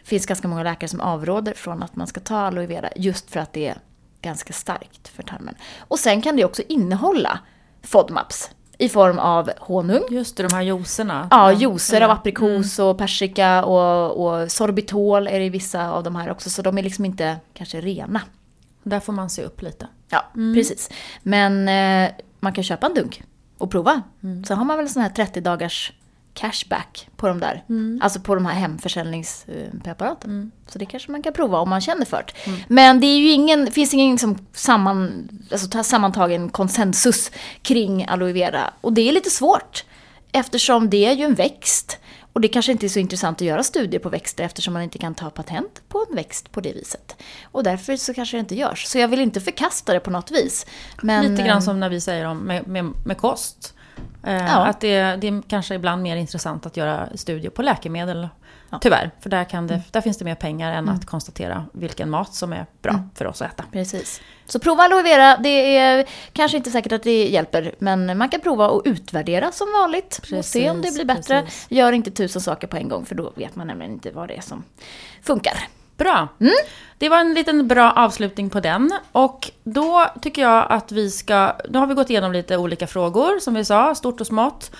finns 0.04 0.26
ganska 0.26 0.48
många 0.48 0.64
läkare 0.64 0.88
som 0.88 1.02
avråder 1.02 1.54
från 1.54 1.84
att 1.84 1.96
man 1.96 2.08
ska 2.08 2.20
ta 2.20 2.36
aloe 2.36 2.68
vera 2.68 2.90
just 2.96 3.32
för 3.32 3.40
att 3.40 3.54
det 3.54 3.68
är 3.68 3.78
ganska 4.22 4.54
starkt 4.54 5.08
för 5.08 5.24
tarmen. 5.24 5.56
Och 5.80 6.00
sen 6.00 6.22
kan 6.22 6.36
det 6.36 6.46
också 6.46 6.62
innehålla 6.68 7.40
FODMAPs, 7.84 8.50
i 8.82 8.90
form 8.90 9.20
av 9.20 9.52
honung. 9.60 10.04
Just 10.10 10.38
det, 10.38 10.44
de 10.44 10.56
här 10.56 10.62
juicerna. 10.62 11.28
Ja, 11.32 11.54
juicer 11.54 12.02
av 12.02 12.10
aprikos 12.10 12.80
mm. 12.80 12.90
och 12.90 12.98
persika 12.98 13.66
och, 13.66 14.26
och 14.26 14.52
sorbitol 14.52 15.28
är 15.28 15.40
det 15.40 15.46
i 15.46 15.50
vissa 15.50 15.90
av 15.90 16.04
de 16.04 16.16
här 16.16 16.32
också. 16.32 16.50
Så 16.50 16.62
de 16.62 16.78
är 16.78 16.84
liksom 16.84 17.06
inte 17.06 17.38
kanske 17.54 17.82
rena. 17.82 18.22
Där 18.84 19.00
får 19.00 19.14
man 19.14 19.30
se 19.30 19.44
upp 19.44 19.62
lite. 19.62 19.88
Ja, 20.10 20.26
mm. 20.36 20.56
precis. 20.56 20.90
Men 21.24 21.68
eh, 21.68 22.12
man 22.40 22.54
kan 22.54 22.64
köpa 22.64 22.88
en 22.88 22.94
dunk 22.94 23.24
och 23.58 23.72
prova. 23.72 24.02
Mm. 24.24 24.44
Så 24.44 24.54
har 24.54 24.66
man 24.66 24.78
väl 24.78 24.86
en 24.86 24.94
sån 24.94 25.02
här 25.02 25.10
30 25.10 25.42
dagars 25.42 25.94
cashback 26.34 27.08
på 27.16 27.28
de 27.28 27.40
där. 27.40 27.64
Mm. 27.70 28.00
Alltså 28.04 28.20
på 28.20 28.36
de 28.36 28.46
här 28.46 28.54
hemförsäljningspreparaten. 28.54 30.30
Mm. 30.30 30.52
Så 30.68 30.80
det 30.80 30.86
kanske 30.86 31.12
man 31.12 31.24
kan 31.24 31.34
prova 31.34 31.60
om 31.60 31.70
man 31.70 31.82
känner 31.82 32.06
för 32.06 32.26
det. 32.28 32.50
Mm. 32.50 32.60
Men 32.68 33.00
det 33.00 33.08
är 33.08 33.18
ju 33.18 33.30
ingen, 33.30 33.72
finns 33.72 33.94
ingen 33.94 34.12
liksom 34.12 34.48
samman, 34.54 35.30
alltså 35.52 35.84
sammantagen 35.84 36.50
konsensus 36.50 37.32
kring 37.62 38.06
aloe 38.06 38.34
vera. 38.34 38.74
Och 38.82 38.94
det 38.94 39.10
är 39.10 39.14
lite 39.14 39.30
svårt. 39.30 39.86
Eftersom 40.32 40.90
det 40.90 41.06
är 41.06 41.14
ju 41.14 41.24
en 41.24 41.36
växt. 41.36 41.98
Och 42.34 42.42
det 42.42 42.48
kanske 42.48 42.72
inte 42.72 42.86
är 42.86 42.90
så 42.90 43.00
intressant 43.00 43.38
att 43.38 43.48
göra 43.48 43.64
studier 43.64 44.00
på 44.00 44.10
växter 44.10 44.44
eftersom 44.44 44.74
man 44.74 44.84
inte 44.84 44.98
kan 44.98 45.16
ta 45.16 45.30
patent 45.30 45.82
på 45.90 46.06
en 46.10 46.16
växt 46.16 46.52
på 46.52 46.62
det 46.62 46.74
viset. 46.74 47.16
Och 47.44 47.64
därför 47.64 47.96
så 47.96 48.14
kanske 48.14 48.38
det 48.38 48.40
inte 48.40 48.56
görs. 48.56 48.86
Så 48.86 48.98
jag 48.98 49.08
vill 49.08 49.20
inte 49.20 49.42
förkasta 49.42 49.94
det 49.94 50.00
på 50.00 50.12
något 50.12 50.32
vis. 50.32 50.66
Men, 51.02 51.32
Lite 51.32 51.44
grann 51.44 51.62
som 51.62 51.80
när 51.80 51.90
vi 51.90 52.02
säger 52.02 52.26
om 52.26 52.38
med, 52.38 52.68
med, 52.68 52.94
med 53.06 53.18
kost 53.18 53.74
Eh, 53.74 53.81
Ja. 54.24 54.66
Att 54.66 54.80
det, 54.80 55.02
det 55.16 55.28
är 55.28 55.42
kanske 55.48 55.76
ibland 55.76 56.02
mer 56.02 56.16
intressant 56.16 56.66
att 56.66 56.78
göra 56.78 57.10
studier 57.16 57.52
på 57.52 57.62
läkemedel. 57.62 58.30
Ja. 58.70 58.80
Tyvärr, 58.82 59.12
för 59.20 59.30
där, 59.30 59.44
kan 59.44 59.68
det, 59.68 59.82
där 59.92 60.02
finns 60.02 60.18
det 60.18 60.26
mer 60.26 60.36
pengar 60.36 60.72
än 60.72 60.90
att 60.90 61.06
konstatera 61.06 61.66
vilken 61.74 62.10
mat 62.10 62.34
som 62.34 62.54
är 62.54 62.66
bra 62.82 62.92
Mm. 62.94 63.10
för 63.16 63.28
oss 63.28 63.42
att 63.42 63.52
äta. 63.54 63.64
Precis. 63.72 64.22
Så 64.46 64.60
prova 64.60 64.84
aloe 64.84 65.02
vera. 65.04 65.38
Det 65.38 65.78
är 65.78 66.06
kanske 66.34 66.58
inte 66.58 66.72
säkert 66.72 66.92
att 66.92 67.04
det 67.04 67.28
hjälper, 67.28 67.76
men 67.80 68.18
man 68.18 68.30
kan 68.30 68.42
prova 68.42 68.68
och 68.70 68.82
utvärdera 68.86 69.52
som 69.52 69.68
vanligt. 69.82 70.22
och 70.38 70.46
se 70.46 70.70
om 70.70 70.76
det 70.78 70.82
Precis, 70.82 70.96
blir 70.98 71.06
bättre. 71.16 71.42
precis. 71.42 71.66
Gör 71.70 71.92
inte 71.92 72.12
tusen 72.12 72.42
saker 72.42 72.68
på 72.68 72.78
en 72.78 72.90
gång, 72.90 73.06
för 73.06 73.16
då 73.16 73.32
vet 73.36 73.56
man 73.56 73.68
nämligen 73.68 73.92
inte 73.94 74.12
vad 74.12 74.28
det 74.28 74.38
är 74.38 74.42
som 74.42 74.64
funkar. 75.24 75.54
Bra. 76.02 76.28
Mm. 76.40 76.54
Det 76.98 77.10
var 77.10 77.20
en 77.20 77.34
liten 77.34 77.68
bra 77.68 77.92
avslutning 77.92 78.50
på 78.50 78.60
den. 78.60 78.92
Och 79.12 79.52
då 79.64 80.08
tycker 80.22 80.42
jag 80.42 80.66
att 80.70 80.92
vi 80.92 81.10
ska... 81.10 81.56
Nu 81.70 81.80
har 81.80 81.88
vi 81.88 81.94
gått 81.94 82.10
igenom 82.10 82.32
lite 82.32 82.58
olika 82.58 82.88
frågor, 82.88 83.40
som 83.40 83.54
vi 83.54 83.66
sa, 83.66 83.96
stort 83.96 84.22
och 84.22 84.28
smått. 84.28 84.72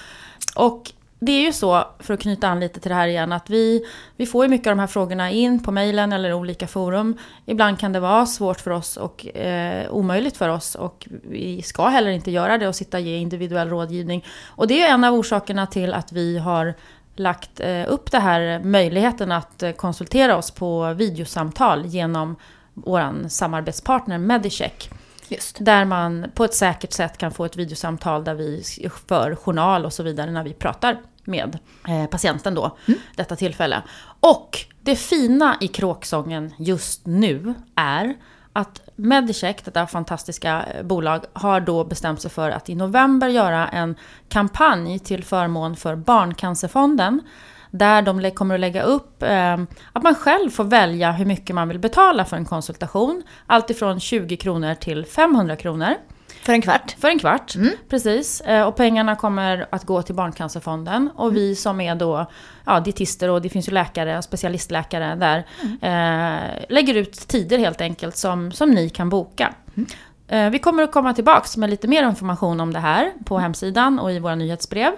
Och 0.56 0.92
det 1.20 1.32
är 1.32 1.42
ju 1.42 1.54
så, 1.54 1.88
för 2.00 2.14
att 2.14 2.20
knyta 2.20 2.48
an 2.48 2.60
lite 2.60 2.80
till 2.80 2.90
det 2.90 2.96
här 2.96 3.08
igen, 3.08 3.32
att 3.32 3.50
vi, 3.50 3.86
vi 4.18 4.26
får 4.26 4.46
ju 4.46 4.50
mycket 4.50 4.68
av 4.68 4.72
de 4.72 4.80
här 4.80 4.88
frågorna 4.88 5.32
in 5.32 5.64
på 5.64 5.72
mejlen 5.72 6.14
eller 6.14 6.34
olika 6.34 6.68
forum. 6.68 7.18
Ibland 7.46 7.80
kan 7.80 7.94
det 7.94 8.00
vara 8.00 8.26
svårt 8.26 8.60
för 8.60 8.72
oss 8.72 8.98
och 8.98 9.36
eh, 9.36 9.92
omöjligt 9.92 10.38
för 10.38 10.50
oss 10.50 10.76
och 10.76 11.08
vi 11.24 11.62
ska 11.62 11.88
heller 11.88 12.12
inte 12.12 12.32
göra 12.32 12.58
det 12.58 12.68
och 12.68 12.76
sitta 12.76 12.98
och 12.98 13.04
ge 13.04 13.18
individuell 13.18 13.70
rådgivning. 13.70 14.26
Och 14.48 14.68
det 14.68 14.82
är 14.82 14.94
en 14.94 15.04
av 15.04 15.14
orsakerna 15.14 15.68
till 15.68 15.94
att 15.94 16.12
vi 16.12 16.38
har 16.38 16.74
lagt 17.22 17.60
eh, 17.60 17.84
upp 17.88 18.12
det 18.12 18.20
här 18.20 18.60
möjligheten 18.64 19.32
att 19.32 19.64
eh, 19.64 19.72
konsultera 19.72 20.38
oss 20.38 20.52
på 20.52 20.94
videosamtal 20.94 21.86
genom 21.86 22.36
vår 22.74 23.30
samarbetspartner 23.30 24.18
Medicheck. 24.18 24.90
Just. 25.28 25.58
Där 25.60 25.86
man 25.86 26.32
på 26.36 26.44
ett 26.44 26.54
säkert 26.54 26.94
sätt 26.94 27.18
kan 27.18 27.32
få 27.32 27.46
ett 27.46 27.58
videosamtal 27.58 28.24
där 28.24 28.36
vi 28.36 28.64
för 29.08 29.36
journal 29.36 29.86
och 29.86 29.94
så 29.94 30.04
vidare 30.04 30.32
när 30.32 30.44
vi 30.44 30.54
pratar 30.54 31.02
med 31.24 31.60
eh, 31.88 32.06
patienten 32.06 32.56
då, 32.56 32.78
detta 33.16 33.36
tillfälle. 33.36 33.82
Och 34.20 34.58
det 34.82 34.96
fina 34.96 35.58
i 35.62 35.68
kråksången 35.68 36.54
just 36.58 37.06
nu 37.06 37.54
är 37.76 38.16
att 38.54 38.82
Medicheck, 38.96 39.66
detta 39.66 39.88
fantastiska 39.88 40.66
bolag, 40.84 41.26
har 41.34 41.60
då 41.60 41.84
bestämt 41.84 42.22
sig 42.22 42.32
för 42.32 42.50
att 42.50 42.70
i 42.70 42.76
november 42.76 43.28
göra 43.28 43.68
en 43.68 43.96
kampanj 44.30 45.00
till 45.00 45.24
förmån 45.24 45.76
för 45.76 45.96
Barncancerfonden. 45.96 47.22
Där 47.72 48.02
de 48.02 48.32
kommer 48.32 48.56
att 48.56 48.62
lägga 48.62 48.84
upp 48.84 49.24
eh, 49.24 49.58
att 49.94 50.04
man 50.04 50.16
själv 50.16 50.50
får 50.50 50.64
välja 50.64 51.12
hur 51.12 51.26
mycket 51.26 51.56
man 51.56 51.68
vill 51.68 51.80
betala 51.80 52.26
för 52.26 52.38
en 52.38 52.46
konsultation. 52.46 53.24
Allt 53.48 53.70
ifrån 53.70 54.00
20 54.00 54.38
kronor 54.38 54.76
till 54.76 55.06
500 55.06 55.56
kronor. 55.56 55.96
För 56.44 56.54
en 56.54 56.62
kvart. 56.62 56.96
För 57.00 57.08
en 57.08 57.20
kvart, 57.20 57.54
precis. 57.90 58.42
Eh, 58.42 58.64
Och 58.68 58.76
pengarna 58.76 59.16
kommer 59.16 59.68
att 59.70 59.84
gå 59.84 60.02
till 60.02 60.16
Barncancerfonden. 60.16 61.10
Och 61.16 61.36
vi 61.36 61.56
som 61.56 61.82
är 61.82 61.96
då 61.96 62.26
ja, 62.66 62.80
dietister 62.80 63.30
och 63.30 63.42
det 63.42 63.50
finns 63.50 63.68
ju 63.68 63.72
läkare 63.72 64.22
specialistläkare 64.22 65.16
där. 65.16 65.38
Eh, 65.82 66.66
lägger 66.70 66.94
ut 66.96 67.14
tider 67.28 67.58
helt 67.58 67.82
enkelt 67.82 68.18
som, 68.18 68.52
som 68.52 68.72
ni 68.72 68.90
kan 68.90 69.10
boka. 69.10 69.54
Eh, 70.28 70.50
vi 70.50 70.60
kommer 70.60 70.84
att 70.84 70.92
komma 70.92 71.14
tillbaks 71.14 71.58
med 71.58 71.70
lite 71.70 71.88
mer 71.88 72.04
information 72.04 72.60
om 72.60 72.74
det 72.74 72.80
här 72.80 73.12
på 73.26 73.38
hemsidan 73.40 74.00
och 74.00 74.12
i 74.12 74.20
våra 74.20 74.36
nyhetsbrev. 74.36 74.92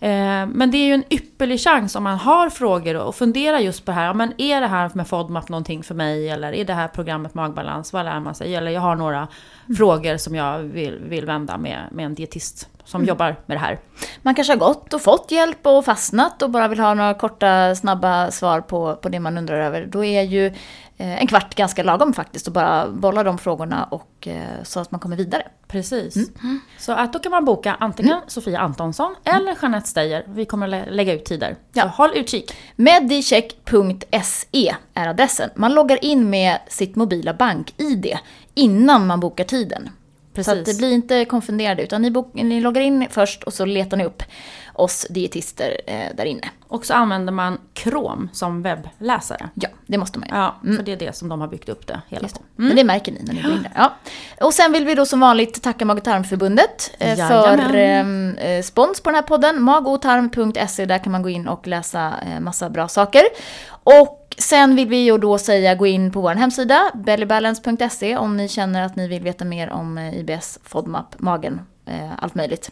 Eh, 0.00 0.46
Men 0.46 0.70
det 0.70 0.76
är 0.76 0.86
ju 0.86 0.94
en 0.94 1.04
ypperlig 1.10 1.60
chans 1.60 1.96
om 1.96 2.02
man 2.02 2.18
har 2.18 2.50
frågor 2.50 2.96
och 2.96 3.14
fundera 3.14 3.60
just 3.60 3.84
på 3.84 3.90
det 3.90 3.94
här. 3.94 4.14
Men 4.14 4.32
är 4.38 4.60
det 4.60 4.66
här 4.66 4.90
med 4.94 5.08
FODMAP 5.08 5.48
någonting 5.48 5.82
för 5.82 5.94
mig? 5.94 6.28
Eller 6.30 6.52
är 6.52 6.64
det 6.64 6.74
här 6.74 6.88
programmet 6.88 7.34
magbalans? 7.34 7.92
Vad 7.92 8.04
lär 8.04 8.20
man 8.20 8.34
sig? 8.34 8.54
Eller 8.54 8.70
jag 8.70 8.80
har 8.80 8.96
några 8.96 9.28
frågor 9.76 10.16
som 10.16 10.34
jag 10.34 10.58
vill, 10.58 10.98
vill 11.08 11.26
vända 11.26 11.58
med, 11.58 11.80
med 11.92 12.06
en 12.06 12.14
dietist 12.14 12.68
som 12.84 13.04
jobbar 13.04 13.36
med 13.46 13.56
det 13.56 13.60
här. 13.60 13.78
Man 14.22 14.34
kanske 14.34 14.52
har 14.52 14.58
gått 14.58 14.94
och 14.94 15.02
fått 15.02 15.30
hjälp 15.30 15.66
och 15.66 15.84
fastnat 15.84 16.42
och 16.42 16.50
bara 16.50 16.68
vill 16.68 16.80
ha 16.80 16.94
några 16.94 17.14
korta, 17.14 17.74
snabba 17.74 18.30
svar 18.30 18.60
på, 18.60 18.96
på 18.96 19.08
det 19.08 19.20
man 19.20 19.38
undrar 19.38 19.60
över. 19.60 19.86
Då 19.86 20.04
är 20.04 20.22
ju 20.22 20.52
en 20.98 21.26
kvart 21.26 21.54
ganska 21.54 21.82
lagom 21.82 22.12
faktiskt 22.12 22.48
att 22.48 22.54
bara 22.54 22.88
bolla 22.88 23.22
de 23.22 23.38
frågorna 23.38 23.84
och 23.84 24.28
eh, 24.28 24.62
så 24.62 24.80
att 24.80 24.90
man 24.90 25.00
kommer 25.00 25.16
vidare. 25.16 25.42
Precis. 25.68 26.30
Så 26.78 26.92
att 26.92 27.12
då 27.12 27.18
kan 27.18 27.30
man 27.32 27.44
boka 27.44 27.76
antingen 27.80 28.18
Sofia 28.26 28.58
Antonsson 28.58 29.14
eller 29.24 29.56
Jeanette 29.62 29.88
Steyer. 29.88 30.24
Vi 30.28 30.44
kommer 30.44 30.66
lä- 30.68 30.90
lägga 30.90 31.12
ut 31.12 31.24
tider. 31.24 31.50
Så 31.52 31.58
Ja. 31.80 31.86
håll 31.86 32.10
utkik. 32.14 32.52
Medicheck.se 32.76 34.74
är 34.94 35.08
adressen. 35.08 35.50
Man 35.54 35.74
loggar 35.74 36.04
in 36.04 36.30
med 36.30 36.58
sitt 36.68 36.96
mobila 36.96 37.34
bank-id 37.34 38.18
innan 38.54 39.06
man 39.06 39.20
bokar 39.20 39.44
tiden. 39.44 39.90
Så 40.34 40.40
att 40.40 40.46
Precis. 40.46 40.64
det 40.76 40.78
blir 40.78 40.92
inte 40.92 41.24
konfunderade 41.24 41.82
utan 41.82 42.02
ni, 42.02 42.12
ni 42.32 42.60
loggar 42.60 42.80
in 42.80 43.06
först 43.10 43.42
och 43.42 43.52
så 43.54 43.64
letar 43.64 43.96
ni 43.96 44.04
upp 44.04 44.22
oss 44.76 45.06
dietister 45.10 45.80
eh, 45.86 46.16
där 46.16 46.24
inne. 46.24 46.48
Och 46.68 46.86
så 46.86 46.94
använder 46.94 47.32
man 47.32 47.58
Chrome 47.74 48.28
som 48.32 48.62
webbläsare. 48.62 49.48
Ja, 49.54 49.68
det 49.86 49.98
måste 49.98 50.18
man 50.18 50.28
ju. 50.28 50.34
Ja, 50.34 50.56
för 50.76 50.82
det 50.82 50.92
är 50.92 50.96
det 50.96 51.16
som 51.16 51.28
de 51.28 51.40
har 51.40 51.48
byggt 51.48 51.68
upp 51.68 51.86
det 51.86 52.00
hela 52.08 52.22
Just 52.22 52.34
på. 52.36 52.42
det. 52.56 52.62
Men 52.62 52.76
det 52.76 52.84
märker 52.84 53.12
ni 53.12 53.22
när 53.22 53.34
ni 53.34 53.42
går 53.42 53.52
in 53.52 53.62
där. 53.62 53.72
Ja. 53.74 53.94
Och 54.46 54.54
sen 54.54 54.72
vill 54.72 54.84
vi 54.84 54.94
då 54.94 55.06
som 55.06 55.20
vanligt 55.20 55.62
tacka 55.62 55.84
Mag 55.84 55.98
och 55.98 56.04
tarmförbundet 56.04 56.90
eh, 56.98 57.16
för 57.16 57.46
Jajamän. 57.46 58.38
eh, 58.38 58.62
spons 58.62 59.00
på 59.00 59.10
den 59.10 59.14
här 59.14 59.22
podden. 59.22 59.62
Magotarm.se, 59.62 60.86
där 60.86 60.98
kan 60.98 61.12
man 61.12 61.22
gå 61.22 61.28
in 61.28 61.48
och 61.48 61.66
läsa 61.66 62.14
eh, 62.26 62.40
massa 62.40 62.70
bra 62.70 62.88
saker. 62.88 63.22
Och 63.68 64.22
sen 64.38 64.76
vill 64.76 64.88
vi 64.88 64.96
ju 64.96 65.18
då 65.18 65.38
säga 65.38 65.74
gå 65.74 65.86
in 65.86 66.12
på 66.12 66.20
vår 66.20 66.34
hemsida, 66.34 66.90
bellybalance.se, 66.94 68.16
om 68.16 68.36
ni 68.36 68.48
känner 68.48 68.82
att 68.86 68.96
ni 68.96 69.08
vill 69.08 69.22
veta 69.22 69.44
mer 69.44 69.70
om 69.70 69.98
eh, 69.98 70.18
IBS, 70.18 70.58
FODMAP, 70.64 71.14
magen, 71.18 71.60
eh, 71.86 72.10
allt 72.18 72.34
möjligt. 72.34 72.70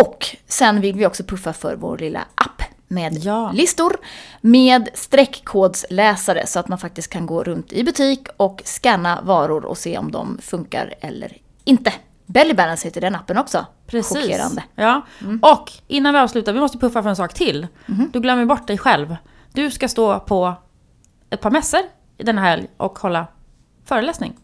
Och 0.00 0.36
sen 0.46 0.80
vill 0.80 0.96
vi 0.96 1.06
också 1.06 1.24
puffa 1.24 1.52
för 1.52 1.76
vår 1.76 1.98
lilla 1.98 2.20
app 2.34 2.62
med 2.88 3.12
Ja. 3.24 3.50
listor 3.52 3.96
med 4.40 4.88
streckkodsläsare 4.94 6.46
så 6.46 6.58
att 6.60 6.68
man 6.68 6.78
faktiskt 6.78 7.10
kan 7.12 7.26
gå 7.26 7.42
runt 7.44 7.72
i 7.72 7.84
butik 7.84 8.28
och 8.36 8.62
scanna 8.64 9.20
varor 9.22 9.64
och 9.64 9.78
se 9.78 9.98
om 9.98 10.10
de 10.12 10.38
funkar 10.42 10.94
eller 11.00 11.36
inte. 11.64 11.92
Belly 12.26 12.54
Balance 12.54 12.88
heter 12.88 13.00
den 13.00 13.14
appen 13.14 13.38
också. 13.38 13.66
Precis. 13.86 14.18
Chockerande. 14.18 14.62
Ja. 14.74 15.02
Och 15.42 15.72
innan 15.88 16.14
vi 16.14 16.20
avslutar, 16.20 16.52
vi 16.52 16.60
måste 16.60 16.78
puffa 16.78 17.02
för 17.02 17.10
en 17.10 17.16
sak 17.16 17.34
till. 17.34 17.66
Du 18.12 18.20
glömmer 18.20 18.44
bort 18.44 18.66
dig 18.66 18.78
själv. 18.78 19.16
Du 19.52 19.70
ska 19.70 19.88
stå 19.88 20.20
på 20.20 20.54
ett 21.30 21.40
par 21.40 21.50
mässor 21.50 21.80
i 22.18 22.22
den 22.22 22.38
här 22.38 22.50
helg 22.50 22.66
och 22.76 22.98
hålla 22.98 23.26
föreläsning. 23.84 24.36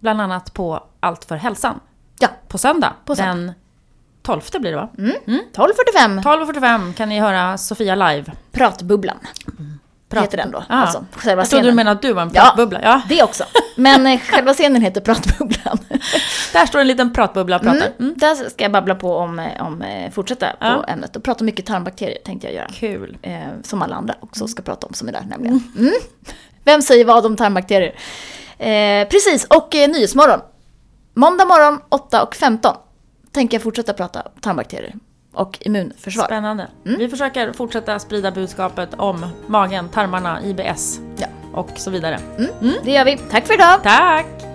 Bland 0.00 0.20
annat 0.20 0.54
på 0.54 0.82
Allt 1.00 1.24
för 1.24 1.36
hälsan. 1.36 1.80
Ja, 2.18 2.28
På 2.48 2.58
söndag. 2.58 2.92
På 3.04 3.16
söndag. 3.16 3.34
Den 3.34 3.52
12 4.24 4.40
blir 4.60 4.70
det 4.70 4.76
va? 4.76 4.88
12.45, 4.96 6.22
12.45 6.22 6.92
kan 6.94 7.08
ni 7.08 7.20
höra 7.20 7.58
Sofia 7.58 7.94
live. 7.94 8.32
Pratbubblan. 8.52 9.16
Prat- 10.08 10.22
Heter 10.24 10.36
den 10.36 10.50
då. 10.50 10.64
Ja. 10.68 10.74
Alltså, 10.74 11.04
själva 11.12 11.42
Jag 11.42 11.50
trodde 11.50 11.66
du 11.66 11.72
menade 11.72 11.96
att 11.96 12.02
du 12.02 12.12
var 12.12 12.22
en 12.22 12.30
Ja. 12.34 12.42
pratbubbla. 12.42 12.80
Ja. 12.82 13.02
Det 13.08 13.22
också. 13.22 13.44
Men 13.76 14.06
eh, 14.06 14.20
själva 14.20 14.52
scenen 14.54 14.82
heter 14.82 15.00
Pratbubblan. 15.00 15.78
Där 16.52 16.66
står 16.66 16.78
en 16.80 16.86
liten 16.86 17.12
pratbubbla 17.12 17.56
och 17.56 17.62
pratar. 17.62 17.88
Mm. 17.98 18.14
Där 18.16 18.34
ska 18.50 18.64
jag 18.64 18.72
babbla 18.72 18.94
på 18.94 19.16
om, 19.16 19.38
eh, 19.38 19.66
om 19.66 19.82
eh, 19.82 20.10
fortsätta 20.10 20.46
på 20.46 20.56
Ja. 20.60 20.84
ämnet 20.88 21.16
och 21.16 21.22
prata 21.24 21.44
mycket 21.44 21.66
tarmbakterier 21.66 22.18
tänkte 22.24 22.46
jag 22.46 22.54
göra. 22.56 22.68
Kul. 22.72 23.16
Eh, 23.22 23.38
som 23.62 23.82
alla 23.82 23.96
andra 23.96 24.14
också 24.20 24.46
ska 24.48 24.62
prata 24.62 24.86
om 24.86 24.94
som 24.94 25.08
är 25.08 25.12
där 25.12 25.24
nämligen. 25.28 25.72
Mm. 25.78 25.92
Vem 26.64 26.82
säger 26.82 27.04
vad 27.04 27.26
om 27.26 27.36
tarmbakterier? 27.36 27.94
Eh, 28.58 29.08
precis, 29.08 29.44
och 29.44 29.74
eh, 29.74 29.88
Nyhetsmorgon. 29.90 30.40
Måndag 31.14 31.44
morgon 31.44 31.80
8 31.88 32.22
och 32.22 32.34
15 32.36 32.76
tänker 33.34 33.54
jag 33.54 33.62
fortsätta 33.62 33.92
prata 33.92 34.22
tarmbakterier 34.40 34.94
och 35.32 35.58
immunförsvar. 35.60 36.24
Spännande. 36.24 36.68
Vi 36.82 37.08
försöker 37.08 37.52
fortsätta 37.52 37.98
sprida 37.98 38.30
budskapet 38.30 38.94
om 38.96 39.26
magen, 39.46 39.88
tarmarna, 39.88 40.42
IBS 40.44 41.00
Ja. 41.16 41.26
och 41.52 41.70
så 41.76 41.90
vidare. 41.90 42.18
Det 42.84 42.90
gör 42.92 43.04
vi. 43.04 43.18
Tack 43.30 43.46
för 43.46 43.54
idag! 43.54 43.82
Tack! 43.82 44.53